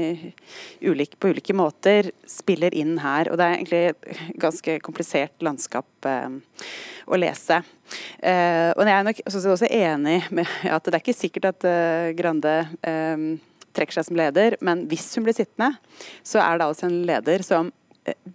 ulike, 0.90 1.20
på 1.20 1.34
ulike 1.34 1.56
måter 1.58 2.12
spiller 2.30 2.76
inn 2.78 2.98
her. 3.04 3.32
Og 3.32 3.40
det 3.40 3.48
er 3.48 3.60
egentlig 3.60 3.84
et 3.94 4.42
ganske 4.42 4.80
komplisert 4.86 5.46
landskap 5.46 6.10
eh, 6.10 6.40
å 7.04 7.20
lese. 7.20 7.58
og 8.24 8.82
jeg 8.88 8.94
er 8.96 9.04
nok 9.04 9.18
også 9.28 9.68
enig 9.68 10.22
med 10.32 10.48
at 10.72 10.86
det 10.86 10.94
er 10.96 11.02
ikke 11.02 11.18
sikkert 11.18 11.50
at 11.50 11.66
Grande 12.16 12.54
trekker 13.76 13.98
seg 13.98 14.08
som 14.08 14.16
leder, 14.16 14.56
men 14.64 14.86
hvis 14.88 15.10
hun 15.18 15.26
blir 15.26 15.36
sittende, 15.36 15.74
så 16.24 16.40
er 16.40 16.62
det 16.62 16.70
altså 16.70 16.88
en 16.88 17.02
leder 17.10 17.44
som 17.44 17.74
Eh, 17.74 17.83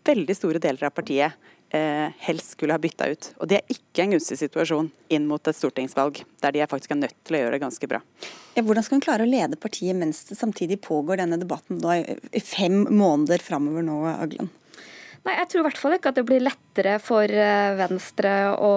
veldig 0.08 0.36
store 0.36 0.60
deler 0.62 0.88
av 0.88 0.94
partiet 0.96 1.34
eh, 1.70 2.08
helst 2.26 2.54
skulle 2.56 2.76
ha 2.76 2.82
bytta 2.82 3.08
ut. 3.12 3.30
Og 3.38 3.50
det 3.50 3.60
er 3.60 3.74
ikke 3.74 4.04
en 4.04 4.14
gunstig 4.14 4.38
situasjon 4.40 4.90
inn 5.14 5.26
mot 5.28 5.50
et 5.50 5.56
stortingsvalg, 5.56 6.22
der 6.42 6.54
de 6.54 6.62
er 6.64 6.70
faktisk 6.70 6.94
er 6.94 7.02
nødt 7.02 7.16
til 7.26 7.38
å 7.38 7.42
gjøre 7.42 7.56
det 7.56 7.62
ganske 7.64 7.90
bra. 7.90 8.02
Ja, 8.56 8.64
hvordan 8.64 8.86
skal 8.86 8.98
hun 8.98 9.04
klare 9.04 9.26
å 9.26 9.30
lede 9.30 9.60
partiet 9.60 9.98
mens 9.98 10.24
det 10.30 10.38
samtidig 10.38 10.80
pågår 10.84 11.20
denne 11.20 11.40
debatten 11.40 11.82
da, 11.82 11.98
i 12.00 12.42
fem 12.42 12.84
måneder 12.88 13.44
framover 13.44 13.84
nå, 13.86 14.00
Aglen? 14.16 14.50
Nei, 15.28 15.34
Jeg 15.42 15.50
tror 15.52 15.60
i 15.60 15.64
hvert 15.66 15.80
fall 15.82 15.94
ikke 15.98 16.08
at 16.08 16.16
det 16.16 16.24
blir 16.24 16.40
lettere 16.40 16.94
for 17.04 17.28
eh, 17.28 17.74
Venstre 17.76 18.30
å 18.64 18.72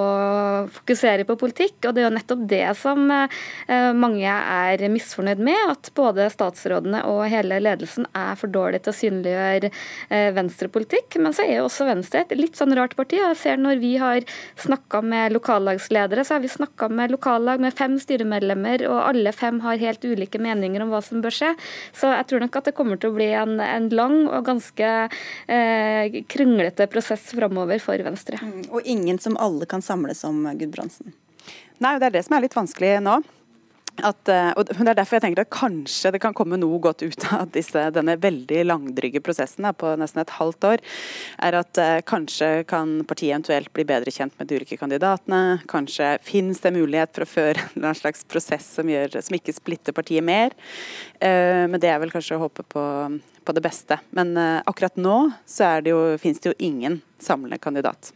fokusere 0.76 1.24
på 1.30 1.38
politikk. 1.40 1.78
Og 1.88 1.94
det 1.96 2.02
er 2.02 2.08
jo 2.10 2.16
nettopp 2.18 2.42
det 2.52 2.66
som 2.76 3.06
eh, 3.14 3.92
mange 3.96 4.28
er 4.28 4.84
misfornøyd 4.92 5.40
med. 5.40 5.60
At 5.72 5.92
både 5.96 6.26
statsrådene 6.34 7.06
og 7.08 7.22
hele 7.32 7.62
ledelsen 7.64 8.10
er 8.12 8.36
for 8.36 8.52
dårlig 8.52 8.82
til 8.84 8.92
å 8.92 8.98
synliggjøre 8.98 9.70
Venstre-politikk. 10.36 11.16
Men 11.24 11.36
så 11.38 11.46
er 11.46 11.62
jo 11.62 11.70
også 11.70 11.88
Venstre 11.88 12.26
et 12.26 12.36
litt 12.36 12.60
sånn 12.60 12.76
rart 12.76 12.98
parti. 13.00 13.22
jeg 13.22 13.40
ser 13.40 13.62
Når 13.62 13.80
vi 13.80 13.94
har 14.02 14.28
snakka 14.60 15.00
med 15.06 15.38
lokallagsledere, 15.38 16.26
så 16.28 16.36
har 16.36 16.44
vi 16.44 16.52
snakka 16.52 16.90
med 16.92 17.16
lokallag 17.16 17.64
med 17.64 17.78
fem 17.78 17.96
styremedlemmer, 18.02 18.84
og 18.90 19.00
alle 19.06 19.32
fem 19.32 19.62
har 19.64 19.80
helt 19.80 20.04
ulike 20.04 20.42
meninger 20.42 20.84
om 20.84 20.92
hva 20.92 21.00
som 21.06 21.24
bør 21.24 21.38
skje. 21.38 21.56
Så 21.96 22.12
jeg 22.12 22.28
tror 22.28 22.44
nok 22.44 22.60
at 22.60 22.68
det 22.68 22.76
kommer 22.76 23.00
til 23.00 23.14
å 23.14 23.18
bli 23.22 23.32
en, 23.40 23.56
en 23.64 23.90
lang 23.96 24.26
og 24.28 24.44
ganske 24.50 24.92
eh, 25.48 26.22
kronglete 26.42 26.88
prosess 26.88 27.32
framover 27.32 27.80
for 27.80 27.98
Venstre. 27.98 28.40
Mm, 28.42 28.64
og 28.72 28.82
ingen 28.86 29.20
som 29.20 29.38
alle 29.38 29.66
kan 29.70 29.82
samles 29.82 30.24
om, 30.24 30.44
Gudbrandsen? 30.58 31.14
Nei, 31.82 31.98
det 32.00 32.10
er 32.10 32.18
det 32.18 32.26
som 32.26 32.38
er 32.38 32.46
litt 32.46 32.58
vanskelig 32.58 32.98
nå. 33.04 33.22
At, 34.02 34.30
eh, 34.32 34.50
og 34.56 34.66
Det 34.66 34.88
er 34.88 34.96
derfor 34.96 35.18
jeg 35.18 35.26
tenker 35.26 35.44
at 35.44 35.52
kanskje 35.52 36.14
det 36.16 36.22
kan 36.24 36.34
komme 36.34 36.58
noe 36.58 36.80
godt 36.82 37.04
ut 37.04 37.26
av 37.36 37.52
disse, 37.52 37.78
denne 37.94 38.16
veldig 38.18 38.64
langdrygge 38.66 39.22
prosessen 39.22 39.68
på 39.78 39.92
nesten 40.00 40.24
et 40.24 40.34
halvt 40.40 40.64
år. 40.70 40.84
er 41.38 41.58
at 41.60 41.78
uh, 41.78 42.00
Kanskje 42.02 42.64
kan 42.66 43.04
partiet 43.06 43.36
eventuelt 43.36 43.70
bli 43.74 43.86
bedre 43.86 44.10
kjent 44.10 44.34
med 44.40 44.48
de 44.48 44.58
ulike 44.58 44.80
kandidatene. 44.80 45.62
Kanskje 45.70 46.16
finnes 46.24 46.64
det 46.64 46.74
mulighet 46.74 47.14
for 47.14 47.28
å 47.28 47.30
føre 47.30 47.68
en 47.76 47.94
slags 47.94 48.24
prosess 48.24 48.66
som, 48.80 48.90
gjør, 48.90 49.20
som 49.22 49.38
ikke 49.38 49.54
splitter 49.54 49.94
partiet 49.94 50.24
mer. 50.24 50.56
Men 51.22 51.78
det 51.78 51.92
er 51.92 52.00
vel 52.02 52.14
kanskje 52.14 52.40
å 52.40 52.46
håpe 52.48 52.66
på 52.66 52.82
på 53.46 53.56
det 53.58 53.64
beste. 53.66 54.00
Men 54.16 54.36
uh, 54.38 54.62
akkurat 54.66 54.98
nå 55.00 55.32
så 55.46 55.78
det 55.82 55.94
jo, 55.94 56.02
finnes 56.22 56.42
det 56.42 56.52
jo 56.54 56.58
ingen 56.60 57.02
samlende 57.20 57.62
kandidat. 57.62 58.14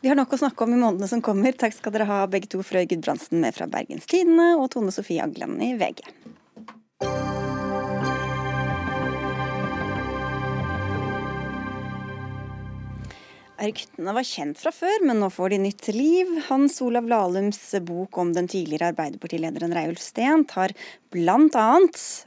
Vi 0.00 0.08
har 0.08 0.18
nok 0.18 0.34
å 0.36 0.38
snakke 0.38 0.64
om 0.64 0.74
i 0.74 0.78
månedene 0.78 1.08
som 1.10 1.22
kommer. 1.24 1.56
Takk 1.56 1.74
skal 1.74 1.94
dere 1.94 2.08
ha 2.08 2.22
begge 2.30 2.50
to, 2.52 2.62
Frøy 2.62 2.84
Gudbrandsen 2.86 3.40
med 3.42 3.56
fra 3.56 3.66
Bergens 3.70 4.06
Tidende 4.06 4.52
og 4.60 4.70
Tone 4.74 4.94
Sofie 4.94 5.24
Aglen 5.24 5.56
i 5.64 5.72
VG. 5.80 6.04
Ryktene 13.56 14.12
var 14.12 14.24
kjent 14.28 14.58
fra 14.60 14.68
før, 14.74 15.00
men 15.08 15.16
nå 15.22 15.30
får 15.32 15.54
de 15.54 15.58
nytt 15.62 15.86
liv. 15.96 16.28
Hans 16.50 16.76
Olav 16.84 17.06
Lahlums 17.08 17.60
bok 17.88 18.18
om 18.20 18.34
den 18.36 18.50
tidligere 18.52 18.90
Arbeiderpartilederen 18.92 19.72
Reiulf 19.72 20.02
Steen 20.04 20.44
tar 20.44 20.74
bl.a. 21.14 21.78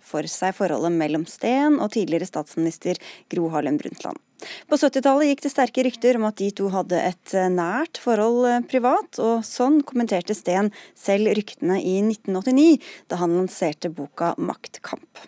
for 0.02 0.26
seg 0.32 0.58
forholdet 0.58 0.98
mellom 0.98 1.28
Steen 1.30 1.78
og 1.78 1.94
tidligere 1.94 2.26
statsminister 2.26 2.98
Gro 3.30 3.52
Harlem 3.54 3.78
Brundtland. 3.78 4.18
På 4.72 4.80
70-tallet 4.80 5.30
gikk 5.30 5.46
det 5.46 5.54
sterke 5.54 5.86
rykter 5.86 6.18
om 6.18 6.26
at 6.32 6.39
de 6.42 6.50
to 6.56 6.72
hadde 6.74 6.98
et 6.98 7.39
nært 7.54 8.00
forhold 8.02 8.48
eh, 8.50 8.62
privat, 8.72 9.20
og 9.22 9.46
sånn 9.46 9.84
kommenterte 9.86 10.34
Steen 10.34 10.72
selv 10.98 11.36
ryktene 11.38 11.78
i 11.78 12.00
1989, 12.08 12.80
da 13.12 13.22
han 13.22 13.38
lanserte 13.38 13.94
boka 13.94 14.34
Maktkamp. 14.42 15.28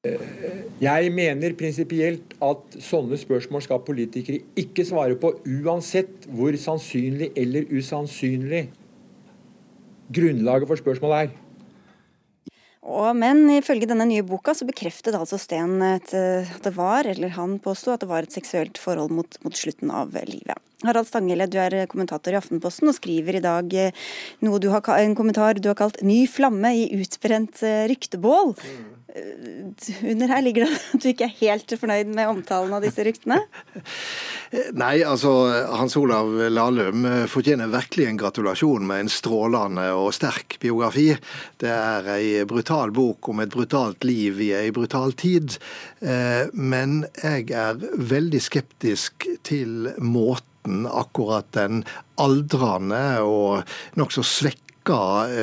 Jeg 0.00 1.10
mener 1.12 1.52
prinsipielt 1.60 2.30
at 2.40 2.76
sånne 2.80 3.18
spørsmål 3.20 3.60
skal 3.66 3.82
politikere 3.84 4.40
ikke 4.56 4.86
svare 4.88 5.18
på, 5.20 5.34
uansett 5.60 6.24
hvor 6.32 6.56
sannsynlig 6.56 7.28
eller 7.36 7.68
usannsynlig 7.68 8.62
grunnlaget 10.08 10.70
for 10.70 10.80
spørsmålet 10.80 11.26
er. 11.26 11.34
Og, 12.80 13.10
men 13.12 13.44
ifølge 13.58 13.90
denne 13.90 14.08
nye 14.08 14.24
boka 14.24 14.56
så 14.56 14.64
bekreftet 14.64 15.18
altså 15.18 15.36
Sten 15.36 15.76
at 15.84 16.08
det 16.64 16.72
var, 16.78 17.04
eller 17.04 17.36
han 17.36 17.58
påsto, 17.60 17.92
at 17.92 18.00
det 18.00 18.08
var 18.08 18.24
et 18.24 18.32
seksuelt 18.32 18.80
forhold 18.80 19.12
mot, 19.12 19.36
mot 19.44 19.52
slutten 19.52 19.92
av 19.92 20.16
livet. 20.16 20.56
Harald 20.86 21.08
Stanghelle, 21.10 21.48
du 21.50 21.58
er 21.60 21.84
kommentator 21.90 22.32
i 22.32 22.38
Aftenposten 22.40 22.88
og 22.88 22.96
skriver 22.96 23.36
i 23.38 23.44
dag 23.44 23.74
noe 24.44 24.62
du 24.62 24.70
har, 24.72 24.84
en 24.96 25.16
kommentar 25.18 25.60
du 25.60 25.68
har 25.68 25.78
kalt 25.78 26.00
'Ny 26.02 26.26
flamme 26.30 26.72
i 26.76 26.88
utbrent 27.00 27.60
ryktebål'. 27.90 28.56
Mm. 28.56 29.00
Under 30.06 30.30
her 30.30 30.42
ligger 30.44 30.66
det 30.66 30.76
at 30.76 31.02
du 31.02 31.08
ikke 31.10 31.26
er 31.26 31.38
helt 31.40 31.72
fornøyd 31.80 32.12
med 32.14 32.30
omtalen 32.30 32.74
av 32.76 32.84
disse 32.84 33.02
ryktene? 33.06 33.40
Nei, 34.82 35.00
altså 35.06 35.32
Hans 35.78 35.96
Olav 35.98 36.30
Lahlum 36.50 37.06
fortjener 37.30 37.70
virkelig 37.72 38.06
en 38.06 38.20
gratulasjon 38.20 38.86
med 38.86 39.04
en 39.04 39.12
strålende 39.12 39.88
og 39.98 40.12
sterk 40.14 40.58
biografi. 40.62 41.08
Det 41.60 41.72
er 41.74 42.10
ei 42.16 42.44
brutal 42.48 42.94
bok 42.94 43.32
om 43.32 43.42
et 43.42 43.52
brutalt 43.52 44.06
liv 44.06 44.40
i 44.46 44.52
ei 44.58 44.70
brutal 44.74 45.14
tid. 45.18 45.58
Eh, 46.00 46.46
men 46.54 47.02
jeg 47.22 47.50
er 47.50 47.82
veldig 48.14 48.42
skeptisk 48.42 49.26
til 49.46 49.90
måten 49.98 50.49
akkurat 50.68 51.48
den 51.56 51.84
aldrende 52.20 53.20
og 53.24 53.62
nokså 54.00 54.24
svekka 54.26 54.66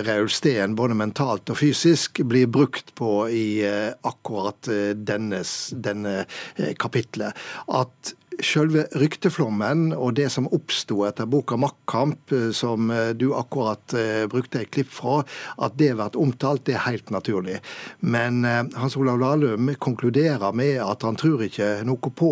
Raul 0.08 0.30
Steen 0.34 0.76
både 0.78 0.98
mentalt 0.98 1.50
og 1.54 1.60
fysisk 1.60 2.22
blir 2.28 2.50
brukt 2.52 2.94
på 2.98 3.28
i 3.30 3.64
eh, 3.66 3.94
akkurat 4.08 4.70
eh, 4.72 4.94
dennes, 4.96 5.74
denne 5.74 6.26
eh, 6.56 6.74
kapitlet. 6.80 7.38
At 7.68 8.14
selve 8.44 8.86
rykteflommen 8.98 9.92
og 9.96 10.16
det 10.18 10.28
som 10.34 10.48
oppsto 10.54 11.04
etter 11.08 11.28
boka 11.30 11.56
'Maktkamp', 11.58 12.32
eh, 12.32 12.52
som 12.52 12.92
eh, 12.92 13.14
du 13.14 13.34
akkurat 13.34 13.94
eh, 13.94 14.28
brukte 14.28 14.62
et 14.62 14.72
klipp 14.72 14.92
fra, 14.92 15.24
at 15.58 15.78
det 15.78 15.94
blir 15.96 16.18
omtalt, 16.18 16.66
det 16.66 16.76
er 16.76 16.86
helt 16.86 17.10
naturlig. 17.10 17.60
Men 18.02 18.44
Hans 18.76 18.98
Olav 18.98 19.20
Lahlum 19.20 19.70
konkluderer 19.80 20.54
med 20.54 20.82
at 20.82 21.02
han 21.04 21.16
tror 21.16 21.44
ikke 21.44 21.84
noe 21.88 22.12
på 22.14 22.32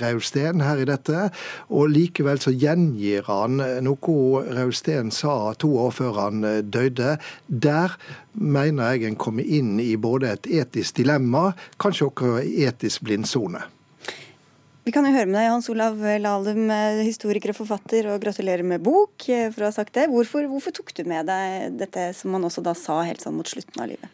Raul 0.00 0.20
Steen 0.22 0.60
her 0.60 0.80
i 0.82 0.88
dette, 0.88 1.30
og 1.70 1.90
likevel 1.90 2.40
så 2.42 2.50
gjengir 2.50 3.26
han 3.28 3.60
noe 3.84 4.42
Raul 4.56 4.74
Steen 4.74 5.10
sa 5.10 5.54
to 5.54 5.72
år 5.86 5.94
før 5.94 6.20
han 6.20 6.42
døde. 6.70 7.16
Der 7.46 7.96
mener 8.32 8.94
jeg 8.94 9.06
en 9.06 9.20
kommer 9.20 9.46
inn 9.46 9.78
i 9.80 9.94
både 9.96 10.34
et 10.34 10.50
etisk 10.62 11.02
dilemma, 11.02 11.52
kanskje 11.78 12.10
også 12.10 12.36
etisk 12.42 13.06
blindsone. 13.06 13.75
Vi 14.86 14.92
kan 14.94 15.02
jo 15.02 15.10
høre 15.10 15.26
med 15.26 15.34
deg, 15.34 15.48
Hans 15.50 15.66
Olav 15.66 15.96
Lahlum, 15.98 16.68
historiker 17.02 17.50
og 17.50 17.56
forfatter, 17.58 18.06
og 18.06 18.20
gratulerer 18.22 18.62
med 18.62 18.84
bok 18.86 19.24
eh, 19.34 19.48
for 19.50 19.64
å 19.64 19.70
ha 19.72 19.74
sagt 19.74 19.96
det. 19.96 20.04
Hvorfor, 20.12 20.46
hvorfor, 20.46 20.70
tok 20.76 20.92
du 20.94 21.00
med 21.10 21.26
deg 21.26 21.74
dette 21.80 22.12
som 22.14 22.36
han 22.36 22.46
også 22.46 22.62
da 22.62 22.70
sa 22.78 23.00
helt 23.02 23.24
sånn 23.24 23.34
mot 23.34 23.50
slutten 23.50 23.82
av 23.82 23.90
livet? 23.90 24.12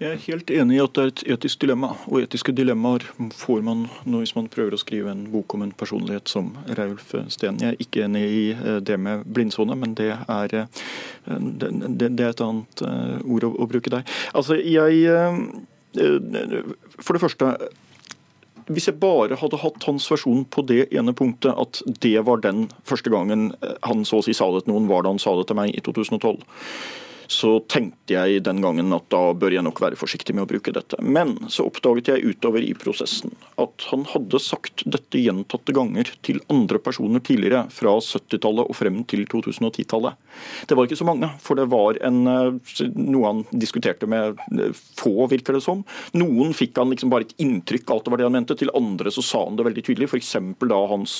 Jeg 0.00 0.08
er 0.14 0.22
helt 0.22 0.52
enig 0.56 0.78
i 0.78 0.80
at 0.80 0.96
det 0.96 1.04
er 1.04 1.12
et 1.12 1.24
etisk 1.36 1.60
dilemma, 1.66 1.92
og 2.08 2.24
etiske 2.24 2.56
dilemmaer 2.56 3.04
får 3.36 3.60
man 3.68 3.84
hvis 4.14 4.32
man 4.38 4.48
prøver 4.48 4.78
å 4.78 4.80
skrive 4.80 5.12
en 5.12 5.26
bok 5.28 5.58
om 5.58 5.66
en 5.68 5.76
personlighet 5.76 6.32
som 6.32 6.54
Raulf 6.80 7.12
Steen. 7.28 7.60
Jeg 7.60 7.74
er 7.74 7.84
ikke 7.84 8.08
enig 8.08 8.24
i 8.24 8.42
eh, 8.56 8.80
det 8.80 8.96
med 8.96 9.28
blindsone, 9.28 9.76
men 9.76 9.92
det 10.00 10.08
er, 10.08 10.56
det, 10.56 11.70
det, 12.00 12.10
er 12.16 12.32
et 12.32 12.44
annet 12.48 12.86
ord 12.88 13.50
å, 13.52 13.54
å 13.60 13.68
bruke 13.76 13.92
der. 13.92 14.08
Altså, 14.32 14.56
jeg 14.56 15.04
For 15.94 17.12
det 17.12 17.26
første 17.28 17.56
hvis 18.72 18.88
jeg 18.88 19.00
bare 19.02 19.36
hadde 19.40 19.60
hatt 19.60 19.84
hans 19.88 20.06
versjon 20.10 20.44
på 20.48 20.64
det 20.68 20.86
ene 20.94 21.12
punktet, 21.16 21.52
at 21.52 21.82
det 22.04 22.16
var 22.26 22.40
den 22.44 22.68
første 22.88 23.12
gangen 23.12 23.52
han 23.84 24.04
så 24.08 24.22
å 24.22 24.24
si 24.24 24.34
sa 24.36 24.48
det 24.54 24.64
til 24.64 24.74
noen, 24.74 24.88
var 24.88 25.04
da 25.04 25.12
han 25.12 25.22
sa 25.22 25.34
det 25.38 25.48
til 25.50 25.58
meg 25.58 25.74
i 25.74 25.82
2012 25.84 26.40
så 27.26 27.56
tenkte 27.70 28.16
jeg 28.16 28.42
den 28.44 28.60
gangen 28.64 28.92
at 28.96 29.06
da 29.12 29.22
bør 29.36 29.54
jeg 29.54 29.64
nok 29.64 29.80
være 29.82 29.98
forsiktig 29.98 30.34
med 30.36 30.46
å 30.46 30.50
bruke 30.50 30.74
dette. 30.74 30.98
Men 31.00 31.36
så 31.52 31.66
oppdaget 31.68 32.12
jeg 32.12 32.34
utover 32.34 32.64
i 32.64 32.74
prosessen 32.76 33.34
at 33.60 33.86
han 33.90 34.04
hadde 34.10 34.40
sagt 34.42 34.84
dette 34.88 35.20
gjentatte 35.20 35.74
ganger 35.74 36.10
til 36.26 36.40
andre 36.52 36.80
personer 36.82 37.22
tidligere, 37.24 37.64
fra 37.74 37.96
70-tallet 38.02 38.68
og 38.70 38.76
frem 38.76 39.02
til 39.08 39.24
2010-tallet. 39.30 40.18
Det 40.68 40.76
var 40.76 40.88
ikke 40.88 40.98
så 40.98 41.06
mange, 41.06 41.28
for 41.42 41.58
det 41.58 41.68
var 41.72 41.98
en, 42.04 42.20
eh, 42.30 42.88
noe 42.98 43.30
han 43.30 43.42
diskuterte 43.52 44.08
med 44.10 44.40
eh, 44.52 44.74
få, 44.98 45.28
virker 45.30 45.56
det 45.56 45.62
som. 45.64 45.84
Noen 46.16 46.54
fikk 46.56 46.78
han 46.80 46.90
liksom 46.92 47.12
bare 47.12 47.28
et 47.28 47.36
inntrykk 47.42 47.90
av 47.90 48.00
at 48.00 48.08
det 48.08 48.14
var 48.14 48.22
det 48.22 48.28
han 48.28 48.36
mente, 48.38 48.58
til 48.58 48.72
andre 48.74 49.12
så 49.14 49.24
sa 49.24 49.44
han 49.46 49.58
det 49.58 49.68
veldig 49.68 49.86
tydelig. 49.86 50.10
F.eks. 50.10 50.34
da 50.64 50.80
hans 50.90 51.16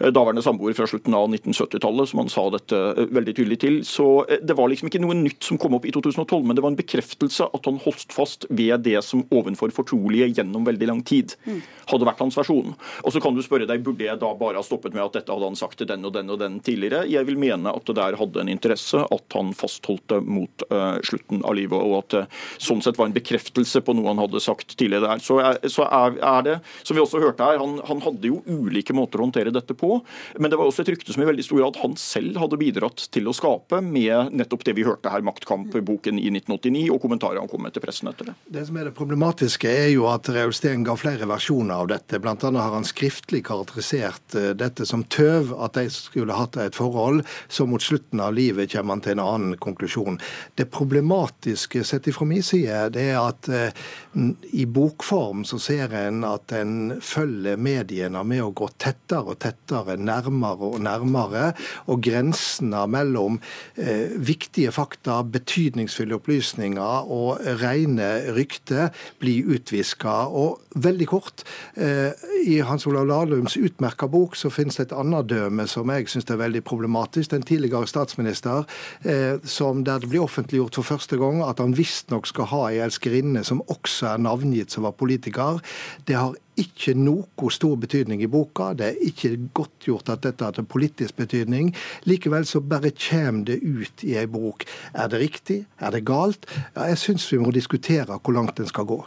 eh, 0.00 0.10
daværende 0.14 0.44
samboer 0.46 0.76
fra 0.78 0.88
slutten 0.90 1.16
av 1.18 1.28
1970-tallet, 1.32 2.10
som 2.10 2.22
han 2.22 2.32
sa 2.32 2.46
dette 2.54 2.82
veldig 3.14 3.36
tydelig 3.40 3.60
til. 3.64 3.80
Så 3.88 4.08
det 4.42 4.56
var 4.56 4.70
liksom 4.70 4.90
ikke 4.90 5.02
noe 5.02 5.18
nytt 5.18 5.33
som 5.44 5.58
kom 5.60 5.74
opp 5.74 5.86
i 5.88 5.92
2012, 5.94 6.44
men 6.46 6.56
det 6.56 6.62
var 6.64 6.72
en 6.72 6.78
bekreftelse 6.78 7.48
at 7.50 7.68
han 7.68 7.80
holdt 7.82 8.14
fast 8.14 8.46
ved 8.50 8.84
det 8.86 9.00
som 9.04 9.24
ovenfor 9.34 9.72
fortrolige 9.74 10.30
gjennom 10.36 10.66
veldig 10.66 10.90
lang 10.90 11.02
tid 11.06 11.34
mm. 11.44 11.60
hadde 11.90 12.08
vært 12.08 12.22
hans 12.22 12.38
versjon. 12.38 12.74
Og 13.02 13.14
så 13.14 13.22
kan 13.22 13.34
du 13.34 13.42
spørre 13.44 13.68
deg, 13.68 13.82
Burde 13.84 14.06
jeg 14.06 14.20
da 14.20 14.30
bare 14.38 14.60
ha 14.60 14.64
stoppet 14.64 14.94
med 14.94 15.02
at 15.04 15.18
dette 15.18 15.32
hadde 15.32 15.50
han 15.50 15.58
sagt 15.58 15.76
til 15.80 15.88
den 15.90 16.06
og 16.06 16.14
den 16.14 16.30
og 16.32 16.38
den 16.40 16.60
tidligere? 16.64 17.02
Jeg 17.10 17.26
vil 17.28 17.40
mene 17.40 17.72
at 17.74 17.84
det 17.88 17.96
der 17.98 18.16
hadde 18.16 18.40
en 18.40 18.52
interesse, 18.52 19.02
at 19.02 19.36
han 19.36 19.52
fastholdt 19.56 20.06
det 20.12 20.20
mot 20.24 20.64
uh, 20.70 21.00
slutten 21.04 21.42
av 21.44 21.56
livet, 21.58 21.76
og 21.76 21.98
at 21.98 22.14
det 22.14 22.22
uh, 22.28 22.40
sånn 22.62 22.82
sett 22.84 22.98
var 22.98 23.10
en 23.10 23.16
bekreftelse 23.16 23.82
på 23.84 23.94
noe 23.96 24.10
han 24.12 24.22
hadde 24.22 24.42
sagt 24.42 24.76
tidligere 24.76 25.10
der. 25.10 25.22
Så, 25.24 25.38
er, 25.42 25.58
så 25.70 25.86
er, 25.88 26.18
er, 26.20 26.46
det, 26.46 26.56
som 26.82 26.96
vi 26.96 27.02
også 27.02 27.22
hørte 27.22 27.46
her, 27.46 27.60
han, 27.62 27.78
han, 27.88 28.02
hadde 28.04 28.30
jo 28.30 28.40
ulike 28.46 28.96
måter 28.96 29.20
å 29.20 29.26
håndtere 29.26 29.54
dette 29.54 29.76
på, 29.78 29.98
men 30.38 30.52
det 30.52 30.58
var 30.60 30.68
også 30.68 30.84
et 30.84 30.92
rykte 30.94 31.14
som 31.14 31.24
i 31.24 31.28
veldig 31.28 31.46
stor 31.46 31.62
grad 31.62 31.80
han 31.80 31.96
selv 32.00 32.40
hadde 32.42 32.60
bidratt 32.60 33.06
til 33.14 33.30
å 33.30 33.36
skape 33.36 33.80
med 33.84 34.34
nettopp 34.36 34.66
det 34.66 34.76
vi 34.76 34.86
hørte 34.86 35.12
her 35.12 35.23
maktkampboken 35.26 36.18
i 36.20 36.30
1989 36.30 36.86
og 36.94 37.00
kommentarer 37.02 37.40
han 37.42 37.50
kom 37.50 37.64
med 37.64 37.74
til 37.74 37.84
pressen 37.84 38.10
etter 38.10 38.30
det. 38.30 38.36
Det 38.56 38.64
som 38.68 38.78
er 38.78 38.88
det 38.88 38.94
problematiske, 38.96 39.70
er 39.70 39.90
jo 39.94 40.06
at 40.10 40.28
Raul 40.32 40.54
Steen 40.56 40.84
ga 40.86 40.96
flere 40.98 41.28
versjoner 41.30 41.82
av 41.82 41.90
dette. 41.92 42.20
Blant 42.22 42.44
annet 42.46 42.64
har 42.64 42.76
han 42.76 42.86
skriftlig 42.88 43.44
karakterisert 43.48 44.36
eh, 44.38 44.52
dette 44.58 44.86
som 44.88 45.04
tøv, 45.04 45.54
at 45.64 45.78
de 45.78 45.88
skulle 45.92 46.36
hatt 46.36 46.58
et 46.60 46.76
forhold. 46.76 47.24
Så 47.48 47.66
mot 47.68 47.82
slutten 47.82 48.22
av 48.24 48.34
livet 48.36 48.72
kommer 48.72 48.96
han 48.96 49.04
til 49.04 49.16
en 49.16 49.24
annen 49.24 49.58
konklusjon. 49.60 50.20
Det 50.58 50.68
problematiske 50.72 51.84
sett 51.86 52.08
ifra 52.10 52.26
min 52.28 52.44
side, 52.44 52.90
det 52.94 53.08
er 53.12 53.20
at 53.22 53.48
eh, 53.48 53.84
i 54.52 54.66
bokform 54.70 55.44
så 55.48 55.58
ser 55.62 55.94
en 55.98 56.24
at 56.28 56.52
en 56.56 56.96
følger 57.02 57.58
mediene 57.60 58.22
med 58.26 58.44
å 58.44 58.52
gå 58.56 58.68
tettere 58.78 59.34
og 59.34 59.40
tettere, 59.42 59.96
nærmere 59.98 60.70
og 60.70 60.80
nærmere. 60.84 61.50
Og 61.90 62.02
grensene 62.04 62.84
mellom 62.90 63.40
eh, 63.74 64.14
viktige 64.14 64.72
fakta, 64.74 65.13
betydningsfulle 65.22 66.16
opplysninger 66.18 67.10
og 67.12 67.40
rene 67.62 68.10
rykter 68.36 68.90
blir 69.22 69.48
utviska. 69.56 70.14
Og 70.30 70.60
veldig 70.74 71.08
kort, 71.08 71.44
eh, 71.76 72.12
i 72.46 72.58
Hans 72.60 72.86
Olav 72.86 73.06
Lahlums 73.06 73.56
utmerka 73.56 74.06
bok 74.06 74.36
så 74.36 74.50
finnes 74.50 74.76
det 74.76 74.90
et 74.90 74.96
annet 74.98 75.28
døme 75.28 75.66
som 75.68 75.90
jeg 75.90 76.08
syns 76.08 76.30
er 76.30 76.40
veldig 76.40 76.64
problematisk. 76.64 77.32
En 77.32 77.42
tidligere 77.42 77.86
statsminister 77.86 78.64
eh, 79.04 79.38
som 79.44 79.84
der 79.84 79.98
det 79.98 80.10
blir 80.10 80.24
offentliggjort 80.24 80.74
for 80.74 80.82
første 80.82 81.16
gang 81.16 81.42
at 81.42 81.58
han 81.58 81.76
visstnok 81.76 82.26
skal 82.26 82.50
ha 82.50 82.62
ei 82.68 82.80
elskerinne 82.84 83.44
som 83.44 83.62
også 83.72 84.14
er 84.14 84.24
navngitt 84.24 84.74
som 84.74 84.84
var 84.84 84.96
politiker. 84.98 85.60
Det 86.06 86.16
har 86.16 86.34
ikke 86.60 86.94
noe 86.98 87.50
stor 87.52 87.76
betydning 87.80 88.22
i 88.22 88.30
boka. 88.30 88.72
Det 88.78 88.86
er 88.86 89.00
ikke 89.08 89.32
godtgjort 89.56 90.10
at 90.14 90.24
dette 90.26 90.46
har 90.46 90.66
politisk 90.70 91.16
betydning. 91.18 91.72
Likevel 92.08 92.46
så 92.46 92.62
bare 92.62 92.92
kommer 92.94 93.46
det 93.50 93.60
ut 93.62 94.04
i 94.06 94.14
ei 94.20 94.26
bok. 94.30 94.66
Er 94.94 95.10
det 95.12 95.22
riktig? 95.22 95.64
Er 95.80 95.94
det 95.94 96.04
galt? 96.06 96.46
Ja, 96.74 96.88
jeg 96.92 97.00
syns 97.02 97.26
vi 97.32 97.40
må 97.42 97.54
diskutere 97.54 98.18
hvor 98.18 98.36
langt 98.36 98.56
den 98.58 98.70
skal 98.70 98.86
gå. 98.88 99.00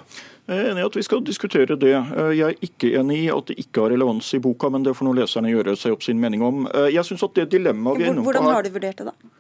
Jeg 0.47 0.63
er 0.63 0.69
enig 0.71 0.83
i 0.83 0.87
at 0.87 0.95
vi 0.95 1.03
skal 1.03 1.23
diskutere 1.27 1.75
det. 1.75 1.91
Jeg 1.91 2.45
er 2.47 2.61
ikke 2.63 2.93
enig 2.99 3.23
i 3.25 3.31
at 3.33 3.49
det 3.49 3.57
ikke 3.63 3.83
har 3.83 3.91
relevans 3.95 4.29
i 4.35 4.39
boka, 4.43 4.69
men 4.71 4.85
det 4.85 4.95
får 4.95 5.07
nå 5.07 5.15
leserne 5.17 5.51
gjøre 5.51 5.75
seg 5.79 5.97
opp 5.97 6.05
sin 6.05 6.21
mening 6.23 6.43
om. 6.43 6.63
Jeg 6.87 7.03
synes 7.07 7.25
at 7.27 7.35
det 7.35 7.49
dilemmaet 7.57 7.99
vi 7.99 8.07
er 8.07 8.15
inne 8.15 8.23
på 8.23 8.31
Hvordan 8.31 8.47
har 8.53 8.63
du 8.63 8.71
vurdert 8.75 9.03
det, 9.03 9.11
da? 9.11 9.33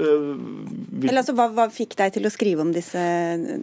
Uh, 0.00 0.36
vi... 1.00 1.08
Eller 1.08 1.20
altså, 1.22 1.34
hva, 1.36 1.48
hva, 1.52 1.66
fikk 1.72 1.96
deg 1.98 2.14
til 2.14 2.28
å 2.28 2.32
skrive 2.32 2.64
om 2.64 2.70
disse, 2.72 3.00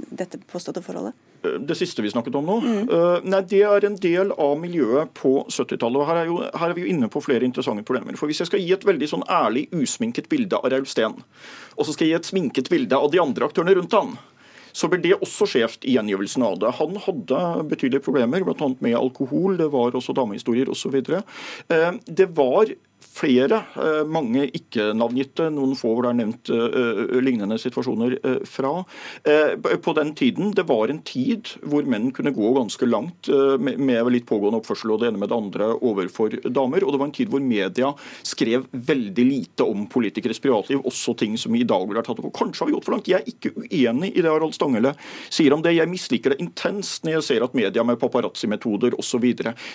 dette 0.09 0.41
påståtte 0.49 0.83
forholdet? 0.85 1.15
Det 1.41 1.77
siste 1.77 2.01
vi 2.01 2.11
snakket 2.11 2.35
om 2.39 2.47
nå? 2.47 2.57
Mm. 2.63 2.79
Uh, 2.89 3.25
nei, 3.27 3.41
Det 3.49 3.61
er 3.65 3.85
en 3.87 3.97
del 4.01 4.31
av 4.33 4.55
miljøet 4.59 5.13
på 5.17 5.33
70-tallet. 5.45 5.99
og 6.01 6.07
her 6.09 6.21
er, 6.21 6.31
jo, 6.31 6.39
her 6.43 6.69
er, 6.69 6.75
vi 6.77 6.85
jo 6.85 6.93
inne 6.93 7.09
på 7.11 7.23
flere 7.23 7.45
interessante 7.47 7.85
problemer. 7.87 8.17
For 8.19 8.29
Hvis 8.29 8.41
jeg 8.43 8.51
skal 8.51 8.63
gi 8.63 8.73
et 8.73 8.87
veldig 8.87 9.11
sånn 9.11 9.27
ærlig, 9.29 9.67
usminket 9.75 10.29
bilde 10.29 10.57
av 10.57 10.71
Raul 10.73 10.87
Steen, 10.89 11.19
og 11.77 11.85
så 11.85 11.93
skal 11.93 12.07
jeg 12.07 12.15
gi 12.15 12.19
et 12.21 12.31
sminket 12.31 12.71
bilde 12.73 12.97
av 12.97 13.11
de 13.13 13.21
andre 13.21 13.47
aktørene 13.47 13.77
rundt 13.77 13.95
han, 13.95 14.17
så 14.77 14.89
blir 14.91 15.01
det 15.01 15.15
også 15.17 15.47
skjevt 15.49 15.85
i 15.89 15.95
gjengivelsen 15.95 16.43
av 16.45 16.59
det. 16.61 16.73
Han 16.77 16.99
hadde 17.01 17.39
betydelige 17.71 18.05
problemer, 18.05 18.43
bl.a. 18.45 18.67
med 18.83 18.97
alkohol, 18.97 19.57
det 19.57 19.71
var 19.73 19.97
også 19.97 20.13
damehistorier 20.17 20.69
osv. 20.69 20.99
Uh, 21.01 21.93
det 22.05 22.29
var 22.37 22.73
flere, 23.17 23.63
eh, 23.75 24.03
mange 24.05 24.45
ikke-navngitte, 24.57 25.49
noen 25.53 25.75
få 25.77 25.93
hvor 25.93 26.05
det 26.05 26.11
er 26.11 26.17
nevnt 26.19 26.51
uh, 26.53 27.17
lignende 27.23 27.57
situasjoner 27.59 28.17
fra. 28.47 28.71
På 29.83 29.93
den 29.97 30.13
tiden, 30.17 30.53
Det 30.55 30.65
var 30.67 30.89
en 30.89 31.01
tid 31.05 31.47
hvor 31.65 31.85
menn 31.85 32.11
kunne 32.11 32.33
gå 32.33 32.51
ganske 32.55 32.85
langt 32.85 33.29
med, 33.59 34.11
litt 34.11 34.27
pågående 34.29 34.59
oppførsel 34.61 34.93
og 34.93 35.01
det 35.01 35.09
ene 35.09 35.21
med 35.21 35.29
det 35.29 35.37
andre 35.37 35.69
overfor 35.75 36.35
damer. 36.53 36.83
Og 36.83 36.93
det 36.93 36.99
var 36.99 37.07
en 37.07 37.15
tid 37.15 37.31
hvor 37.31 37.43
media 37.43 37.91
skrev 38.25 38.67
veldig 38.71 39.25
lite 39.25 39.65
om 39.65 39.87
politikeres 39.91 40.41
privatliv, 40.43 40.83
også 40.85 41.15
ting 41.17 41.37
som 41.39 41.55
i 41.55 41.65
dag 41.67 41.85
ville 41.85 41.99
vært 41.99 42.11
tatt 42.11 42.21
opp. 42.21 42.31
Kanskje 42.37 42.63
har 42.63 42.71
vi 42.71 42.77
gått 42.77 42.87
for 42.87 42.97
langt. 42.97 43.09
Jeg 43.11 43.21
er 43.21 43.31
ikke 43.31 43.53
uenig 43.57 44.13
i 44.13 44.23
det 44.23 44.31
Harald 44.31 44.55
Stangele 44.57 44.93
sier 45.29 45.55
om 45.55 45.63
det. 45.65 45.75
Jeg 45.77 45.91
misliker 45.91 46.33
det 46.33 46.41
intenst 46.43 47.05
når 47.05 47.17
jeg 47.17 47.27
ser 47.29 47.45
at 47.45 47.57
media 47.57 47.85
med 47.87 47.99
paparazzi-metoder 48.01 48.97
osv. 48.99 49.27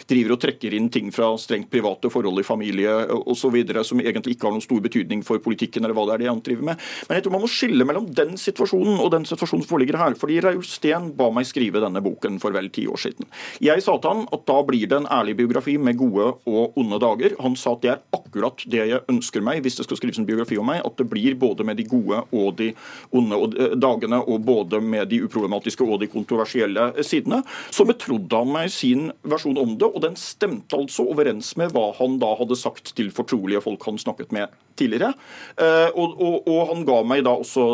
driver 0.09 0.37
og 0.37 0.43
trekker 0.43 0.77
inn 0.77 0.91
ting 0.93 1.12
fra 1.14 1.33
strengt 1.41 1.70
private 1.73 2.11
forhold 2.12 2.43
i 2.43 2.47
familie 2.47 2.93
osv. 3.13 3.59
som 3.85 4.01
egentlig 4.01 4.37
ikke 4.37 4.49
har 4.49 4.55
noen 4.55 4.65
stor 4.65 4.81
betydning 4.85 5.23
for 5.27 5.43
politikken 5.43 5.85
eller 5.85 5.97
hva 5.97 6.07
det 6.09 6.15
er 6.17 6.25
de 6.25 6.31
annet 6.33 6.47
driver 6.49 6.69
med. 6.73 6.83
Men 7.09 7.19
jeg 7.19 7.27
tror 7.27 7.37
man 7.37 7.45
må 7.45 7.51
skille 7.51 7.87
mellom 7.89 8.09
den 8.15 8.37
situasjonen 8.41 9.01
og 9.03 9.13
den 9.15 9.27
situasjonen 9.29 9.65
som 9.65 9.71
foreligger 9.71 10.01
her. 10.01 10.17
Fordi 10.19 10.41
Raul 10.45 10.65
Steen 10.67 11.11
ba 11.19 11.29
meg 11.35 11.49
skrive 11.49 11.83
denne 11.83 12.03
boken 12.05 12.39
for 12.43 12.55
vel 12.55 12.71
ti 12.75 12.87
år 12.91 13.01
siden. 13.01 13.29
Jeg 13.63 13.85
sa 13.85 13.97
til 13.99 14.13
han 14.13 14.27
at 14.35 14.47
da 14.49 14.59
blir 14.67 14.89
det 14.91 15.01
en 15.01 15.11
ærlig 15.13 15.37
biografi 15.41 15.77
med 15.79 15.99
gode 16.01 16.33
og 16.49 16.79
onde 16.79 17.01
dager. 17.03 17.37
Han 17.43 17.57
sa 17.59 17.75
at 17.77 17.85
det 17.85 17.93
er 17.95 18.03
akkurat 18.17 18.65
det 18.71 18.87
jeg 18.93 19.05
ønsker 19.13 19.45
meg 19.45 19.63
hvis 19.65 19.79
det 19.79 19.87
skal 19.89 20.01
skrives 20.01 20.21
en 20.23 20.29
biografi 20.29 20.59
om 20.61 20.69
meg. 20.69 20.83
At 20.87 20.99
det 21.01 21.09
blir 21.11 21.39
både 21.39 21.67
med 21.67 21.81
de 21.81 21.87
gode 21.89 22.23
og 22.33 22.57
de 22.59 22.73
onde 23.13 23.71
dagene, 23.81 24.21
og 24.23 24.45
både 24.47 24.81
med 24.83 25.09
de 25.11 25.23
uproblematiske 25.27 25.85
og 25.85 26.01
de 26.03 26.11
kontroversielle 26.11 26.91
sidene. 27.05 27.43
Så 27.71 27.87
betrodde 27.89 28.39
han 28.39 28.53
meg 28.53 28.71
sin 28.73 29.11
versjon 29.27 29.59
om 29.61 29.77
det, 29.79 29.89
og 29.89 30.03
den 30.05 30.17
stemte 30.21 30.79
altså 30.79 31.07
overens 31.11 31.55
med 31.61 31.73
hva 31.75 31.89
han 31.99 32.19
da 32.23 32.33
hadde 32.39 32.59
sagt 32.59 32.95
til 32.97 33.02
fortrolige 33.11 33.63
folk 33.65 33.83
han 33.89 33.99
snakket 33.99 34.33
med 34.33 34.53
tidligere. 34.79 35.13
Eh, 35.57 35.91
og, 35.91 36.15
og, 36.21 36.37
og, 36.47 36.61
han 36.71 36.87
ga 36.89 37.01
meg 37.07 37.25
da 37.27 37.35
også 37.41 37.67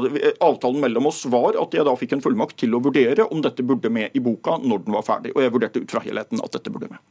Avtalen 0.45 0.81
mellom 0.83 1.11
oss 1.11 1.25
var 1.31 1.59
at 1.61 1.75
jeg 1.77 1.87
da 1.87 1.95
fikk 1.99 2.17
en 2.17 2.25
fullmakt 2.25 2.59
til 2.63 2.77
å 2.77 2.83
vurdere 2.83 3.29
om 3.29 3.43
dette 3.45 3.67
burde 3.67 3.93
med 3.93 4.17
i 4.17 4.23
boka 4.25 4.57
når 4.63 4.87
den 4.87 4.97
var 4.97 5.07
ferdig. 5.07 5.35
Og 5.37 5.45
jeg 5.45 5.55
vurderte 5.55 5.83
ut 5.85 5.93
fra 5.93 6.05
helheten 6.05 6.41
at 6.45 6.55
dette 6.57 6.73
burde 6.73 6.91
med. 6.95 7.03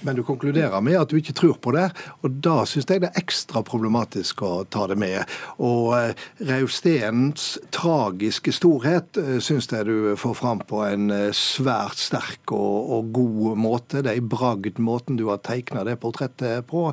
Men 0.00 0.16
du 0.16 0.22
konkluderer 0.22 0.80
med 0.84 0.98
at 1.00 1.10
du 1.10 1.18
ikke 1.18 1.34
tror 1.36 1.58
på 1.62 1.72
det. 1.74 1.88
Og 2.22 2.38
da 2.44 2.62
syns 2.68 2.88
jeg 2.88 3.02
det 3.02 3.10
er 3.10 3.20
ekstra 3.20 3.62
problematisk 3.66 4.42
å 4.46 4.52
ta 4.70 4.86
det 4.90 4.98
med. 5.00 5.22
Og 5.64 5.94
eh, 5.98 6.14
tragiske 7.74 8.54
storhet 8.54 9.18
eh, 9.20 9.38
syns 9.44 9.70
jeg 9.72 9.88
du 9.88 10.14
får 10.20 10.36
fram 10.38 10.62
på 10.68 10.82
en 10.86 11.10
eh, 11.14 11.30
svært 11.36 12.00
sterk 12.00 12.54
og, 12.54 12.92
og 12.98 13.12
god 13.16 13.58
måte. 13.60 14.02
Det 14.04 14.14
er 14.14 14.22
i 14.22 14.24
bragd 14.24 14.80
måten 14.82 15.18
du 15.18 15.26
har 15.30 15.42
tegna 15.44 15.84
det 15.86 15.98
portrettet 16.02 16.66
på. 16.68 16.88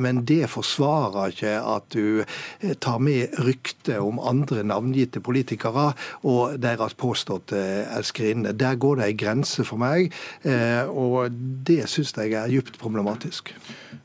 Men 0.00 0.22
det 0.28 0.48
forsvarer 0.50 1.32
ikke 1.32 1.52
at 1.66 1.86
du 1.94 2.22
tar 2.82 3.00
med 3.02 3.34
ryktet 3.44 3.98
om 4.00 4.20
andre 4.22 4.62
navngitte 4.66 5.22
politikere 5.24 5.90
og 6.28 6.56
deres 6.62 6.94
påståtte 6.98 7.60
elskerinne. 7.96 8.54
Der 8.56 8.78
går 8.80 9.00
det 9.00 9.08
ei 9.08 9.16
grense 9.18 9.64
for 9.66 9.80
meg, 9.80 10.12
og 10.44 11.34
det 11.66 11.82
syns 11.90 12.09
jeg 12.18 12.34
er 12.34 12.50
djupt 12.50 12.78
problematisk. 12.80 13.52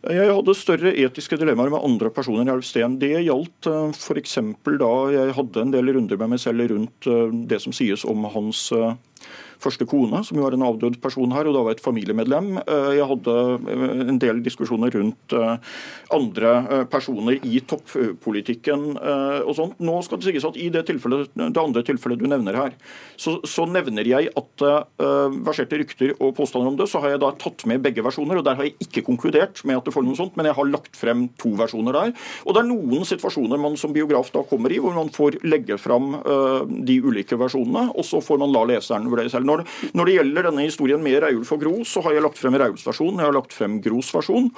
Jeg 0.05 0.29
hadde 0.29 0.55
større 0.57 0.93
etiske 0.93 1.37
dilemmaer 1.41 1.71
med 1.73 1.83
andre 1.85 2.11
personer 2.13 2.51
Alf 2.53 2.67
Steen. 2.67 2.99
Det 3.01 3.11
gjaldt 3.25 3.69
eh, 3.71 3.95
f.eks. 3.95 4.37
da 4.81 4.93
jeg 5.15 5.35
hadde 5.39 5.63
en 5.63 5.73
del 5.73 5.93
runder 5.95 6.19
med 6.21 6.35
meg 6.35 6.43
selv 6.43 6.67
rundt 6.71 7.09
eh, 7.09 7.33
det 7.49 7.61
som 7.63 7.75
sies 7.75 8.05
om 8.05 8.27
hans 8.35 8.67
eh, 8.75 8.93
første 9.61 9.87
kone, 9.89 10.21
som 10.25 10.39
jo 10.39 10.45
er 10.47 10.55
en 10.55 10.65
avdød 10.65 10.99
person 11.03 11.33
her, 11.35 11.47
og 11.47 11.55
da 11.55 11.63
var 11.65 11.75
et 11.75 11.83
familiemedlem. 11.83 12.55
Eh, 12.61 12.91
jeg 12.99 13.09
hadde 13.11 13.35
eh, 13.71 13.85
en 14.05 14.19
del 14.21 14.41
diskusjoner 14.45 14.93
rundt 14.95 15.35
eh, 15.35 15.55
andre 16.15 16.85
personer 16.91 17.39
i 17.45 17.59
toppolitikken 17.65 18.83
og 18.95 19.51
sånt. 19.57 19.79
Nå 19.83 19.95
skal 20.05 20.19
det 20.19 20.27
sies 20.29 20.45
at 20.47 20.57
i 20.59 20.67
det, 20.73 20.83
det 20.85 21.61
andre 21.61 21.83
tilfellet 21.85 22.21
du 22.21 22.27
nevner 22.29 22.57
her, 22.57 22.75
så, 23.19 23.37
så 23.47 23.65
nevner 23.69 24.07
jeg 24.07 24.29
at 24.37 24.47
det 24.61 24.73
verserte 25.45 25.79
rykter 25.81 26.13
og 26.15 26.35
påstander 26.37 26.69
om 26.69 26.77
det. 26.79 26.87
Så 26.91 27.01
har 27.03 27.13
jeg 27.13 27.21
da 27.23 27.31
tatt 27.41 27.65
med 27.69 27.83
begge 27.83 28.03
versjoner, 28.05 28.39
og 28.39 28.45
der 28.47 28.57
har 28.59 28.67
jeg 28.67 28.77
ikke 28.85 29.05
konkludert 29.07 29.61
med 29.67 29.79
at 29.79 29.87
det 29.87 29.95
får 29.95 30.05
noe 30.05 30.17
sånt, 30.19 30.37
men 30.37 30.49
jeg 30.49 30.57
har 30.57 30.69
lagt 30.69 30.99
frem 30.99 31.25
to 31.41 31.51
versjoner 31.59 31.97
der. 31.97 32.13
Og 32.45 32.55
det 32.55 32.63
er 32.63 32.69
noen 32.69 33.07
situasjoner 33.07 33.61
man 33.61 33.77
som 33.79 33.95
biograf 33.95 34.31
da 34.35 34.45
kommer 34.47 34.73
i, 34.73 34.79
hvor 34.83 34.95
man 34.95 35.11
får 35.15 35.39
legge 35.45 35.79
fram 35.81 36.13
de 36.85 36.99
ulike 37.03 37.39
versjonene, 37.39 37.89
og 37.95 38.07
så 38.07 38.21
får 38.23 38.41
man 38.41 38.53
la 38.53 38.65
leseren 38.71 39.09
vurdere 39.11 39.33
selv. 39.33 39.44
Når, 39.45 39.65
når, 39.93 40.09
det 40.09 40.17
gjelder 40.17 40.49
denne 40.49 40.65
historien 40.67 41.03
med 41.03 41.19
Reulf 41.23 41.53
og 41.55 41.63
Gro, 41.63 41.75
så 41.87 42.03
har 42.05 42.15
jeg 42.15 42.25
lagt 42.25 42.41
frem 42.41 42.57
Rauls 42.59 42.85
versjon, 42.87 43.19
jeg 43.19 43.27
har 43.27 43.35
lagt 43.35 43.55
frem 43.55 43.79
Gros 43.83 44.11
versjon. 44.15 44.49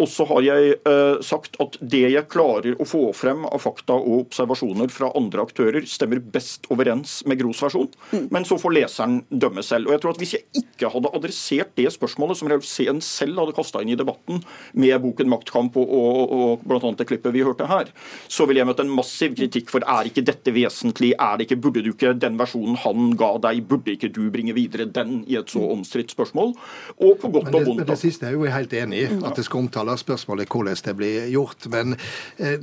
Og 0.00 0.08
så 0.10 0.26
har 0.30 0.44
jeg 0.46 0.74
eh, 0.78 1.20
sagt 1.26 1.58
at 1.62 1.76
det 1.80 2.04
jeg 2.14 2.28
klarer 2.32 2.78
å 2.80 2.88
få 2.88 3.02
frem 3.16 3.44
av 3.48 3.60
fakta 3.62 3.96
og 3.98 4.26
observasjoner 4.26 4.92
fra 4.92 5.12
andre 5.18 5.44
aktører, 5.44 5.84
stemmer 5.88 6.22
best 6.22 6.68
overens 6.72 7.20
med 7.28 7.40
Gros 7.42 7.60
versjon. 7.64 7.90
Mm. 8.14 8.28
Men 8.32 8.48
så 8.48 8.58
får 8.60 8.76
leseren 8.76 9.20
dømme 9.30 9.64
selv. 9.66 9.90
Og 9.90 9.96
jeg 9.96 10.04
tror 10.04 10.14
at 10.14 10.20
Hvis 10.20 10.34
jeg 10.36 10.60
ikke 10.60 10.90
hadde 10.92 11.10
adressert 11.16 11.70
det 11.78 11.88
spørsmålet 11.94 12.36
som 12.36 12.50
Reulf 12.50 12.66
Sehn 12.68 13.00
selv 13.04 13.40
hadde 13.40 13.54
kasta 13.56 13.80
inn 13.80 13.94
i 13.94 13.98
debatten 13.98 14.42
med 14.76 14.96
boken 15.00 15.30
'Maktkamp' 15.30 15.78
og, 15.80 15.92
og, 16.00 16.34
og 16.36 16.64
bl.a. 16.66 16.92
det 16.96 17.06
klippet 17.08 17.34
vi 17.34 17.44
hørte 17.46 17.68
her, 17.70 17.88
så 18.28 18.46
ville 18.46 18.60
jeg 18.60 18.68
møtt 18.68 18.82
en 18.84 18.92
massiv 18.92 19.36
kritikk 19.38 19.70
for 19.72 19.84
er 19.86 20.10
ikke 20.10 20.24
dette 20.26 20.52
vesentlig, 20.54 21.12
er 21.18 21.38
det 21.38 21.48
ikke, 21.48 21.60
burde 21.64 21.84
du 21.84 21.92
ikke 21.92 22.14
den 22.18 22.38
versjonen 22.40 22.78
han 22.84 23.14
ga 23.18 23.32
deg, 23.48 23.64
burde 23.68 23.94
ikke 23.94 24.12
du 24.12 24.29
bringe 24.32 24.54
videre 24.56 24.88
den 24.90 25.20
i 25.28 25.38
et 25.40 25.50
så 25.50 25.62
omstridt 25.72 26.14
spørsmål. 26.14 26.54
Og 26.98 27.18
på 27.20 27.30
godt 27.32 27.54
og 27.54 27.66
vondt. 27.66 27.84
Det, 27.84 27.88
det 27.92 27.98
siste 28.00 28.28
er 28.28 28.36
jo 28.36 28.46
helt 28.50 28.72
enig 28.76 29.04
i, 29.04 29.08
at 29.24 29.36
det 29.36 29.46
skal 29.46 29.64
omtales. 29.64 30.04
Spørsmålet 30.04 30.46
er 30.46 30.54
hvordan 30.54 30.82
det 30.84 30.96
blir 30.96 31.28
gjort. 31.32 31.68
Men 31.72 31.96
eh, 32.38 32.58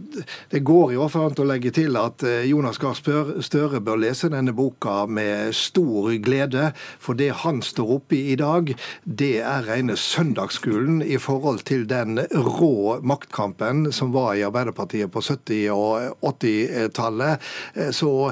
det 0.51 0.63
går 0.67 0.93
i 0.93 0.99
hvert 0.99 1.13
fall 1.13 1.29
an 1.31 1.41
å 1.43 1.47
legge 1.47 1.73
til 1.75 1.97
at 1.99 2.25
eh, 2.27 2.47
Jonas 2.49 2.79
Gahr 2.81 2.97
Støre 2.97 3.81
bør 3.83 3.99
lese 4.01 4.31
denne 4.33 4.53
boka 4.55 5.05
med 5.09 5.55
stor 5.55 6.11
glede. 6.23 6.71
For 7.03 7.17
det 7.17 7.31
han 7.43 7.61
står 7.65 7.97
oppe 7.99 8.17
i 8.17 8.25
i 8.27 8.39
dag, 8.39 8.73
det 9.03 9.39
er 9.39 9.65
rene 9.67 9.95
søndagsskolen 9.97 11.01
i 11.01 11.17
forhold 11.21 11.63
til 11.67 11.85
den 11.89 12.19
rå 12.31 12.99
maktkampen 13.01 13.87
som 13.95 14.11
var 14.15 14.35
i 14.35 14.43
Arbeiderpartiet 14.45 15.11
på 15.13 15.23
70- 15.23 15.71
og 15.73 16.17
80-tallet. 16.21 17.47
Eh, 17.75 17.91
så 17.95 18.31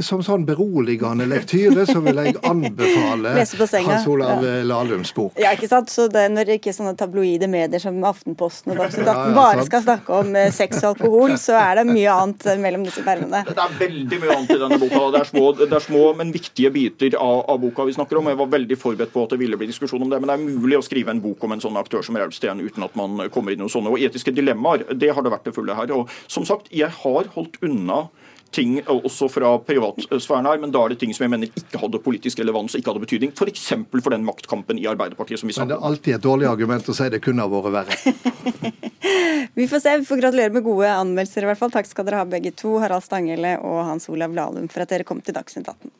som 0.00 0.22
sånn 0.24 0.46
beroligende 0.48 1.26
lektyre 1.30 1.86
så 1.88 2.00
vil 2.04 2.20
jeg 2.22 2.38
anbefale 2.42 2.71
Hans 2.78 4.06
Olav 4.10 4.44
ja. 4.44 4.54
Lahlums 4.66 5.12
bok. 5.14 5.36
Ja, 5.40 5.52
ikke 5.56 5.68
sant? 5.70 5.90
Så 5.92 6.06
det, 6.12 6.24
Når 6.32 6.54
ikke 6.56 6.74
sånne 6.74 6.94
tabloide 6.98 7.48
medier 7.50 7.82
som 7.82 7.98
Aftenposten 8.08 8.74
og 8.74 8.80
Dagsnytt 8.80 9.08
18 9.08 9.36
bare 9.36 9.66
skal 9.66 9.84
snakke 9.84 10.18
om 10.22 10.36
eh, 10.38 10.50
sex 10.54 10.80
og 10.82 10.92
alkohol, 10.92 11.36
så 11.40 11.56
er 11.60 11.80
det 11.80 11.86
mye 11.90 12.14
annet 12.14 12.46
eh, 12.52 12.60
mellom 12.62 12.86
disse 12.86 13.04
permene. 13.06 13.42
Det 13.48 13.64
er 13.64 13.76
veldig 13.80 14.20
mye 14.22 14.36
annet 14.36 14.54
i 14.54 14.60
denne 14.64 14.80
boka. 14.82 15.02
Det 15.14 15.22
er 15.22 15.30
små, 15.30 15.44
det 15.60 15.68
er 15.68 15.86
små 15.86 16.04
men 16.18 16.32
viktige 16.34 16.72
biter 16.74 17.18
av, 17.20 17.44
av, 17.52 17.60
boka 17.62 17.86
vi 17.88 17.96
snakker 17.96 18.20
om. 18.20 18.30
Jeg 18.32 18.40
var 18.40 18.52
veldig 18.56 18.78
forberedt 18.80 19.14
på 19.14 19.26
at 19.26 19.34
det 19.34 19.40
ville 19.42 19.60
bli 19.60 19.70
diskusjon 19.70 20.02
om 20.02 20.12
det. 20.12 20.22
Men 20.22 20.32
det 20.32 20.38
er 20.38 20.62
mulig 20.62 20.80
å 20.80 20.86
skrive 20.86 21.14
en 21.14 21.22
bok 21.24 21.44
om 21.46 21.56
en 21.56 21.64
sånn 21.64 21.78
aktør 21.80 22.04
som 22.06 22.18
Raulsten 22.18 22.62
uten 22.62 22.86
at 22.86 22.96
man 22.98 23.26
kommer 23.34 23.54
i 23.54 23.60
noen 23.60 23.72
sånne. 23.72 23.92
Og 23.92 24.02
etiske 24.02 24.34
dilemmaer, 24.34 24.86
det 24.92 25.12
har 25.12 25.24
det 25.24 25.34
vært 25.34 25.48
det 25.48 25.56
fulle 25.56 25.76
her. 25.78 25.94
Og 25.96 26.10
som 26.30 26.46
sagt, 26.48 26.72
jeg 26.72 26.90
har 27.02 27.32
holdt 27.36 27.60
unna 27.64 28.06
ting 28.52 28.78
også 28.86 29.28
fra 29.32 29.54
privatsfæren 29.66 30.46
her, 30.48 30.60
men 30.62 30.72
da 30.74 30.84
er 30.84 30.92
det 30.92 31.00
ting 31.02 31.14
som 31.16 31.24
jeg 31.26 31.32
mener 31.32 31.50
ikke 31.50 31.80
hadde 31.80 32.00
politisk 32.04 32.42
relevans 32.42 32.74
og 32.74 32.82
ikke 32.82 32.92
hadde 32.92 33.04
betydning. 33.06 33.32
F.eks. 33.36 33.64
For, 33.72 34.04
for 34.04 34.14
den 34.14 34.26
maktkampen 34.26 34.80
i 34.80 34.86
Arbeiderpartiet 34.90 35.40
som 35.40 35.50
vi 35.50 35.56
snakker 35.56 35.76
om. 35.76 35.80
Men 35.80 35.80
det 35.80 35.82
er 35.82 35.90
alltid 35.90 36.18
et 36.18 36.26
dårlig 36.26 36.50
argument 36.50 36.92
å 36.92 36.96
si 36.96 37.08
det 37.12 37.22
kunne 37.24 37.46
ha 37.46 37.52
vært 37.52 37.72
verre. 37.78 37.94
vi 39.58 39.68
får 39.70 39.84
se. 39.84 39.96
Vi 40.02 40.08
får 40.08 40.22
gratulere 40.22 40.54
med 40.54 40.66
gode 40.66 40.92
anmeldelser 40.92 41.46
i 41.46 41.50
hvert 41.50 41.62
fall. 41.62 41.74
Takk 41.74 41.90
skal 41.90 42.08
dere 42.08 42.22
ha 42.22 42.28
begge 42.28 42.54
to, 42.56 42.76
Harald 42.82 43.06
Stangele 43.06 43.56
og 43.64 43.82
Hans 43.88 44.08
Olav 44.12 44.36
Lahlum, 44.36 44.68
for 44.72 44.84
at 44.84 44.92
dere 44.92 45.08
kom 45.08 45.24
til 45.24 45.36
Dagsnytt 45.38 45.72
18. 45.72 45.92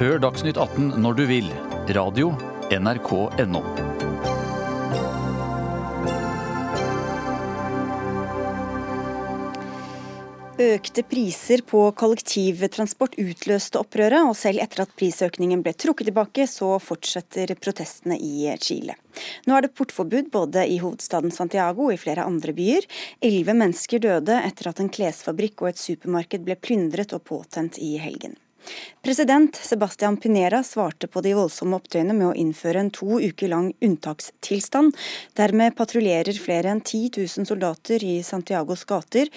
Hør 0.00 0.20
Dagsnytt 0.24 0.56
18 0.56 0.94
når 1.04 1.20
du 1.20 1.26
vil. 1.28 1.54
Radio 1.92 2.32
NRK.no. 2.70 3.89
Økte 10.60 11.00
priser 11.08 11.62
på 11.64 11.78
kollektivtransport 11.96 13.14
utløste 13.22 13.80
opprøret, 13.80 14.26
og 14.28 14.34
selv 14.36 14.60
etter 14.60 14.82
at 14.82 14.90
prisøkningen 14.98 15.62
ble 15.64 15.72
trukket 15.72 16.10
tilbake, 16.10 16.44
så 16.50 16.74
fortsetter 16.84 17.54
protestene 17.56 18.18
i 18.20 18.50
Chile. 18.60 18.98
Nå 19.48 19.56
er 19.56 19.64
det 19.64 19.72
portforbud 19.78 20.28
både 20.34 20.66
i 20.68 20.76
hovedstaden 20.82 21.32
Santiago 21.32 21.86
og 21.86 21.94
i 21.94 22.00
flere 22.02 22.26
andre 22.28 22.52
byer. 22.52 22.84
Elleve 23.24 23.54
mennesker 23.56 24.02
døde 24.04 24.36
etter 24.42 24.68
at 24.68 24.82
en 24.84 24.92
klesfabrikk 24.92 25.64
og 25.64 25.70
et 25.70 25.80
supermarked 25.80 26.44
ble 26.44 26.58
plyndret 26.60 27.16
og 27.16 27.24
påtent 27.30 27.80
i 27.80 27.94
helgen. 28.02 28.36
President 29.00 29.56
Sebastian 29.56 30.18
Pinera 30.20 30.60
svarte 30.66 31.08
på 31.08 31.22
de 31.24 31.32
voldsomme 31.38 31.78
opptøyene 31.80 32.12
med 32.12 32.26
å 32.28 32.36
innføre 32.36 32.84
en 32.84 32.92
to 32.92 33.16
uker 33.16 33.48
lang 33.48 33.72
unntakstilstand. 33.80 34.92
Dermed 35.40 35.72
patruljerer 35.78 36.36
flere 36.36 36.74
enn 36.74 36.84
10 36.84 37.16
000 37.16 37.48
soldater 37.48 38.04
i 38.04 38.18
Santiagos 38.26 38.84
gater, 38.84 39.32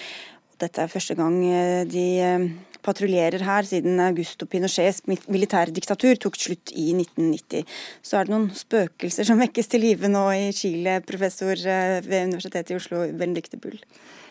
dette 0.64 0.84
er 0.84 0.91
første 0.91 1.16
gang 1.20 1.36
eh, 1.47 1.84
de 1.89 2.05
eh, 2.24 2.47
patruljerer 2.84 3.43
her 3.47 3.68
siden 3.68 4.01
Augusto 4.03 4.47
Pinochets 4.49 5.03
militærdiktatur 5.07 6.20
tok 6.20 6.39
slutt 6.39 6.74
i 6.76 6.89
1990. 6.95 7.64
Så 8.03 8.20
er 8.20 8.28
det 8.28 8.34
noen 8.34 8.49
spøkelser 8.55 9.28
som 9.28 9.41
vekkes 9.43 9.72
til 9.72 9.86
live 9.86 10.11
nå 10.11 10.26
i 10.36 10.49
Chile, 10.55 10.99
professor 11.07 11.53
eh, 11.55 11.99
ved 12.05 12.30
Universitetet 12.32 12.74
i 12.74 12.80
Oslo, 12.80 13.05
Benedicte 13.20 13.59
Bull. 13.61 13.80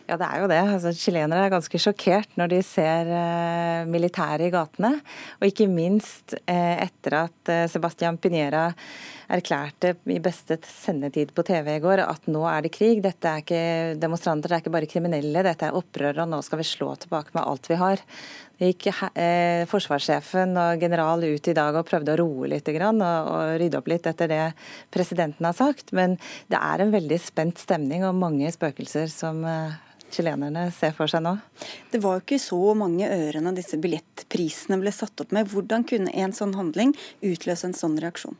Ja, 0.08 0.18
det 0.18 0.26
er 0.26 0.42
jo 0.42 0.50
det. 0.50 0.60
Altså, 0.74 0.92
chilenere 0.98 1.46
er 1.46 1.54
ganske 1.54 1.78
sjokkert 1.80 2.34
når 2.38 2.52
de 2.52 2.60
ser 2.66 3.08
uh, 3.12 3.88
militæret 3.90 4.48
i 4.48 4.52
gatene. 4.52 4.96
Og 5.40 5.48
ikke 5.48 5.70
minst 5.70 6.34
uh, 6.42 6.76
etter 6.82 7.18
at 7.22 7.52
uh, 7.52 7.64
Sebastian 7.70 8.18
Pinera 8.20 8.68
erklærte 9.32 9.94
i 10.12 10.18
beste 10.22 10.58
sendetid 10.66 11.32
på 11.32 11.44
TV 11.46 11.76
i 11.76 11.82
går 11.82 12.02
at 12.04 12.26
nå 12.30 12.42
er 12.50 12.64
det 12.64 12.72
krig. 12.74 13.02
Dette 13.04 13.28
er 13.30 13.42
ikke 13.44 13.62
demonstranter, 14.00 14.50
det 14.50 14.58
er 14.58 14.64
ikke 14.64 14.74
bare 14.74 14.90
kriminelle, 14.90 15.44
dette 15.46 15.68
er 15.68 15.78
opprørere, 15.78 16.26
og 16.26 16.32
nå 16.32 16.40
skal 16.44 16.60
vi 16.60 16.68
slå 16.68 16.92
tilbake 17.00 17.32
med 17.36 17.46
alt 17.46 17.70
vi 17.70 17.78
har. 17.80 18.02
Det 18.58 18.68
gikk 18.70 18.88
eh, 19.18 19.64
forsvarssjefen 19.70 20.52
og 20.60 20.82
general 20.82 21.24
ut 21.24 21.48
i 21.50 21.54
dag 21.56 21.74
og 21.78 21.86
prøvde 21.88 22.12
å 22.14 22.18
roe 22.20 22.50
litt 22.52 22.68
og, 22.68 23.00
og 23.02 23.54
rydde 23.58 23.80
opp 23.80 23.88
litt 23.90 24.06
etter 24.06 24.30
det 24.30 24.42
presidenten 24.94 25.48
har 25.48 25.56
sagt. 25.56 25.94
Men 25.96 26.18
det 26.52 26.60
er 26.60 26.84
en 26.84 26.92
veldig 26.94 27.18
spent 27.22 27.62
stemning 27.62 28.04
og 28.06 28.20
mange 28.20 28.52
spøkelser 28.54 29.10
som 29.10 29.42
eh, 29.48 29.80
chilenerne 30.12 30.66
ser 30.74 30.94
for 30.96 31.10
seg 31.10 31.24
nå? 31.24 31.36
Det 31.92 32.00
var 32.02 32.18
jo 32.18 32.24
ikke 32.24 32.40
så 32.42 32.60
mange 32.78 33.08
ørene 33.08 33.54
disse 33.56 33.78
billettprisene 33.80 34.78
ble 34.82 34.92
satt 34.94 35.24
opp 35.24 35.34
med. 35.34 35.50
Hvordan 35.52 35.86
kunne 35.88 36.14
en 36.14 36.34
sånn 36.36 36.56
handling 36.58 36.94
utløse 37.20 37.68
en 37.68 37.76
sånn 37.76 37.98
reaksjon? 38.02 38.38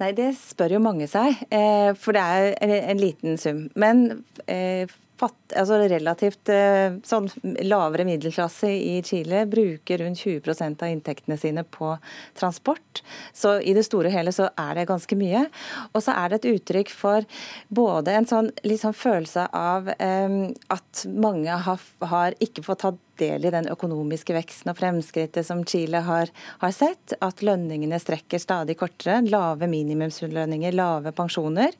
Nei, 0.00 0.10
det 0.16 0.32
spør 0.38 0.76
jo 0.76 0.82
mange 0.82 1.06
seg, 1.10 1.38
eh, 1.54 1.92
for 1.98 2.16
det 2.16 2.22
er 2.24 2.74
en 2.90 3.00
liten 3.00 3.38
sum. 3.38 3.66
Men 3.78 4.24
eh, 4.50 4.90
fatt, 5.24 5.54
altså 5.56 5.78
relativt 5.88 6.50
eh, 6.52 6.96
sånn 7.06 7.28
lavere 7.64 8.06
middelklasse 8.08 8.70
i 8.70 8.98
Chile 9.06 9.44
bruker 9.50 10.02
rundt 10.02 10.20
20% 10.22 10.84
av 10.84 10.92
inntektene 10.92 11.38
sine 11.40 11.64
på 11.64 11.94
transport. 12.38 13.02
Så 13.32 13.56
i 13.60 13.74
det 13.76 13.86
store 13.86 14.10
og 14.10 14.16
hele 14.16 14.34
så 14.34 14.50
er 14.60 14.74
det 14.78 14.88
ganske 14.90 15.18
mye. 15.18 15.46
Og 15.92 16.04
så 16.04 16.14
er 16.16 16.30
det 16.30 16.40
et 16.42 16.50
uttrykk 16.54 16.92
for 16.92 17.28
både 17.74 18.16
en 18.18 18.28
sånn, 18.28 18.50
sånn 18.64 18.96
følelse 18.96 19.48
av 19.54 19.90
um, 19.98 20.38
at 20.74 21.04
mange 21.10 21.58
har, 21.68 21.88
har, 22.12 22.36
ikke 22.44 22.64
fått 22.66 22.84
tatt 22.84 23.00
del 23.20 23.46
i 23.46 23.52
den 23.54 23.68
økonomiske 23.72 24.34
veksten 24.36 24.72
og 24.72 24.78
fremskrittet 24.78 25.46
som 25.46 25.62
Chile 25.68 26.02
har, 26.06 26.30
har, 26.62 26.74
sett. 26.74 27.14
At 27.24 27.42
lønningene 27.44 27.98
strekker 28.02 28.42
stadig 28.42 28.76
kortere. 28.80 29.20
Lave 29.28 29.68
minimumslønninger, 29.70 30.74
lave 30.76 31.12
pensjoner. 31.16 31.74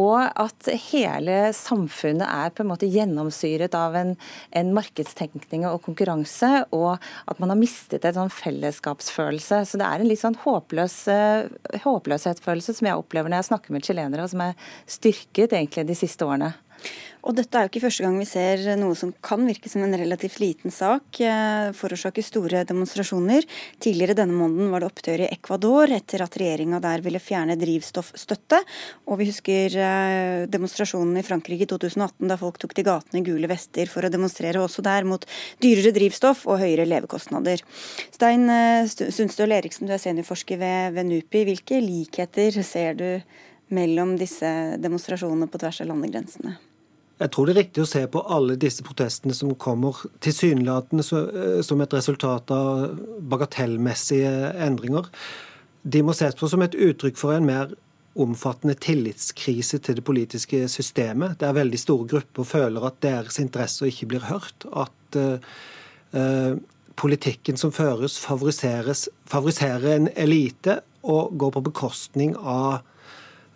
Og 0.00 0.18
at 0.24 0.70
hele 0.90 1.38
samfunnet 1.56 2.26
er 2.26 2.54
på 2.54 2.64
en 2.64 2.70
måte 2.72 2.90
gjennomsyret 2.90 3.74
av 3.78 3.96
en, 3.98 4.14
en 4.56 4.72
markedstenkning 4.76 5.66
og 5.68 5.82
konkurranse, 5.86 6.64
og 6.76 6.96
at 7.00 7.42
man 7.42 7.52
har 7.52 7.60
mistet 7.60 8.06
en 8.06 8.18
sånn 8.22 8.34
fellesskapsfølelse. 8.34 9.62
Så 9.66 9.80
det 9.80 9.86
er 9.86 10.02
en 10.02 10.10
litt 10.10 10.22
sånn 10.22 10.38
håpløs, 10.44 11.02
håpløshetsfølelse 11.84 12.76
som 12.76 12.90
jeg 12.90 13.02
opplever 13.02 13.30
når 13.30 13.42
jeg 13.42 13.50
snakker 13.52 13.76
med 13.76 13.86
chilenere, 13.86 14.26
og 14.26 14.32
som 14.32 14.44
er 14.44 14.58
styrket 14.90 15.54
egentlig 15.56 15.88
de 15.90 15.98
siste 15.98 16.26
årene. 16.26 16.52
Og 17.26 17.36
dette 17.36 17.58
er 17.58 17.66
jo 17.66 17.70
ikke 17.70 17.82
første 17.84 18.04
gang 18.04 18.16
vi 18.16 18.26
ser 18.28 18.62
noe 18.80 18.96
som 18.96 19.12
kan 19.24 19.42
virke 19.44 19.68
som 19.68 19.82
en 19.84 19.96
relativt 19.98 20.38
liten 20.40 20.72
sak, 20.72 21.20
eh, 21.20 21.68
forårsake 21.76 22.22
store 22.24 22.62
demonstrasjoner. 22.64 23.44
Tidligere 23.78 24.16
denne 24.16 24.36
måneden 24.36 24.70
var 24.72 24.80
det 24.80 24.88
opptøyer 24.88 25.24
i 25.26 25.32
Ecuador 25.34 25.92
etter 25.92 26.24
at 26.24 26.38
regjeringa 26.40 26.80
der 26.80 27.04
ville 27.04 27.20
fjerne 27.20 27.58
drivstoffstøtte. 27.60 28.62
Og 29.06 29.20
vi 29.20 29.28
husker 29.28 29.76
eh, 29.76 30.46
demonstrasjonen 30.48 31.20
i 31.20 31.26
Frankrike 31.26 31.68
i 31.68 31.70
2018 31.70 32.30
da 32.30 32.38
folk 32.40 32.56
tok 32.62 32.74
til 32.74 32.88
gatene 32.88 33.20
i 33.20 33.26
gule 33.26 33.50
vester 33.50 33.90
for 33.92 34.06
å 34.06 34.12
demonstrere 34.12 34.64
også 34.64 34.84
der 34.86 35.04
mot 35.04 35.28
dyrere 35.60 35.92
drivstoff 35.92 36.46
og 36.48 36.62
høyere 36.64 36.88
levekostnader. 36.88 37.60
Stein 38.14 38.48
eh, 38.48 38.88
Sundstøl 38.88 39.52
Eriksen, 39.52 39.90
du 39.90 39.94
er 39.96 40.00
seniorforsker 40.00 40.60
ved, 40.60 40.96
ved 40.96 41.12
NUPI. 41.12 41.44
Hvilke 41.50 41.84
likheter 41.84 42.62
ser 42.64 42.96
du 42.96 43.06
mellom 43.70 44.16
disse 44.18 44.48
demonstrasjonene 44.80 45.50
på 45.50 45.60
tvers 45.60 45.84
av 45.84 45.92
landegrensene? 45.92 46.56
Jeg 47.20 47.32
tror 47.34 47.46
det 47.46 47.52
er 47.52 47.60
riktig 47.60 47.82
å 47.84 47.88
se 47.88 48.00
på 48.08 48.22
alle 48.32 48.56
disse 48.60 48.84
protestene 48.84 49.34
som 49.36 49.52
kommer 49.60 49.98
tilsynelatende 50.24 51.04
eh, 51.04 51.60
som 51.66 51.82
et 51.84 51.92
resultat 51.92 52.52
av 52.54 52.96
bagatellmessige 53.32 54.32
endringer. 54.64 55.10
De 55.82 56.02
må 56.04 56.16
ses 56.16 56.36
på 56.36 56.48
som 56.48 56.64
et 56.64 56.76
uttrykk 56.76 57.20
for 57.20 57.36
en 57.36 57.48
mer 57.48 57.74
omfattende 58.20 58.74
tillitskrise 58.74 59.78
til 59.84 60.00
det 60.00 60.04
politiske 60.04 60.64
systemet. 60.68 61.38
Der 61.40 61.56
veldig 61.56 61.78
store 61.78 62.08
grupper 62.10 62.48
føler 62.48 62.88
at 62.88 62.98
deres 63.04 63.38
interesser 63.40 63.88
ikke 63.88 64.10
blir 64.10 64.26
hørt. 64.26 64.66
At 64.74 65.16
uh, 65.16 66.58
politikken 67.00 67.56
som 67.60 67.72
føres, 67.72 68.18
favoriserer 68.20 69.86
en 69.94 70.10
elite 70.16 70.80
og 71.06 71.36
går 71.38 71.54
på 71.54 71.64
bekostning 71.70 72.34
av 72.36 72.82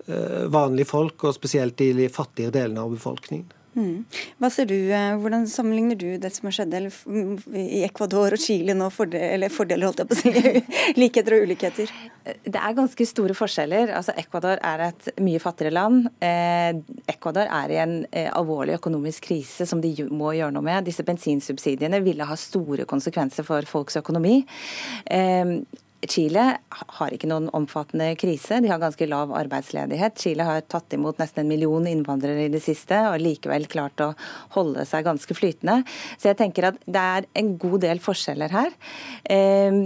vanlige 0.07 0.91
folk, 0.91 1.25
og 1.25 1.37
spesielt 1.37 1.81
i 1.81 1.93
de 1.97 2.11
fattigere 2.13 2.53
delene 2.59 2.83
av 2.85 2.93
befolkningen. 2.93 3.47
Mm. 3.75 4.05
Hva 4.39 4.49
ser 4.55 4.69
du, 4.71 4.77
eh, 4.77 5.17
Hvordan 5.19 5.49
sammenligner 5.51 5.99
du 5.99 6.17
det 6.19 6.31
som 6.35 6.47
har 6.47 6.55
skjedd 6.55 6.75
i 6.79 7.83
Ecuador 7.83 8.37
og 8.37 8.39
Chile 8.39 8.75
nå, 8.77 8.87
fordel, 8.95 9.25
eller 9.35 9.51
fordeler, 9.51 9.89
holdt 9.89 10.03
jeg 10.05 10.11
på 10.11 10.15
å 10.15 10.21
si, 10.21 10.63
likheter 11.03 11.37
og 11.37 11.47
ulikheter? 11.49 11.91
Det 12.25 12.61
er 12.61 12.77
ganske 12.77 13.07
store 13.09 13.35
forskjeller. 13.37 13.91
Altså, 13.99 14.15
Ecuador 14.21 14.63
er 14.63 14.87
et 14.89 15.11
mye 15.19 15.43
fattigere 15.43 15.75
land. 15.75 16.07
Eh, 16.23 16.71
Ecuador 17.11 17.51
er 17.51 17.75
i 17.75 17.81
en 17.83 17.97
eh, 18.13 18.31
alvorlig 18.31 18.79
økonomisk 18.79 19.27
krise 19.31 19.67
som 19.67 19.83
de 19.83 19.93
må 20.11 20.37
gjøre 20.39 20.55
noe 20.55 20.65
med. 20.65 20.87
Disse 20.87 21.07
bensinsubsidiene 21.07 22.03
ville 22.05 22.29
ha 22.29 22.39
store 22.39 22.87
konsekvenser 22.87 23.47
for 23.47 23.67
folks 23.69 23.99
økonomi. 24.01 24.45
Eh, 25.11 25.59
Chile 26.11 26.45
har 26.99 27.15
ikke 27.15 27.29
noen 27.31 27.49
omfattende 27.57 28.11
krise. 28.21 28.61
De 28.63 28.71
har 28.71 28.81
ganske 28.83 29.09
lav 29.09 29.33
arbeidsledighet. 29.37 30.19
Chile 30.21 30.47
har 30.47 30.65
tatt 30.71 30.95
imot 30.97 31.21
nesten 31.23 31.45
en 31.45 31.51
million 31.51 31.87
innvandrere 31.89 32.47
i 32.47 32.53
det 32.53 32.63
siste, 32.65 32.99
og 33.11 33.23
likevel 33.23 33.69
klart 33.71 34.03
å 34.05 34.13
holde 34.57 34.87
seg 34.89 35.07
ganske 35.07 35.37
flytende. 35.37 35.83
Så 36.19 36.31
jeg 36.33 36.41
tenker 36.41 36.71
at 36.71 36.81
det 36.85 37.05
er 37.19 37.29
en 37.41 37.55
god 37.61 37.85
del 37.87 38.03
forskjeller 38.05 38.55
her. 38.55 38.75
Ehm, 39.31 39.83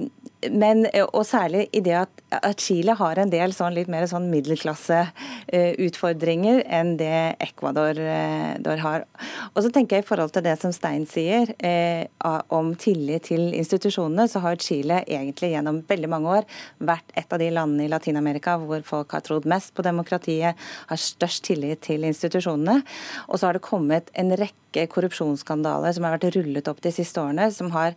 men, 0.46 0.86
og 1.12 1.26
særlig 1.26 1.68
i 1.74 1.80
det 1.82 1.96
at, 1.98 2.08
at 2.30 2.60
Chile 2.62 2.94
har 2.94 3.18
en 3.18 3.30
del 3.32 3.50
sånn 3.56 3.74
litt 3.74 3.88
mer 3.90 4.06
sånn 4.06 4.30
middelklasseutfordringer 4.30 6.62
enn 6.78 6.96
det 7.00 7.34
Ecuador 7.42 7.98
uh, 7.98 8.54
har. 8.84 9.04
Og 9.54 9.62
så 9.64 9.70
tenker 9.74 9.96
jeg 9.98 10.04
I 10.04 10.08
forhold 10.08 10.32
til 10.36 10.44
det 10.46 10.56
som 10.62 10.72
Stein 10.74 11.04
sier 11.10 11.44
uh, 11.58 12.04
om 12.54 12.66
tillit 12.78 13.22
til 13.32 13.44
institusjonene, 13.58 14.28
så 14.30 14.38
har 14.44 14.62
Chile 14.62 14.96
egentlig 15.06 15.50
gjennom 15.56 15.76
veldig 15.88 16.10
mange 16.12 16.28
år 16.38 16.44
vært 16.78 17.08
et 17.18 17.32
av 17.32 17.38
de 17.42 17.50
landene 17.54 17.84
i 17.88 17.90
Latin-Amerika 17.90 18.56
hvor 18.62 18.80
folk 18.86 19.12
har 19.16 19.22
trodd 19.26 19.44
mest 19.50 19.74
på 19.74 19.82
demokratiet, 19.86 20.52
har 20.86 20.98
størst 21.02 21.44
tillit 21.50 21.80
til 21.88 22.00
institusjonene. 22.06 22.76
Og 23.26 23.34
så 23.38 23.46
har 23.48 23.54
det 23.58 23.66
kommet 23.66 24.06
en 24.14 24.30
rekke 24.38 24.86
korrupsjonsskandaler 24.92 25.92
som 25.96 26.04
har 26.04 26.12
vært 26.14 26.36
rullet 26.36 26.68
opp 26.70 26.80
de 26.84 26.92
siste 26.94 27.18
årene, 27.18 27.50
som 27.54 27.70
har, 27.74 27.90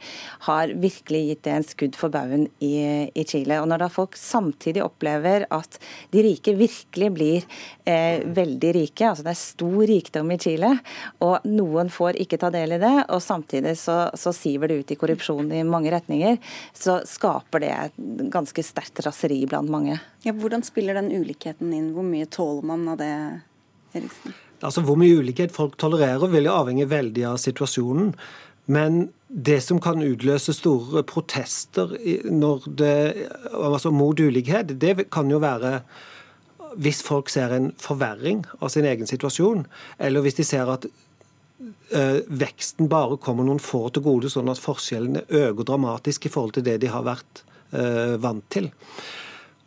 har 0.48 0.66
virkelig 0.82 1.22
gitt 1.28 1.44
det 1.46 1.54
en 1.54 1.68
skudd 1.68 1.96
for 2.00 2.10
baugen 2.14 2.31
i, 2.64 2.74
i, 3.14 3.26
Chile. 3.28 3.60
Og 3.62 3.68
når 3.70 3.84
da 3.84 3.90
folk 3.92 4.18
samtidig 4.20 4.84
opplever 4.84 5.46
at 5.54 5.78
de 6.14 6.24
rike 6.26 6.54
virkelig 6.58 7.10
blir 7.16 7.48
eh, 7.86 8.22
veldig 8.26 8.74
rike, 8.78 9.08
altså 9.10 9.26
det 9.26 9.34
er 9.34 9.42
stor 9.42 9.82
rikdom 9.92 10.34
i 10.34 10.40
Chile, 10.42 10.74
og 11.26 11.48
noen 11.50 11.92
får 11.94 12.20
ikke 12.24 12.42
ta 12.42 12.52
del 12.54 12.78
i 12.78 12.82
det, 12.82 12.94
og 13.10 13.24
samtidig 13.24 13.76
så, 13.80 13.98
så 14.18 14.34
siver 14.36 14.72
det 14.72 14.82
ut 14.82 14.94
i 14.94 15.00
korrupsjon 15.00 15.52
i 15.56 15.64
mange 15.68 15.94
retninger, 15.94 16.40
så 16.74 17.00
skaper 17.08 17.66
det 17.66 17.74
et 17.76 18.06
ganske 18.34 18.66
sterkt 18.66 19.04
raseri 19.06 19.44
blant 19.50 19.72
mange. 19.72 20.00
Ja, 20.26 20.36
hvordan 20.38 20.64
spiller 20.66 21.00
den 21.00 21.12
ulikheten 21.12 21.74
inn? 21.74 21.92
Hvor 21.96 22.06
mye 22.06 22.30
tåler 22.30 22.72
man 22.74 22.88
av 22.94 23.02
det, 23.02 23.12
Eriksen? 23.98 24.38
Altså 24.62 24.84
Hvor 24.86 24.98
mye 25.00 25.18
ulikhet 25.18 25.54
folk 25.54 25.78
tolererer, 25.82 26.30
vil 26.30 26.46
jo 26.46 26.54
avhenge 26.54 26.86
veldig 26.90 27.26
av 27.32 27.40
situasjonen. 27.42 28.12
Men 28.72 29.10
det 29.28 29.60
som 29.66 29.80
kan 29.84 30.04
utløse 30.04 30.54
store 30.56 31.04
protester 31.08 31.94
det, 31.98 32.96
altså 33.52 33.92
mot 33.96 34.20
ulikhet, 34.20 34.76
det 34.80 35.10
kan 35.12 35.32
jo 35.32 35.42
være 35.44 35.80
hvis 36.80 37.02
folk 37.04 37.30
ser 37.32 37.52
en 37.52 37.72
forverring 37.80 38.46
av 38.62 38.72
sin 38.72 38.88
egen 38.88 39.08
situasjon, 39.10 39.66
eller 40.00 40.24
hvis 40.24 40.38
de 40.38 40.46
ser 40.48 40.70
at 40.72 40.86
øh, 40.88 42.20
veksten 42.28 42.88
bare 42.92 43.20
kommer 43.20 43.48
noen 43.48 43.60
få 43.60 43.90
til 43.92 44.06
gode, 44.06 44.32
sånn 44.32 44.52
at 44.52 44.62
forskjellene 44.62 45.26
øker 45.28 45.68
dramatisk 45.68 46.28
i 46.28 46.32
forhold 46.32 46.56
til 46.56 46.68
det 46.70 46.78
de 46.84 46.92
har 46.94 47.04
vært 47.08 47.44
øh, 47.76 48.16
vant 48.24 48.48
til. 48.54 48.72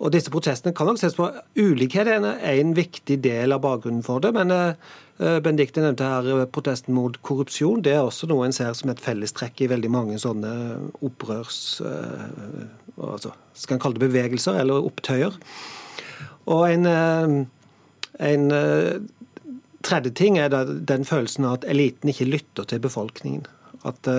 Og 0.01 0.13
disse 0.13 0.33
protestene 0.33 0.75
kan 0.77 0.89
nok 0.91 0.99
ses 1.01 1.17
på. 1.17 1.29
Ulikhet 1.61 2.09
er 2.11 2.25
en 2.51 2.75
viktig 2.77 3.21
del 3.25 3.55
av 3.55 3.63
bakgrunnen 3.65 4.03
for 4.05 4.21
det. 4.25 4.33
Men 4.35 4.51
uh, 4.51 4.75
Benedicte 5.19 5.83
nevnte 5.83 6.09
her 6.09 6.29
eh, 6.33 6.45
protesten 6.51 6.97
mot 6.97 7.17
korrupsjon. 7.23 7.85
Det 7.87 7.95
er 7.95 8.03
også 8.03 8.27
noe 8.31 8.49
en 8.49 8.57
ser 8.57 8.75
som 8.75 8.91
et 8.91 9.03
fellestrekk 9.03 9.62
i 9.62 9.71
veldig 9.71 9.91
mange 9.95 10.21
sånne 10.23 10.53
opprørs... 11.07 11.61
Uh, 11.85 12.67
altså, 12.99 13.35
skal 13.55 13.77
en 13.77 13.83
kalle 13.85 13.99
det 13.99 14.09
bevegelser 14.09 14.59
eller 14.59 14.87
opptøyer. 14.87 15.37
Og 16.51 16.65
en, 16.69 16.87
en 18.29 18.45
tredje 19.87 20.12
ting 20.19 20.37
er 20.39 20.53
den 20.53 21.07
følelsen 21.09 21.47
av 21.49 21.57
at 21.61 21.67
eliten 21.73 22.11
ikke 22.12 22.29
lytter 22.29 22.69
til 22.69 22.83
befolkningen. 22.85 23.47
At 23.89 24.11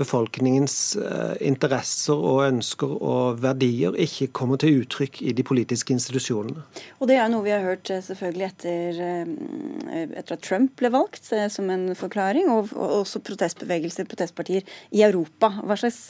befolkningens 0.00 0.96
eh, 0.96 1.34
interesser 1.46 2.16
og 2.16 2.42
ønsker 2.46 2.92
og 2.96 3.40
verdier 3.42 3.96
ikke 4.00 4.30
kommer 4.36 4.60
til 4.60 4.80
uttrykk 4.82 5.20
i 5.22 5.34
de 5.36 5.44
politiske 5.46 5.94
institusjonene. 5.94 6.64
Og 6.98 7.10
Det 7.10 7.18
er 7.20 7.28
noe 7.32 7.44
vi 7.44 7.54
har 7.54 7.64
hørt 7.64 7.90
eh, 7.92 8.02
selvfølgelig 8.04 8.46
etter, 8.48 9.02
eh, 9.06 10.06
etter 10.22 10.36
at 10.36 10.46
Trump 10.46 10.74
ble 10.80 10.92
valgt, 10.94 11.30
som 11.52 11.70
en 11.72 11.90
forklaring, 11.98 12.48
og 12.52 12.72
også 12.74 13.22
protestbevegelser, 13.26 14.08
protestpartier 14.10 14.64
i 14.96 15.04
Europa. 15.06 15.52
Hva 15.64 15.76
slags 15.78 16.00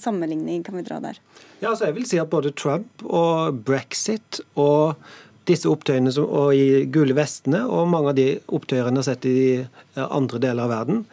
sammenligning 0.00 0.62
kan 0.66 0.78
vi 0.78 0.86
dra 0.86 1.00
der? 1.02 1.18
Ja, 1.60 1.72
altså 1.72 1.88
jeg 1.88 1.98
vil 1.98 2.08
si 2.08 2.20
at 2.22 2.30
Både 2.32 2.54
Trump 2.56 3.04
og 3.04 3.60
brexit 3.66 4.40
og 4.56 4.96
disse 5.48 5.68
opptøyene 5.68 6.12
og 6.22 6.54
i 6.54 6.84
gule 6.92 7.16
vestene 7.18 7.64
og 7.66 7.90
mange 7.90 8.12
av 8.12 8.18
de 8.18 8.26
opptøyene 8.54 8.94
vi 8.94 9.00
har 9.02 9.08
sett 9.08 9.26
i 9.28 9.38
andre 9.98 10.40
deler 10.42 10.64
av 10.64 10.72
verden, 10.72 11.04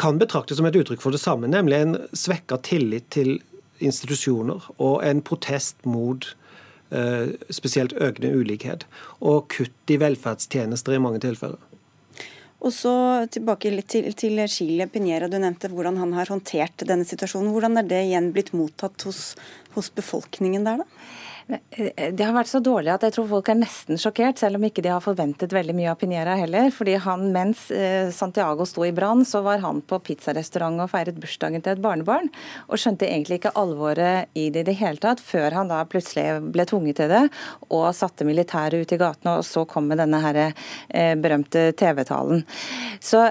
kan 0.00 0.18
betraktes 0.20 0.58
som 0.58 0.68
et 0.68 0.76
uttrykk 0.78 1.02
for 1.02 1.14
det 1.14 1.22
samme, 1.22 1.50
nemlig 1.50 1.80
en 1.80 1.98
svekka 2.16 2.60
tillit 2.66 3.10
til 3.14 3.36
institusjoner 3.84 4.64
og 4.78 5.04
en 5.06 5.20
protest 5.24 5.80
mot 5.88 6.26
uh, 6.94 7.30
spesielt 7.52 7.96
økende 7.98 8.32
ulikhet. 8.38 8.86
Og 9.20 9.48
kutt 9.54 9.92
i 9.92 10.00
velferdstjenester 10.00 10.96
i 10.96 11.02
mange 11.02 11.22
tilfeller. 11.24 11.60
Og 12.64 12.72
så 12.72 12.94
tilbake 13.34 13.74
litt 13.74 13.90
til, 13.92 14.06
til 14.16 14.40
Chile 14.48 14.86
Pinera, 14.88 15.28
du 15.28 15.36
nevnte 15.36 15.68
hvordan 15.68 15.98
han 16.00 16.14
har 16.16 16.30
håndtert 16.32 16.86
denne 16.88 17.04
situasjonen. 17.04 17.52
Hvordan 17.52 17.76
er 17.80 17.90
det 17.90 18.00
igjen 18.06 18.30
blitt 18.32 18.54
mottatt 18.56 19.04
hos, 19.04 19.34
hos 19.76 19.90
befolkningen 19.92 20.64
der, 20.64 20.80
da? 20.80 21.10
Eh, 21.48 22.12
det 22.12 22.24
har 22.24 22.32
vært 22.34 22.48
så 22.48 22.60
dårlig 22.64 22.92
at 22.94 23.04
jeg 23.04 23.14
tror 23.16 23.26
folk 23.28 23.50
er 23.52 23.58
nesten 23.58 24.00
sjokkert, 24.00 24.38
selv 24.40 24.58
om 24.58 24.64
ikke 24.64 24.84
de 24.84 24.92
har 24.92 25.02
forventet 25.04 25.52
veldig 25.52 25.74
mye 25.76 25.90
av 25.92 25.98
Pinera 26.00 26.36
heller. 26.40 26.70
fordi 26.72 26.96
han, 27.04 27.26
Mens 27.34 27.66
eh, 27.70 28.10
Santiago 28.14 28.64
sto 28.68 28.84
i 28.86 28.92
brann, 28.92 29.24
så 29.28 29.42
var 29.44 29.60
han 29.64 29.82
på 29.82 29.98
pizzarestaurant 30.06 30.80
og 30.80 30.90
feiret 30.92 31.20
bursdagen 31.20 31.62
til 31.62 31.74
et 31.74 31.84
barnebarn. 31.84 32.30
Og 32.68 32.80
skjønte 32.80 33.08
egentlig 33.08 33.40
ikke 33.40 33.54
alvoret 33.60 34.30
i 34.34 34.48
det 34.50 34.64
i 34.64 34.70
det 34.70 34.78
hele 34.80 35.02
tatt, 35.02 35.20
før 35.20 35.58
han 35.58 35.68
da 35.68 35.82
plutselig 35.84 36.40
ble 36.54 36.64
tvunget 36.68 37.02
til 37.02 37.10
det 37.12 37.24
og 37.68 37.90
satte 37.96 38.24
militæret 38.24 38.80
ut 38.80 38.94
i 38.94 39.00
gatene, 39.00 39.38
og 39.38 39.44
så 39.44 39.64
kom 39.68 39.90
med 39.90 40.00
denne 40.00 40.20
her, 40.24 40.40
eh, 40.88 41.14
berømte 41.20 41.72
TV-talen. 41.76 42.44
Så 43.00 43.28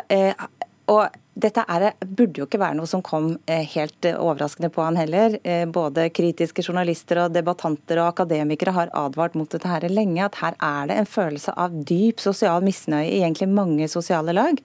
og 0.92 1.16
dette 1.34 1.64
er, 1.66 1.88
burde 2.06 2.44
jo 2.44 2.46
ikke 2.46 2.60
være 2.62 2.78
noe 2.78 2.90
som 2.90 3.02
kom 3.06 3.32
eh, 3.50 3.64
helt 3.74 4.06
eh, 4.06 4.18
overraskende 4.22 4.70
på 4.74 4.84
han 4.86 4.98
heller. 5.00 5.40
Eh, 5.42 5.64
både 5.66 6.06
kritiske 6.14 6.62
journalister 6.62 7.24
og 7.24 7.34
debattanter 7.34 7.98
og 8.04 8.12
akademikere 8.12 8.74
har 8.76 8.92
advart 8.94 9.34
mot 9.40 9.50
dette 9.50 9.70
her 9.70 9.88
lenge. 9.90 10.22
At 10.22 10.38
her 10.44 10.58
er 10.62 10.92
det 10.92 10.98
en 11.02 11.10
følelse 11.10 11.56
av 11.58 11.74
dyp 11.90 12.22
sosial 12.22 12.62
misnøye 12.66 13.08
i 13.10 13.24
egentlig 13.24 13.50
mange 13.50 13.88
sosiale 13.90 14.36
lag, 14.36 14.62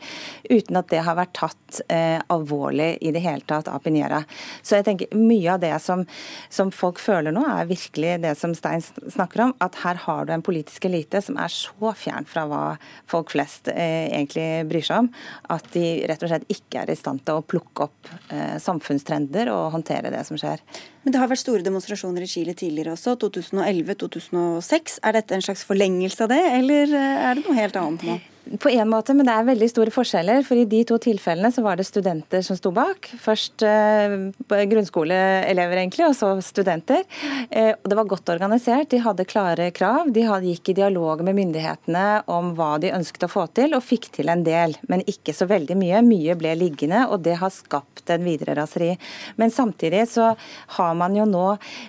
uten 0.50 0.80
at 0.80 0.90
det 0.92 1.00
har 1.06 1.16
vært 1.16 1.32
tatt 1.38 1.80
eh, 1.88 2.20
alvorlig 2.28 2.90
i 3.00 3.14
det 3.16 3.24
hele 3.24 3.48
tatt 3.48 3.70
av 3.72 3.80
Pinera. 3.84 4.20
Så 4.60 4.76
jeg 4.76 4.88
tenker 4.90 5.16
mye 5.16 5.56
av 5.56 5.64
det 5.64 5.72
som, 5.80 6.04
som, 6.52 6.74
folk 6.74 7.00
føler 7.00 7.32
nå, 7.32 7.46
er 7.48 7.72
virkelig 7.72 8.18
det 8.26 8.34
som 8.36 8.52
Stein 8.56 8.84
snakker 8.84 9.46
om. 9.46 9.56
At 9.64 9.80
her 9.86 10.04
har 10.04 10.28
du 10.28 10.34
en 10.36 10.44
politisk 10.44 10.84
elite 10.90 11.24
som 11.24 11.40
er 11.40 11.52
så 11.54 11.96
fjern 11.96 12.28
fra 12.28 12.44
hva 12.50 12.62
folk 13.08 13.32
flest 13.32 13.72
eh, 13.72 14.12
egentlig 14.12 14.68
bryr 14.68 14.84
seg 14.84 15.06
om, 15.06 15.12
at 15.56 15.72
de 15.72 15.86
rett 16.12 16.28
og 16.28 16.34
slett 16.34 16.44
ikke 16.52 16.57
ikke 16.58 16.82
er 16.82 16.92
i 16.92 16.98
stand 16.98 17.24
til 17.26 17.38
å 17.38 17.44
plukke 17.46 17.86
opp 17.88 18.10
eh, 18.34 18.56
samfunnstrender 18.62 19.50
og 19.54 19.72
håndtere 19.76 20.12
det 20.14 20.24
som 20.28 20.38
skjer. 20.40 20.62
Men 21.04 21.14
Det 21.14 21.22
har 21.22 21.30
vært 21.30 21.42
store 21.44 21.66
demonstrasjoner 21.66 22.26
i 22.26 22.30
Chile 22.30 22.54
tidligere 22.58 22.96
også, 22.96 23.16
2011-2006. 23.24 24.98
Er 25.06 25.18
dette 25.18 25.38
en 25.38 25.46
slags 25.46 25.64
forlengelse 25.68 26.26
av 26.26 26.34
det, 26.34 26.42
eller 26.58 26.92
eh, 26.92 27.22
er 27.30 27.38
det 27.38 27.46
noe 27.46 27.58
helt 27.58 27.80
annet 27.80 28.06
nå? 28.08 28.18
På 28.56 28.70
en 28.70 28.88
måte, 28.88 29.12
men 29.12 29.26
det 29.28 29.34
er 29.34 29.46
veldig 29.48 29.68
store 29.68 29.92
forskjeller. 29.92 30.42
for 30.46 30.56
I 30.56 30.64
de 30.64 30.80
to 30.88 30.96
tilfellene 31.02 31.50
så 31.52 31.62
var 31.64 31.76
det 31.76 31.84
studenter 31.84 32.42
som 32.44 32.56
sto 32.56 32.70
bak. 32.72 33.10
Først 33.20 33.64
eh, 33.66 34.14
grunnskoleelever, 34.48 35.76
egentlig, 35.82 36.06
og 36.06 36.16
så 36.16 36.30
studenter. 36.44 37.04
Eh, 37.50 37.74
det 37.76 37.98
var 37.98 38.08
godt 38.08 38.32
organisert. 38.32 38.88
De 38.90 39.02
hadde 39.04 39.26
klare 39.28 39.68
krav. 39.74 40.08
De 40.14 40.24
hadde, 40.24 40.48
gikk 40.48 40.72
i 40.72 40.78
dialog 40.80 41.20
med 41.26 41.36
myndighetene 41.36 42.06
om 42.32 42.54
hva 42.56 42.78
de 42.80 42.94
ønsket 42.94 43.26
å 43.26 43.30
få 43.32 43.44
til, 43.58 43.76
og 43.76 43.84
fikk 43.84 44.08
til 44.16 44.32
en 44.32 44.46
del. 44.46 44.78
Men 44.88 45.04
ikke 45.10 45.34
så 45.36 45.48
veldig 45.50 45.76
mye. 45.76 46.00
Mye 46.06 46.38
ble 46.38 46.54
liggende, 46.56 47.04
og 47.12 47.26
det 47.26 47.36
har 47.42 47.52
skapt 47.52 48.14
en 48.14 48.24
videre 48.24 48.56
raseri. 48.56 48.94
Men 49.36 49.52
samtidig 49.52 50.06
så 50.14 50.30
har 50.78 50.96
man 50.96 51.16
jo 51.18 51.28
nå 51.28 51.46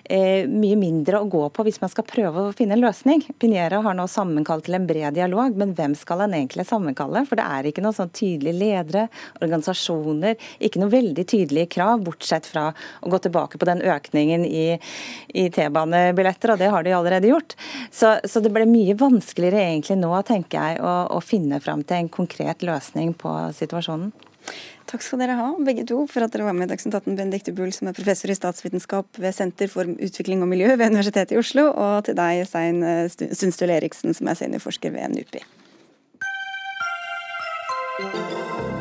eh, 0.09 0.43
mye 0.49 0.79
mindre 0.79 1.23
å 1.23 1.29
gå 1.29 1.45
på 1.55 1.67
hvis 1.67 1.79
man 1.79 1.93
skal 1.93 2.07
prøve 2.09 2.49
å 2.49 2.53
finne 2.57 2.75
en 2.75 2.83
løsning. 2.83 3.23
Pinera 3.39 3.79
har 3.85 3.95
nå 3.95 4.09
sammenkalt 4.11 4.67
til 4.67 4.75
en 4.75 4.89
bred 4.89 5.15
dialog, 5.15 5.55
men 5.55 5.71
hvem 5.77 5.95
skal 5.95 6.25
en 6.25 6.35
egentlig 6.35 6.48
egentlig 6.49 6.67
sammenkalle. 6.67 7.23
For 7.29 7.39
det 7.39 7.45
er 7.45 7.69
ikke 7.69 7.83
noen 7.85 7.95
sånn 7.95 8.11
tydelige 8.15 8.57
ledere, 8.57 9.07
organisasjoner, 9.39 10.37
ikke 10.59 10.81
noe 10.81 10.93
veldig 10.93 11.25
tydelige 11.29 11.69
krav, 11.77 12.01
bortsett 12.03 12.49
fra 12.49 12.69
å 13.01 13.11
gå 13.11 13.21
tilbake 13.23 13.59
på 13.59 13.69
den 13.69 13.83
økningen 13.85 14.45
i, 14.45 14.79
i 15.33 15.49
T-banebilletter, 15.53 16.53
og 16.53 16.61
det 16.61 16.71
har 16.73 16.85
de 16.85 16.95
allerede 16.97 17.29
gjort. 17.29 17.55
Så, 17.91 18.17
så, 18.25 18.41
det 18.41 18.51
ble 18.55 18.65
mye 18.69 18.97
vanskeligere 18.97 19.61
egentlig 19.69 19.99
nå, 20.01 20.13
tenker 20.27 20.59
jeg, 20.59 20.81
å, 20.81 20.95
å 21.15 21.21
finne 21.23 21.61
fram 21.63 21.85
til 21.85 22.03
en 22.03 22.11
konkret 22.19 22.65
løsning 22.65 23.13
på 23.19 23.35
situasjonen. 23.57 24.11
Takk 24.89 25.03
skal 25.05 25.21
dere 25.21 25.35
ha, 25.37 25.49
begge 25.61 25.83
to, 25.85 25.99
for 26.09 26.25
at 26.25 26.33
dere 26.33 26.47
var 26.47 26.55
med 26.57 26.65
i 26.65 26.71
Dagsnytt 26.71 26.95
18. 26.97 27.13
Benedicte 27.13 27.53
Bull, 27.53 27.69
som 27.75 27.91
er 27.91 27.97
professor 27.97 28.31
i 28.33 28.37
statsvitenskap 28.37 29.21
ved 29.21 29.35
Senter 29.37 29.69
for 29.69 29.85
utvikling 29.85 30.41
og 30.41 30.49
miljø 30.49 30.71
ved 30.73 30.95
Universitetet 30.95 31.35
i 31.35 31.41
Oslo, 31.41 31.67
og 31.69 32.07
til 32.07 32.17
deg, 32.17 32.41
Stein 32.49 32.81
Sundstøl 33.13 33.75
Eriksen, 33.77 34.17
som 34.17 34.31
er 34.31 34.41
seniorforsker 34.41 34.95
ved 34.95 35.13
NUPI. 35.13 35.45
Música 37.99 38.78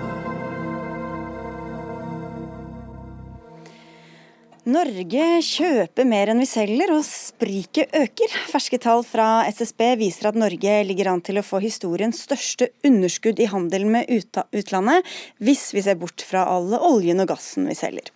Norge 4.69 5.39
kjøper 5.41 6.05
mer 6.05 6.29
enn 6.29 6.43
vi 6.43 6.45
selger, 6.45 6.91
og 6.93 7.01
spriket 7.07 7.95
øker. 7.97 8.35
Ferske 8.51 8.77
tall 8.85 9.01
fra 9.07 9.47
SSB 9.49 9.81
viser 9.97 10.29
at 10.29 10.37
Norge 10.37 10.75
ligger 10.85 11.09
an 11.09 11.23
til 11.25 11.41
å 11.41 11.45
få 11.47 11.63
historiens 11.63 12.19
største 12.27 12.69
underskudd 12.85 13.41
i 13.41 13.47
handelen 13.49 13.95
med 13.95 14.13
utlandet, 14.13 15.09
hvis 15.41 15.71
vi 15.73 15.81
ser 15.87 15.97
bort 15.97 16.21
fra 16.21 16.43
alle 16.53 16.77
oljen 16.85 17.25
og 17.25 17.31
gassen 17.31 17.65
vi 17.71 17.79
selger. 17.79 18.11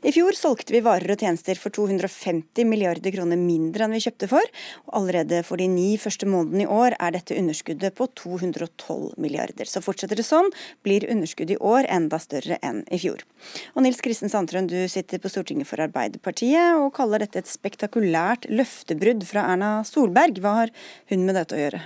I 0.00 0.14
fjor 0.16 0.32
solgte 0.32 0.72
vi 0.72 0.80
varer 0.86 1.12
og 1.12 1.20
tjenester 1.20 1.60
for 1.60 1.76
250 1.76 2.64
milliarder 2.64 3.12
kroner 3.12 3.36
mindre 3.36 3.84
enn 3.84 3.98
vi 3.98 4.00
kjøpte 4.06 4.30
for, 4.32 4.56
og 4.88 4.96
allerede 5.02 5.42
for 5.44 5.60
de 5.60 5.68
ni 5.68 5.90
første 6.00 6.24
månedene 6.24 6.64
i 6.64 6.72
år 6.72 6.96
er 6.96 7.18
dette 7.18 7.36
underskuddet 7.36 7.98
på 8.00 8.08
212 8.16 9.20
milliarder. 9.20 9.68
Så 9.68 9.84
fortsetter 9.84 10.16
det 10.16 10.24
sånn, 10.24 10.48
blir 10.88 11.04
underskuddet 11.12 11.58
i 11.58 11.60
år 11.60 11.92
enda 11.92 12.16
større 12.16 12.56
enn 12.64 12.80
i 12.88 13.04
fjor. 13.04 13.28
Og 13.76 13.84
Nils 13.84 14.00
Kristen 14.00 14.32
Sandtrøen, 14.32 14.72
du 14.72 14.80
sitter 14.88 15.20
på 15.20 15.28
Stortinget 15.28 15.68
for 15.68 15.76
Arbeiderpartiet. 15.76 15.97
Arbeiderpartiet, 15.98 16.78
og 16.78 16.92
kaller 16.94 17.24
dette 17.24 17.42
et 17.42 17.50
spektakulært 17.50 18.46
løftebrudd 18.52 19.26
fra 19.26 19.48
Erna 19.52 19.70
Solberg. 19.86 20.38
Hva 20.42 20.54
har 20.62 20.74
hun 21.10 21.26
med 21.26 21.34
dette 21.40 21.56
å 21.56 21.62
gjøre? 21.64 21.80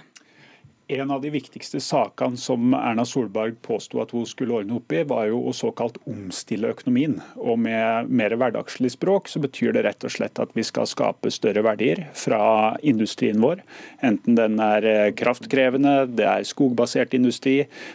En 0.93 1.11
av 1.11 1.23
de 1.23 1.31
viktigste 1.33 1.81
sakene 1.81 2.37
som 2.37 2.75
Erna 2.77 3.05
Solberg 3.09 3.55
påsto 3.65 4.03
at 4.03 4.11
hun 4.13 4.27
skulle 4.29 4.59
ordne 4.59 4.75
opp 4.77 4.93
i, 4.93 5.01
var 5.09 5.25
jo 5.31 5.39
å 5.49 5.53
såkalt 5.57 5.97
omstille 6.11 6.69
økonomien. 6.69 7.15
Og 7.41 7.57
med 7.65 8.11
mer 8.13 8.35
hverdagslig 8.37 8.91
språk 8.93 9.31
så 9.33 9.41
betyr 9.41 9.73
det 9.73 9.87
rett 9.87 10.05
og 10.05 10.13
slett 10.13 10.41
at 10.43 10.53
vi 10.53 10.65
skal 10.67 10.85
skape 10.91 11.33
større 11.33 11.63
verdier 11.65 12.03
fra 12.19 12.75
industrien 12.85 13.41
vår. 13.41 13.63
Enten 14.05 14.37
den 14.37 14.59
er 14.61 14.89
eh, 14.91 15.15
kraftkrevende, 15.17 15.95
det 16.13 16.27
er 16.29 16.45
skogbasert 16.49 17.17
industri, 17.17 17.55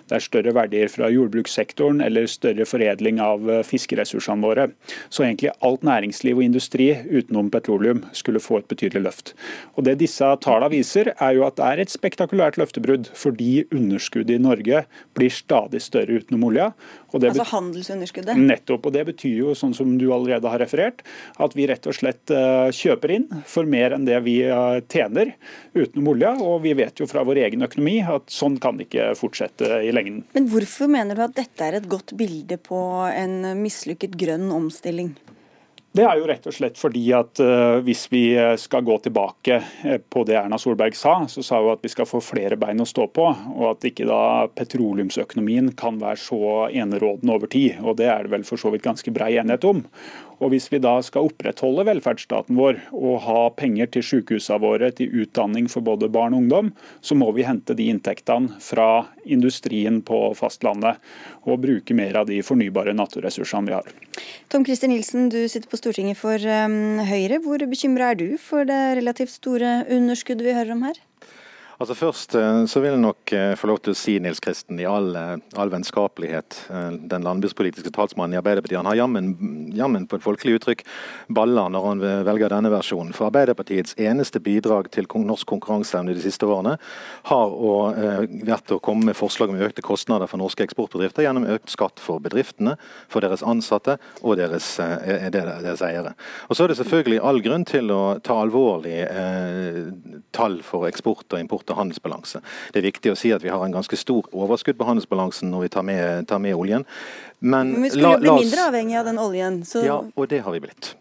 det 0.10 0.18
er 0.18 0.26
større 0.26 0.56
verdier 0.58 0.90
fra 0.90 1.12
jordbrukssektoren 1.14 2.02
eller 2.02 2.26
større 2.32 2.66
foredling 2.66 3.22
av 3.22 3.46
eh, 3.46 3.62
fiskeressursene 3.68 4.42
våre. 4.42 4.70
Så 5.14 5.28
egentlig 5.28 5.54
alt 5.62 5.86
næringsliv 5.86 6.42
og 6.42 6.48
industri 6.48 6.90
utenom 7.12 7.54
petroleum 7.54 8.02
skulle 8.18 8.42
få 8.42 8.64
et 8.64 8.72
betydelig 8.74 9.06
løft. 9.06 9.36
Og 9.78 9.86
Det 9.86 10.00
disse 10.02 10.34
tallene 10.42 10.74
viser, 10.74 11.14
er 11.14 11.38
jo 11.38 11.46
at 11.46 11.62
det 11.62 11.70
er 11.70 11.86
et 11.86 11.94
spektakulært 11.94 12.58
løftebrudd 12.58 12.87
løftebrudd 12.88 13.10
fordi 13.18 13.66
underskuddet 13.74 14.38
i 14.38 14.42
Norge 14.42 14.84
blir 15.18 15.32
stadig 15.34 15.82
større 15.82 16.20
utenom 16.20 16.48
olja. 16.48 16.72
altså 17.14 17.44
handelsunderskuddet? 17.52 18.38
Nettopp. 18.38 18.86
og 18.86 18.94
Det 18.94 19.06
betyr 19.06 19.38
jo, 19.38 19.56
sånn 19.56 19.74
som 19.74 19.98
du 19.98 20.12
allerede 20.14 20.48
har 20.48 20.60
referert, 20.60 21.04
at 21.38 21.56
vi 21.56 21.68
rett 21.68 21.86
og 21.88 21.96
slett 21.96 22.32
uh, 22.32 22.70
kjøper 22.72 23.12
inn 23.12 23.28
for 23.46 23.66
mer 23.66 23.94
enn 23.96 24.06
det 24.06 24.20
vi 24.24 24.40
uh, 24.46 24.80
tjener 24.88 25.36
utenom 25.74 26.14
olja. 26.14 26.36
Og 26.38 26.64
vi 26.64 26.74
vet 26.78 27.00
jo 27.00 27.08
fra 27.08 27.24
vår 27.28 27.44
egen 27.48 27.64
økonomi 27.64 28.02
at 28.02 28.30
sånn 28.32 28.58
kan 28.60 28.78
det 28.78 28.90
ikke 28.90 29.14
fortsette 29.18 29.82
i 29.84 29.94
lengden. 29.94 30.24
Men 30.34 30.52
hvorfor 30.52 30.92
mener 30.92 31.18
du 31.18 31.26
at 31.26 31.38
dette 31.38 31.64
er 31.64 31.80
et 31.80 31.90
godt 31.90 32.16
bilde 32.18 32.60
på 32.62 32.80
en 33.12 33.42
mislykket 33.62 34.18
grønn 34.20 34.52
omstilling? 34.54 35.16
Det 35.96 36.04
er 36.06 36.20
jo 36.20 36.28
rett 36.30 36.46
og 36.46 36.54
slett 36.54 36.78
fordi 36.78 37.04
at 37.16 37.40
uh, 37.42 37.80
hvis 37.86 38.04
vi 38.12 38.22
eh, 38.38 38.54
skal 38.60 38.84
gå 38.86 38.98
tilbake 39.02 39.56
eh, 39.58 39.98
på 39.98 40.26
det 40.28 40.36
Erna 40.38 40.60
Solberg 40.62 40.94
sa, 40.98 41.16
så 41.32 41.42
sa 41.46 41.62
hun 41.64 41.72
at 41.74 41.86
vi 41.86 41.90
skal 41.90 42.06
få 42.10 42.22
flere 42.22 42.58
bein 42.60 42.84
å 42.84 42.86
stå 42.86 43.08
på, 43.16 43.26
og 43.56 43.66
at 43.72 43.88
ikke 43.88 44.06
da 44.06 44.20
petroleumsøkonomien 44.60 45.72
kan 45.80 45.98
være 46.02 46.20
så 46.22 46.42
enerådende 46.70 47.34
over 47.34 47.50
tid. 47.50 47.80
Og 47.82 47.98
det 48.02 48.12
er 48.12 48.28
det 48.28 48.36
vel 48.36 48.46
for 48.46 48.62
så 48.62 48.70
vidt 48.74 48.86
ganske 48.86 49.14
brei 49.16 49.34
enighet 49.40 49.66
om. 49.72 49.82
Og 50.38 50.52
Hvis 50.54 50.68
vi 50.70 50.80
da 50.82 50.94
skal 51.02 51.28
opprettholde 51.32 51.86
velferdsstaten 51.88 52.58
vår 52.60 52.80
og 52.94 53.22
ha 53.26 53.40
penger 53.58 53.90
til 53.94 54.06
sykehusene 54.06 54.62
våre, 54.62 54.92
til 54.94 55.24
utdanning 55.24 55.66
for 55.72 55.86
både 55.86 56.12
barn 56.14 56.36
og 56.36 56.44
ungdom, 56.44 56.70
så 57.02 57.18
må 57.18 57.32
vi 57.34 57.46
hente 57.48 57.74
de 57.78 57.90
inntektene 57.90 58.60
fra 58.62 59.08
industrien 59.26 60.04
på 60.06 60.20
fastlandet 60.38 61.02
og 61.48 61.64
bruke 61.66 61.98
mer 61.98 62.22
av 62.22 62.30
de 62.30 62.40
fornybare 62.46 62.94
naturressursene 62.98 63.72
vi 63.72 63.78
har. 63.80 63.90
Tom 64.54 64.66
Christer 64.68 64.92
Nilsen, 64.92 65.32
du 65.34 65.40
sitter 65.50 65.70
på 65.72 65.80
Stortinget 65.82 66.20
for 66.22 66.38
um, 66.38 67.02
Høyre. 67.08 67.42
Hvor 67.44 67.66
bekymra 67.70 68.14
er 68.14 68.22
du 68.22 68.30
for 68.42 68.68
det 68.68 68.82
relativt 69.02 69.34
store 69.34 69.82
underskuddet 69.90 70.46
vi 70.46 70.58
hører 70.58 70.78
om 70.78 70.86
her? 70.90 71.02
Altså 71.78 71.94
Først 71.94 72.34
eh, 72.34 72.64
så 72.66 72.82
vil 72.82 72.96
jeg 72.96 73.02
nok 73.04 73.32
eh, 73.38 73.52
få 73.58 73.68
lov 73.70 73.78
til 73.86 73.94
å 73.94 73.98
si 73.98 74.16
Nils 74.22 74.40
Kristen, 74.42 74.80
i 74.82 74.86
all, 74.90 75.12
eh, 75.14 75.36
all 75.62 75.70
vennskapelighet, 75.70 76.56
den 77.12 77.26
landbrukspolitiske 77.26 77.92
talsmannen 77.94 78.34
i 78.34 78.40
Arbeiderpartiet, 78.40 78.80
han 78.80 78.90
har 78.90 78.98
jammen, 78.98 79.28
jammen 79.78 80.08
på 80.10 80.18
et 80.18 80.26
folkelig 80.26 80.56
uttrykk 80.58 80.82
baller 81.38 81.70
når 81.70 81.86
han 81.86 82.02
velger 82.26 82.50
denne 82.50 82.72
versjonen. 82.74 83.14
For 83.14 83.30
Arbeiderpartiets 83.30 83.94
eneste 84.02 84.42
bidrag 84.42 84.90
til 84.94 85.06
norsk 85.06 85.46
konkurranseevne 85.50 86.16
de 86.18 86.24
siste 86.24 86.50
årene 86.50 86.78
har 87.30 87.54
å, 87.54 87.74
vært 88.48 88.74
å 88.74 88.80
komme 88.84 89.12
med 89.12 89.18
forslag 89.18 89.54
om 89.54 89.62
økte 89.62 89.86
kostnader 89.86 90.30
for 90.30 90.42
norske 90.42 90.66
eksportbedrifter 90.66 91.28
gjennom 91.28 91.46
økt 91.58 91.74
skatt 91.74 92.02
for 92.02 92.24
bedriftene, 92.24 92.78
for 93.12 93.26
deres 93.26 93.46
ansatte 93.46 93.98
og 94.24 94.38
deres, 94.42 94.70
deres 95.34 95.86
eiere. 95.86 96.16
Og 96.50 96.58
Så 96.58 96.66
er 96.66 96.74
det 96.74 96.80
selvfølgelig 96.82 97.22
all 97.22 97.42
grunn 97.46 97.68
til 97.70 97.94
å 97.94 98.02
ta 98.24 98.40
alvorlig 98.42 98.98
eh, 99.06 99.84
tall 100.36 100.62
for 100.66 100.90
eksport 100.90 101.28
og 101.34 101.44
import 101.44 101.67
og 101.74 101.82
handelsbalanse. 101.82 102.42
Det 102.74 102.82
er 102.82 102.88
viktig 102.88 103.14
å 103.14 103.18
si 103.20 103.34
at 103.36 103.44
vi 103.46 103.52
har 103.54 103.64
en 103.64 103.76
ganske 103.76 104.00
stor 104.00 104.28
overskudd 104.32 104.78
på 104.80 104.88
handelsbalansen 104.88 105.52
når 105.54 105.68
vi 105.68 105.74
tar 105.78 105.88
med, 105.88 106.28
tar 106.30 106.44
med 106.44 106.56
oljen. 106.56 106.88
Men, 107.40 107.74
Men 107.74 107.88
vi 107.88 107.92
skulle 107.96 108.16
jo 108.18 108.24
bli 108.24 108.38
mindre 108.46 108.70
avhengig 108.70 108.98
av 109.00 109.12
den 109.12 109.20
oljen. 109.22 109.60
Så... 109.68 109.84
Ja, 109.86 110.00
og 110.04 110.32
det 110.32 110.44
har 110.46 110.56
vi 110.56 110.64
blitt. 110.68 110.96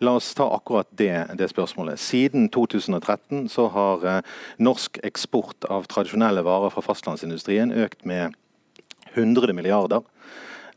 La 0.00 0.14
oss 0.16 0.30
ta 0.34 0.46
akkurat 0.56 0.88
det, 0.96 1.26
det, 1.36 1.50
spørsmålet. 1.52 2.00
Siden 2.00 2.48
2013 2.48 3.48
så 3.52 3.66
har 3.68 4.06
eh, 4.08 4.20
norsk 4.56 4.96
eksport 5.04 5.66
av 5.68 5.84
tradisjonelle 5.92 6.40
varer 6.46 6.72
fra 6.72 6.84
fastlandsindustrien 6.86 7.74
økt 7.84 8.06
med 8.08 8.32
100 9.12 9.52
milliarder. 9.52 10.00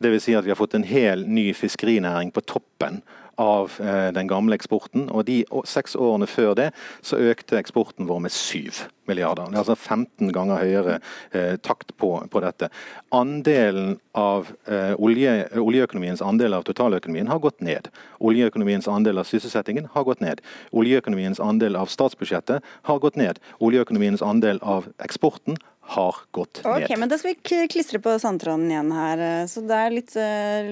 Dvs. 0.02 0.26
Si 0.26 0.34
at 0.36 0.44
vi 0.44 0.52
har 0.52 0.60
fått 0.60 0.76
en 0.76 0.84
hel 0.84 1.24
ny 1.24 1.46
fiskerinæring 1.56 2.34
på 2.36 2.44
toppen 2.44 3.00
av 3.40 3.78
eh, 3.80 4.10
den 4.14 4.28
gamle 4.30 4.56
eksporten. 4.58 5.08
Og 5.10 5.26
de 5.28 5.42
seks 5.68 5.96
årene 5.96 6.28
før 6.30 6.54
det 6.58 6.70
så 7.04 7.18
økte 7.20 7.58
eksporten 7.60 8.08
vår 8.08 8.22
med 8.26 8.34
7 8.34 8.84
milliarder. 9.08 9.50
Det 9.50 9.58
er 9.58 9.62
altså 9.62 9.76
15 9.76 10.32
ganger 10.32 10.62
høyere 10.62 10.96
eh, 11.32 11.56
takt 11.62 11.92
på, 12.00 12.16
på, 12.30 12.42
dette. 12.44 12.70
Andelen 13.14 13.98
av 14.16 14.50
eh, 14.68 14.94
olje, 14.96 15.34
Oljeøkonomiens 15.60 16.22
andel 16.24 16.56
av 16.58 16.64
totaløkonomien 16.68 17.28
har 17.28 17.42
gått 17.44 17.60
ned. 17.64 17.90
Oljeøkonomiens 18.24 18.88
andel 18.88 19.20
av 19.20 19.28
sysselsettingen 19.28 19.90
har 19.94 20.08
gått 20.08 20.24
ned. 20.24 20.40
Oljeøkonomiens 20.72 21.42
andel 21.42 21.76
av 21.80 21.92
statsbudsjettet 21.92 22.64
har 22.88 23.02
gått 23.02 23.20
ned. 23.20 23.40
Oljeøkonomiens 23.60 24.24
andel 24.24 24.62
av 24.62 24.88
eksporten 25.04 25.58
har 25.86 26.16
gått 26.30 26.62
ned. 26.64 26.84
Ok, 26.84 26.94
men 26.98 27.08
Da 27.08 27.18
skal 27.20 27.34
vi 27.34 27.66
klistre 27.68 28.00
på 28.02 28.14
sandtråden 28.20 28.70
igjen 28.70 28.92
her. 28.94 29.22
Så 29.50 29.62
det 29.66 29.76
er 29.78 29.92
litt 29.92 30.14
eh, 30.18 30.70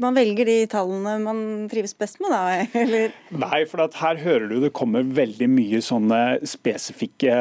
Man 0.00 0.16
velger 0.16 0.46
de 0.46 0.56
tallene 0.70 1.16
man 1.24 1.42
trives 1.70 1.96
best 1.98 2.20
med, 2.22 2.32
da? 2.32 2.62
Eller? 2.82 3.14
Nei, 3.34 3.62
for 3.68 3.82
her 4.00 4.20
hører 4.22 4.46
du 4.50 4.58
det 4.62 4.72
kommer 4.76 5.04
veldig 5.04 5.48
mye 5.50 5.80
sånne 5.84 6.20
spesifikke 6.46 7.34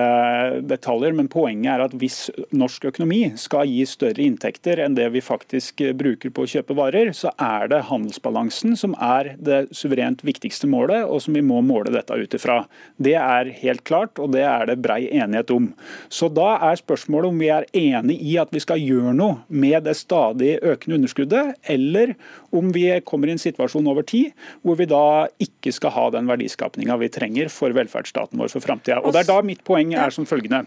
detaljer. 0.66 1.16
Men 1.16 1.30
poenget 1.32 1.76
er 1.76 1.86
at 1.86 1.96
hvis 2.00 2.20
norsk 2.56 2.90
økonomi 2.92 3.22
skal 3.40 3.70
gi 3.70 3.86
større 3.90 4.26
inntekter 4.26 4.82
enn 4.84 4.98
det 4.98 5.10
vi 5.14 5.24
faktisk 5.24 5.84
bruker 6.00 6.34
på 6.34 6.46
å 6.46 6.52
kjøpe 6.56 6.78
varer, 6.78 7.14
så 7.16 7.34
er 7.38 7.70
det 7.72 7.84
handelsbalansen 7.90 8.76
som 8.80 8.96
er 8.98 9.34
det 9.38 9.62
suverent 9.76 10.24
viktigste 10.26 10.70
målet, 10.70 11.06
og 11.06 11.22
som 11.24 11.38
vi 11.38 11.46
må 11.46 11.62
måle 11.66 11.94
dette 11.94 12.16
ut 12.18 12.36
ifra. 12.36 12.64
Det 12.98 13.16
er 13.20 13.54
helt 13.62 13.86
klart, 13.88 14.20
og 14.20 14.34
det 14.36 14.46
er 14.48 14.70
det 14.70 14.80
brei 14.84 15.04
enighet 15.10 15.54
om. 15.54 15.72
Så 16.12 16.32
da 16.34 16.56
er 16.72 16.79
spørsmålet 16.80 17.32
om 17.32 17.40
vi 17.42 17.52
er 17.54 17.68
enig 17.78 18.18
i 18.26 18.36
at 18.42 18.52
vi 18.56 18.62
skal 18.64 18.82
gjøre 18.82 19.14
noe 19.16 19.40
med 19.48 19.86
det 19.88 19.96
stadig 20.00 20.56
økende 20.64 21.00
underskuddet, 21.00 21.56
eller 21.70 22.16
om 22.56 22.74
vi 22.76 22.88
kommer 23.06 23.30
i 23.30 23.36
en 23.36 23.42
situasjon 23.42 23.88
over 23.92 24.06
tid 24.08 24.34
hvor 24.66 24.80
vi 24.80 24.90
da 24.90 25.28
ikke 25.44 25.74
skal 25.76 25.96
ha 25.96 26.10
den 26.16 26.30
verdiskapinga 26.30 26.98
vi 27.02 27.12
trenger 27.14 27.52
for 27.54 27.76
velferdsstaten 27.76 28.40
vår 28.40 28.54
for 28.54 28.66
framtida. 28.66 29.02
Det 29.06 29.24
er 29.24 29.30
da 29.30 29.40
mitt 29.46 29.64
poeng 29.68 29.96
er 29.98 30.14
som 30.16 30.28
følgende. 30.30 30.66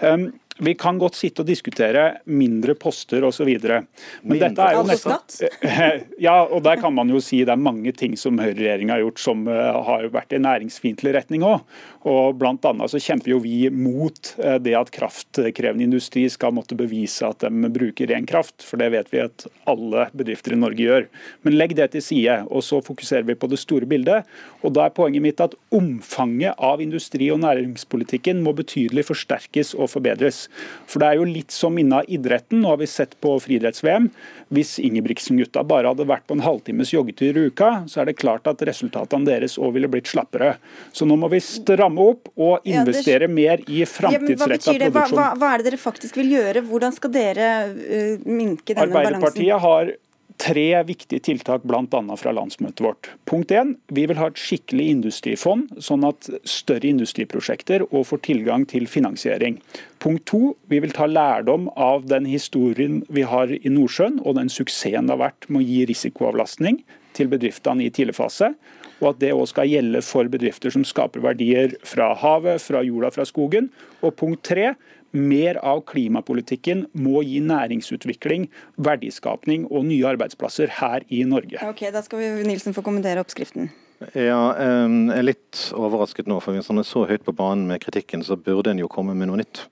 Um, 0.00 0.30
vi 0.58 0.72
kan 0.74 0.98
godt 0.98 1.16
sitte 1.18 1.42
og 1.42 1.48
diskutere 1.50 2.04
mindre 2.24 2.74
poster 2.78 3.24
osv. 3.28 3.48
Men 4.24 4.40
dette 4.40 4.64
er 4.64 4.78
jo 4.78 4.84
nesten 4.88 5.50
Ja, 6.26 6.38
og 6.44 6.62
der 6.64 6.80
kan 6.80 6.94
man 6.96 7.10
jo 7.12 7.20
si 7.20 7.42
det 7.44 7.52
er 7.52 7.60
mange 7.60 7.92
ting 7.96 8.16
som 8.16 8.40
høyreregjeringa 8.40 8.96
har 8.96 9.04
gjort 9.04 9.20
som 9.20 9.44
eh, 9.52 9.80
har 9.88 10.08
vært 10.14 10.32
i 10.32 10.40
næringsfiendtlig 10.40 11.12
retning 11.18 11.44
òg. 11.46 11.64
Og 12.06 12.44
annet 12.46 12.92
så 12.92 13.00
kjemper 13.02 13.32
jo 13.32 13.40
vi 13.42 13.66
mot 13.74 14.32
eh, 14.38 14.56
det 14.62 14.76
at 14.78 14.92
kraftkrevende 14.94 15.84
industri 15.84 16.24
skal 16.32 16.54
måtte 16.56 16.78
bevise 16.78 17.26
at 17.26 17.44
de 17.44 17.70
bruker 17.72 18.08
ren 18.12 18.28
kraft, 18.28 18.64
for 18.64 18.80
det 18.80 18.92
vet 18.94 19.12
vi 19.12 19.24
at 19.24 19.46
alle 19.68 20.06
bedrifter 20.16 20.54
i 20.54 20.60
Norge 20.60 20.86
gjør. 20.86 21.08
Men 21.44 21.58
legg 21.58 21.76
det 21.76 21.90
til 21.92 22.04
side, 22.04 22.38
og 22.48 22.64
så 22.64 22.80
fokuserer 22.84 23.26
vi 23.28 23.36
på 23.36 23.50
det 23.50 23.60
store 23.60 23.88
bildet. 23.90 24.24
Og 24.62 24.72
da 24.76 24.86
er 24.86 24.96
poenget 24.96 25.24
mitt 25.24 25.42
at 25.42 25.56
omfanget 25.74 26.56
av 26.62 26.80
industri- 26.80 27.32
og 27.34 27.42
næringspolitikken 27.44 28.40
må 28.46 28.54
betydelig 28.56 29.08
forsterkes 29.10 29.74
og 29.76 29.90
forbedres. 29.92 30.45
For 30.86 31.02
det 31.02 31.08
er 31.08 31.20
jo 31.20 31.26
litt 31.28 31.54
som 31.54 31.76
innen 31.80 32.06
idretten. 32.08 32.62
Nå 32.62 32.72
har 32.72 32.80
vi 32.80 32.88
sett 32.90 33.16
på 33.22 33.34
friidretts-VM. 33.42 34.08
Hvis 34.54 34.76
Ingebrigtsen-gutta 34.78 35.64
bare 35.66 35.90
hadde 35.90 36.06
vært 36.06 36.26
på 36.28 36.36
en 36.36 36.44
halvtimes 36.44 36.92
joggetur 36.94 37.36
i 37.36 37.46
uka, 37.50 37.70
så 37.90 38.02
er 38.02 38.10
det 38.10 38.18
klart 38.20 38.46
at 38.50 38.62
resultatene 38.68 39.26
deres 39.26 39.56
òg 39.58 39.74
ville 39.76 39.90
blitt 39.90 40.10
slappere. 40.10 40.54
Så 40.94 41.08
nå 41.08 41.18
må 41.18 41.30
vi 41.32 41.42
stramme 41.42 42.08
opp 42.14 42.30
og 42.36 42.66
investere 42.68 43.28
mer 43.30 43.64
i 43.66 43.82
framtidsretta 43.88 44.76
ja, 44.76 44.86
produksjon. 44.86 45.18
Hva, 45.18 45.28
hva, 45.40 45.52
er 45.52 45.62
det 45.62 45.72
dere 45.72 45.82
faktisk 45.82 46.20
vil 46.22 46.34
gjøre? 46.36 46.64
Hvordan 46.70 46.94
skal 46.94 47.14
dere 47.14 47.52
uh, 47.74 48.26
minke 48.26 48.74
denne 48.74 48.90
balansen? 48.92 49.16
Arbeiderpartiet 49.16 49.64
har 49.66 49.94
tre 50.40 50.66
viktige 50.86 51.22
tiltak 51.24 51.64
bl.a. 51.66 52.00
fra 52.20 52.32
landsmøtet 52.34 52.82
vårt. 52.84 53.10
Punkt 53.28 53.52
1. 53.54 53.74
Vi 53.94 54.06
vil 54.08 54.18
ha 54.20 54.28
et 54.30 54.40
skikkelig 54.40 54.86
industrifond, 54.92 55.72
sånn 55.82 56.06
at 56.08 56.28
større 56.48 56.90
industriprosjekter 56.90 57.86
og 57.88 58.06
får 58.10 58.22
tilgang 58.28 58.66
til 58.68 58.88
finansiering. 58.90 59.58
Punkt 60.02 60.26
2. 60.32 60.42
Vi 60.72 60.80
vil 60.84 60.94
ta 60.96 61.08
lærdom 61.10 61.70
av 61.76 62.06
den 62.10 62.28
historien 62.28 63.02
vi 63.08 63.26
har 63.26 63.52
i 63.56 63.72
Nordsjøen 63.72 64.20
og 64.22 64.38
den 64.40 64.52
suksessen 64.52 65.08
det 65.08 65.16
har 65.16 65.24
vært 65.28 65.48
med 65.48 65.64
å 65.64 65.66
gi 65.66 65.84
risikoavlastning 65.88 66.82
til 67.16 67.30
bedriftene 67.32 67.86
i 67.86 67.92
tidlig 67.92 68.16
fase. 68.18 68.52
Og 69.00 69.10
at 69.12 69.20
det 69.20 69.34
òg 69.36 69.44
skal 69.50 69.68
gjelde 69.68 70.00
for 70.04 70.28
bedrifter 70.32 70.72
som 70.72 70.84
skaper 70.86 71.24
verdier 71.24 71.74
fra 71.84 72.12
havet, 72.16 72.62
fra 72.64 72.80
jorda, 72.84 73.10
fra 73.12 73.26
skogen. 73.28 73.68
Og 74.00 74.14
punkt 74.16 74.44
3 74.48 74.72
mer 75.16 75.58
av 75.64 75.82
klimapolitikken 75.90 76.86
må 76.96 77.24
gi 77.26 77.40
næringsutvikling, 77.44 78.48
verdiskapning 78.76 79.66
og 79.70 79.88
nye 79.88 80.06
arbeidsplasser 80.12 80.70
her 80.80 81.06
i 81.08 81.24
Norge. 81.28 81.60
Ok, 81.66 81.88
Da 81.92 82.04
skal 82.04 82.22
vi 82.22 82.46
Nilsen 82.46 82.76
få 82.76 82.84
kommentere 82.86 83.24
oppskriften. 83.24 83.70
Ja, 83.96 84.52
Jeg 84.60 85.16
er 85.16 85.24
litt 85.24 85.60
overrasket 85.72 86.26
nå. 86.28 86.36
for 86.44 86.52
Hvis 86.52 86.68
han 86.68 86.78
er 86.78 86.84
så 86.84 87.06
høyt 87.08 87.24
på 87.24 87.32
banen 87.32 87.64
med 87.66 87.80
kritikken, 87.80 88.22
så 88.22 88.36
burde 88.36 88.70
en 88.70 88.78
jo 88.82 88.90
komme 88.92 89.14
med 89.16 89.30
noe 89.30 89.40
nytt. 89.40 89.62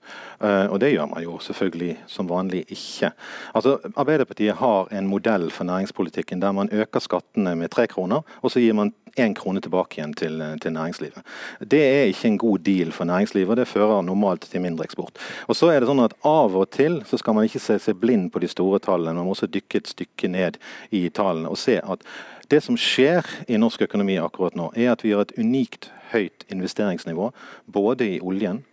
Eh, 0.41 0.65
og 0.65 0.79
det 0.81 0.95
gjør 0.95 1.11
man 1.11 1.21
jo 1.21 1.37
selvfølgelig 1.37 1.97
som 2.09 2.29
vanlig 2.29 2.63
ikke. 2.73 3.11
Altså, 3.53 3.77
Arbeiderpartiet 3.95 4.57
har 4.57 4.89
en 4.91 5.07
modell 5.07 5.51
for 5.51 5.69
næringspolitikken 5.69 6.41
der 6.41 6.51
man 6.57 6.73
øker 6.73 6.99
skattene 6.99 7.55
med 7.55 7.69
tre 7.69 7.85
kroner, 7.87 8.25
og 8.41 8.51
så 8.51 8.59
gir 8.59 8.73
man 8.73 8.93
én 9.15 9.33
krone 9.37 9.61
tilbake 9.61 9.99
igjen 9.99 10.13
til, 10.13 10.41
til, 10.61 10.73
næringslivet. 10.73 11.21
Det 11.61 11.79
er 11.79 12.09
ikke 12.09 12.27
en 12.27 12.37
god 12.37 12.59
deal 12.65 12.91
for 12.91 13.05
næringslivet, 13.05 13.49
og 13.49 13.57
det 13.57 13.67
fører 13.67 14.01
normalt 14.01 14.41
til 14.41 14.61
mindre 14.61 14.83
eksport. 14.83 15.15
Og 15.47 15.55
så 15.55 15.69
er 15.71 15.79
det 15.79 15.87
sånn 15.87 16.03
at 16.03 16.17
Av 16.25 16.55
og 16.55 16.69
til 16.73 16.99
så 17.07 17.17
skal 17.21 17.37
man 17.37 17.45
ikke 17.47 17.63
se 17.63 17.77
seg 17.79 18.01
blind 18.01 18.31
på 18.33 18.41
de 18.43 18.49
store 18.51 18.81
tallene, 18.83 19.15
man 19.15 19.29
må 19.29 19.35
også 19.37 19.47
dykke 19.47 19.77
et 19.77 19.87
stykke 19.93 20.27
ned 20.27 20.57
i 20.91 21.07
tallene 21.09 21.51
og 21.51 21.59
se 21.61 21.77
at 21.79 22.03
det 22.51 22.61
som 22.63 22.77
skjer 22.77 23.25
i 23.47 23.57
norsk 23.57 23.85
økonomi 23.87 24.17
akkurat 24.21 24.55
nå, 24.57 24.69
er 24.75 24.93
at 24.93 25.03
vi 25.05 25.13
har 25.15 25.25
et 25.25 25.35
unikt 25.39 25.89
høyt 26.11 26.45
investeringsnivå 26.53 27.31
både 27.65 28.07
i 28.15 28.21
oljen 28.21 28.63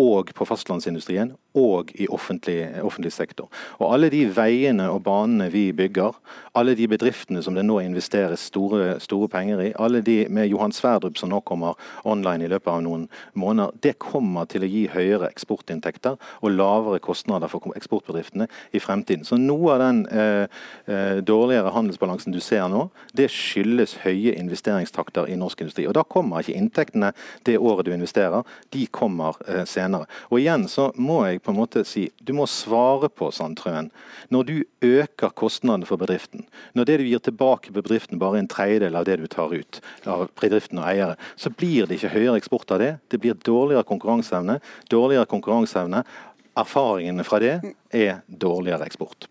og 0.00 0.32
på 0.36 0.46
fastlandsindustrien 0.48 1.34
og 1.54 1.90
i 1.94 2.06
offentlig, 2.08 2.68
offentlig, 2.82 3.12
sektor. 3.12 3.48
Og 3.78 3.94
Alle 3.94 4.10
de 4.10 4.24
veiene 4.36 4.86
og 4.90 5.02
banene 5.02 5.50
vi 5.50 5.72
bygger, 5.72 6.14
alle 6.54 6.74
de 6.74 6.86
bedriftene 6.88 7.42
som 7.42 7.54
det 7.54 7.64
nå 7.66 7.80
investeres 7.82 8.40
store, 8.50 9.00
store 9.00 9.28
penger 9.28 9.62
i, 9.64 9.72
alle 9.78 10.00
de 10.02 10.26
med 10.30 10.50
Johan 10.50 10.72
Sverdrup 10.72 11.18
som 11.18 11.30
nå 11.30 11.40
kommer 11.46 11.78
online 12.04 12.46
i 12.46 12.50
løpet 12.50 12.70
av 12.70 12.82
noen 12.82 13.08
måneder, 13.34 13.74
det 13.82 13.98
kommer 13.98 14.46
til 14.50 14.64
å 14.66 14.70
gi 14.70 14.86
høyere 14.90 15.30
eksportinntekter 15.30 16.18
og 16.40 16.54
lavere 16.54 17.02
kostnader 17.02 17.50
for 17.50 17.74
eksportbedriftene 17.76 18.46
i 18.72 18.82
fremtiden. 18.82 19.26
Så 19.26 19.38
Noe 19.40 19.74
av 19.74 19.80
den 19.82 20.04
eh, 20.14 20.46
eh, 20.86 21.18
dårligere 21.26 21.72
handelsbalansen 21.74 22.34
du 22.34 22.40
ser 22.44 22.68
nå, 22.70 22.86
det 23.16 23.30
skyldes 23.32 23.96
høye 24.04 24.36
investeringstakter 24.38 25.30
i 25.30 25.38
norsk 25.38 25.64
industri. 25.64 25.86
Og 25.88 25.96
Da 25.98 26.04
kommer 26.06 26.44
ikke 26.44 26.58
inntektene 26.58 27.12
det 27.48 27.58
året 27.58 27.88
du 27.88 27.94
investerer, 27.94 28.46
de 28.70 28.86
kommer 28.86 29.38
eh, 29.48 29.64
senere. 29.66 30.06
Og 30.30 30.40
igjen 30.42 30.68
så 30.70 30.90
må 31.00 31.22
jeg 31.26 31.39
på 31.42 31.52
en 31.52 31.58
måte 31.58 31.82
si 31.88 32.08
du 32.20 32.32
må 32.36 32.46
svare 32.50 33.10
på, 33.12 33.30
Sandtrøen. 33.34 33.90
Når 34.32 34.46
du 34.48 34.54
øker 34.84 35.32
kostnadene 35.36 35.88
for 35.88 36.00
bedriften, 36.00 36.46
når 36.74 36.88
det 36.88 36.98
du 37.00 37.06
gir 37.08 37.24
tilbake 37.24 37.74
bedriften 37.74 38.20
bare 38.20 38.38
er 38.38 38.44
en 38.44 38.52
tredjedel 38.52 38.98
av 39.00 39.08
det 39.08 39.18
du 39.20 39.26
tar 39.30 39.54
ut 39.54 39.80
av 40.06 40.28
bedriften 40.40 40.82
og 40.82 40.88
eiere, 40.90 41.18
så 41.40 41.52
blir 41.52 41.88
det 41.88 41.98
ikke 41.98 42.14
høyere 42.14 42.38
eksport 42.40 42.76
av 42.76 42.82
det. 42.84 42.92
Det 43.10 43.20
blir 43.22 43.38
dårligere 43.46 43.86
konkurranseevne. 43.88 44.60
Dårligere 44.92 45.28
konkurranseevne. 45.30 46.04
Erfaringene 46.60 47.26
fra 47.26 47.40
det 47.42 47.58
er 47.94 48.24
dårligere 48.26 48.86
eksport. 48.86 49.30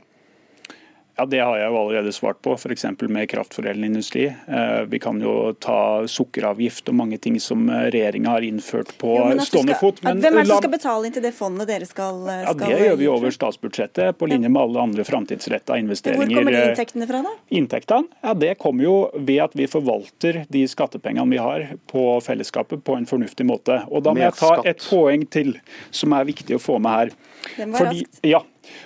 Ja, 1.19 1.25
Det 1.25 1.39
har 1.39 1.57
jeg 1.57 1.67
jo 1.67 1.77
allerede 1.77 2.11
svart 2.15 2.37
på, 2.41 2.53
f.eks. 2.55 2.85
med 3.01 3.29
kraftforedlende 3.29 3.87
industri. 3.87 4.25
Eh, 4.25 4.83
vi 4.87 4.99
kan 5.03 5.17
jo 5.19 5.51
ta 5.59 6.07
sukkeravgift 6.07 6.87
og 6.87 6.95
mange 6.95 7.17
ting 7.19 7.35
som 7.43 7.65
eh, 7.67 7.89
regjeringa 7.91 8.37
har 8.37 8.45
innført 8.47 8.93
på 9.01 9.17
jo, 9.17 9.39
stående 9.43 9.75
skal, 9.75 9.81
fot. 9.81 9.97
Men, 10.05 10.21
hvem 10.23 10.37
er 10.37 10.45
det 10.47 10.53
som 10.53 10.61
skal 10.61 10.71
betale 10.71 11.09
inn 11.09 11.15
til 11.17 11.25
det 11.25 11.33
fondet 11.35 11.67
dere 11.67 11.89
skal, 11.89 12.21
skal 12.23 12.45
ja, 12.47 12.53
Det 12.61 12.85
gjør 12.85 12.95
vi 13.01 13.09
over 13.11 13.35
statsbudsjettet, 13.35 14.15
på 14.15 14.29
linje 14.31 14.47
med 14.47 14.61
alle 14.61 14.85
andre 14.87 15.03
framtidsretta 15.09 15.75
investeringer. 15.81 16.23
Hvor 16.23 16.39
kommer 16.39 16.55
de 16.55 16.61
inntektene 16.69 17.09
fra, 17.09 17.21
da? 17.27 17.33
Inntektene? 17.59 18.21
Ja, 18.23 18.35
Det 18.45 18.53
kommer 18.63 18.87
jo 18.87 18.95
ved 19.17 19.41
at 19.49 19.57
vi 19.59 19.67
forvalter 19.67 20.45
de 20.47 20.61
skattepengene 20.71 21.27
vi 21.35 21.41
har 21.43 21.65
på 21.91 22.05
fellesskapet 22.23 22.85
på 22.87 22.95
en 22.95 23.09
fornuftig 23.09 23.43
måte. 23.49 23.81
Og 23.91 24.07
Da 24.07 24.15
må 24.15 24.23
jeg 24.23 24.39
ta 24.39 24.53
et 24.63 24.87
poeng 24.87 25.27
til 25.27 25.57
som 25.91 26.15
er 26.15 26.31
viktig 26.31 26.55
å 26.55 26.63
få 26.63 26.79
med 26.79 26.95
her. 26.95 27.13
Den 27.57 27.75
var 27.75 27.83
Fordi, 27.83 28.05
raskt. 28.07 28.23
Ja, 28.23 28.41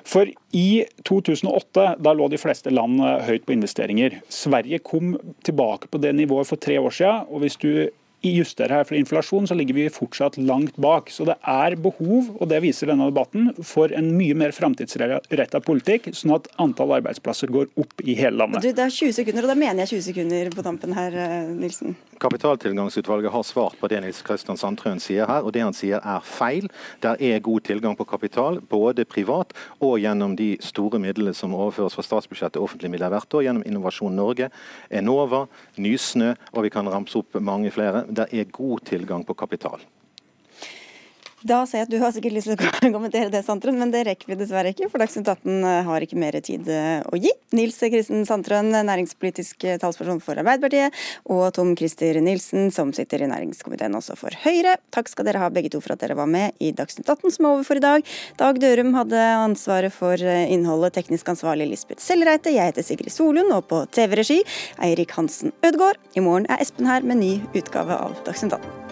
for 0.07 0.29
i 0.53 0.83
2008 1.07 1.87
da 2.03 2.13
lå 2.15 2.29
de 2.31 2.39
fleste 2.41 2.73
land 2.73 3.01
høyt 3.27 3.45
på 3.47 3.55
investeringer. 3.55 4.19
Sverige 4.29 4.81
kom 4.85 5.17
tilbake 5.45 5.89
på 5.91 6.01
det 6.01 6.13
nivået 6.15 6.49
for 6.49 6.61
tre 6.61 6.79
år 6.79 6.93
siden. 6.93 7.27
og 7.29 7.39
hvis 7.39 7.55
du 7.55 7.89
justere 8.31 8.79
her 8.79 8.87
for 8.87 8.97
inflasjon, 8.97 9.47
så 9.49 9.57
ligger 9.57 9.75
vi 9.77 9.89
fortsatt 9.91 10.37
langt 10.37 10.77
bak. 10.81 11.11
Så 11.11 11.27
det 11.27 11.35
er 11.49 11.75
behov, 11.75 12.31
og 12.39 12.49
det 12.51 12.61
viser 12.63 12.91
denne 12.91 13.09
debatten, 13.11 13.51
for 13.67 13.91
en 13.95 14.13
mye 14.17 14.37
mer 14.37 14.55
framtidsretta 14.55 15.61
politikk, 15.65 16.11
sånn 16.15 16.35
at 16.37 16.47
antall 16.61 16.95
arbeidsplasser 16.99 17.51
går 17.53 17.69
opp 17.79 18.03
i 18.03 18.15
hele 18.19 18.39
landet. 18.39 18.63
Du, 18.63 18.71
det 18.71 18.85
er 18.87 18.93
20 18.93 19.17
sekunder, 19.19 19.47
og 19.47 19.53
da 19.53 19.59
mener 19.59 19.83
jeg 19.83 19.99
20 19.99 20.07
sekunder 20.09 20.51
på 20.55 20.65
tampen 20.65 20.95
her, 20.97 21.19
eh, 21.19 21.51
Nilsen. 21.53 21.97
Kapitaltilgangsutvalget 22.23 23.33
har 23.33 23.43
svart 23.43 23.75
på 23.79 23.89
det 23.91 23.99
Nils 24.03 24.21
Kristian 24.23 24.57
Sandtrøen 24.59 25.01
sier 25.03 25.27
her, 25.27 25.43
og 25.43 25.51
det 25.55 25.63
han 25.65 25.75
sier 25.75 25.99
er 25.99 26.23
feil. 26.23 26.69
Der 27.03 27.19
er 27.19 27.43
god 27.43 27.65
tilgang 27.67 27.97
på 27.99 28.07
kapital, 28.07 28.61
både 28.61 29.03
privat 29.09 29.51
og 29.83 29.97
gjennom 29.99 30.37
de 30.39 30.53
store 30.63 31.01
midlene 31.03 31.33
som 31.35 31.55
overføres 31.57 31.97
fra 31.97 32.05
statsbudsjettet 32.05 32.61
offentlige 32.61 32.93
midler 32.93 33.11
hvert 33.11 33.35
år, 33.35 33.43
gjennom 33.47 33.65
Innovasjon 33.67 34.15
Norge, 34.15 34.47
Enova, 34.93 35.43
Nysnø, 35.75 36.33
og 36.53 36.63
vi 36.63 36.71
kan 36.71 36.87
ramse 36.87 37.19
opp 37.19 37.35
mange 37.43 37.73
flere. 37.75 38.05
Der 38.13 38.25
er 38.31 38.43
god 38.43 38.79
tilgang 38.85 39.25
på 39.25 39.33
kapital. 39.33 39.81
Da 41.43 41.63
ser 41.67 41.81
jeg 41.81 41.87
at 41.89 41.91
du 41.91 41.99
har 41.99 42.13
sikkert 42.15 42.37
lyst 42.37 42.47
til 42.47 42.55
å 42.55 42.91
kommentere 42.95 43.31
det, 43.31 43.43
Sandtrøen, 43.43 43.75
men 43.79 43.91
det 43.91 44.05
rekker 44.07 44.31
vi 44.31 44.37
dessverre 44.39 44.71
ikke, 44.71 44.87
for 44.91 45.03
Dagsnytt 45.03 45.27
18 45.27 45.67
eh, 45.67 45.79
har 45.89 46.05
ikke 46.05 46.19
mer 46.19 46.37
tid 46.45 46.69
eh, 46.71 47.03
å 47.03 47.19
gi. 47.19 47.31
Nils 47.57 47.79
Kristen 47.83 48.23
Sandtrøen, 48.27 48.71
næringspolitisk 48.87 49.65
talsperson 49.81 50.21
for 50.23 50.39
Arbeiderpartiet, 50.39 50.95
og 51.27 51.45
Tom 51.57 51.73
Christer 51.79 52.21
Nilsen, 52.23 52.71
som 52.73 52.93
sitter 52.95 53.25
i 53.25 53.29
næringskomiteen 53.31 53.95
også 53.99 54.15
for 54.19 54.35
Høyre. 54.45 54.77
Takk 54.95 55.11
skal 55.11 55.27
dere 55.27 55.41
ha 55.43 55.49
begge 55.53 55.73
to 55.73 55.81
for 55.83 55.95
at 55.95 56.03
dere 56.03 56.17
var 56.17 56.29
med 56.31 56.55
i 56.63 56.71
Dagsnytt 56.75 57.09
18, 57.11 57.35
som 57.35 57.49
er 57.49 57.57
over 57.57 57.67
for 57.67 57.81
i 57.81 57.83
dag. 57.83 58.07
Dag 58.39 58.61
Dørum 58.63 58.95
hadde 58.95 59.25
ansvaret 59.41 59.93
for 59.95 60.15
eh, 60.15 60.45
innholdet, 60.53 60.95
teknisk 60.95 61.33
ansvarlig 61.35 61.67
Lisbeth 61.73 62.03
Sellreite. 62.03 62.53
Jeg 62.55 62.71
heter 62.71 62.87
Sigrid 62.87 63.11
Solund, 63.13 63.51
og 63.51 63.67
på 63.67 63.83
TV-regi 63.91 64.39
Eirik 64.83 65.11
Hansen 65.19 65.51
Ødegaard. 65.59 65.99
I 66.15 66.23
morgen 66.23 66.47
er 66.47 66.63
Espen 66.63 66.87
her 66.87 67.03
med 67.03 67.19
ny 67.19 67.35
utgave 67.51 67.99
av 67.99 68.15
Dagsnytt 68.23 68.55
18. 68.55 68.82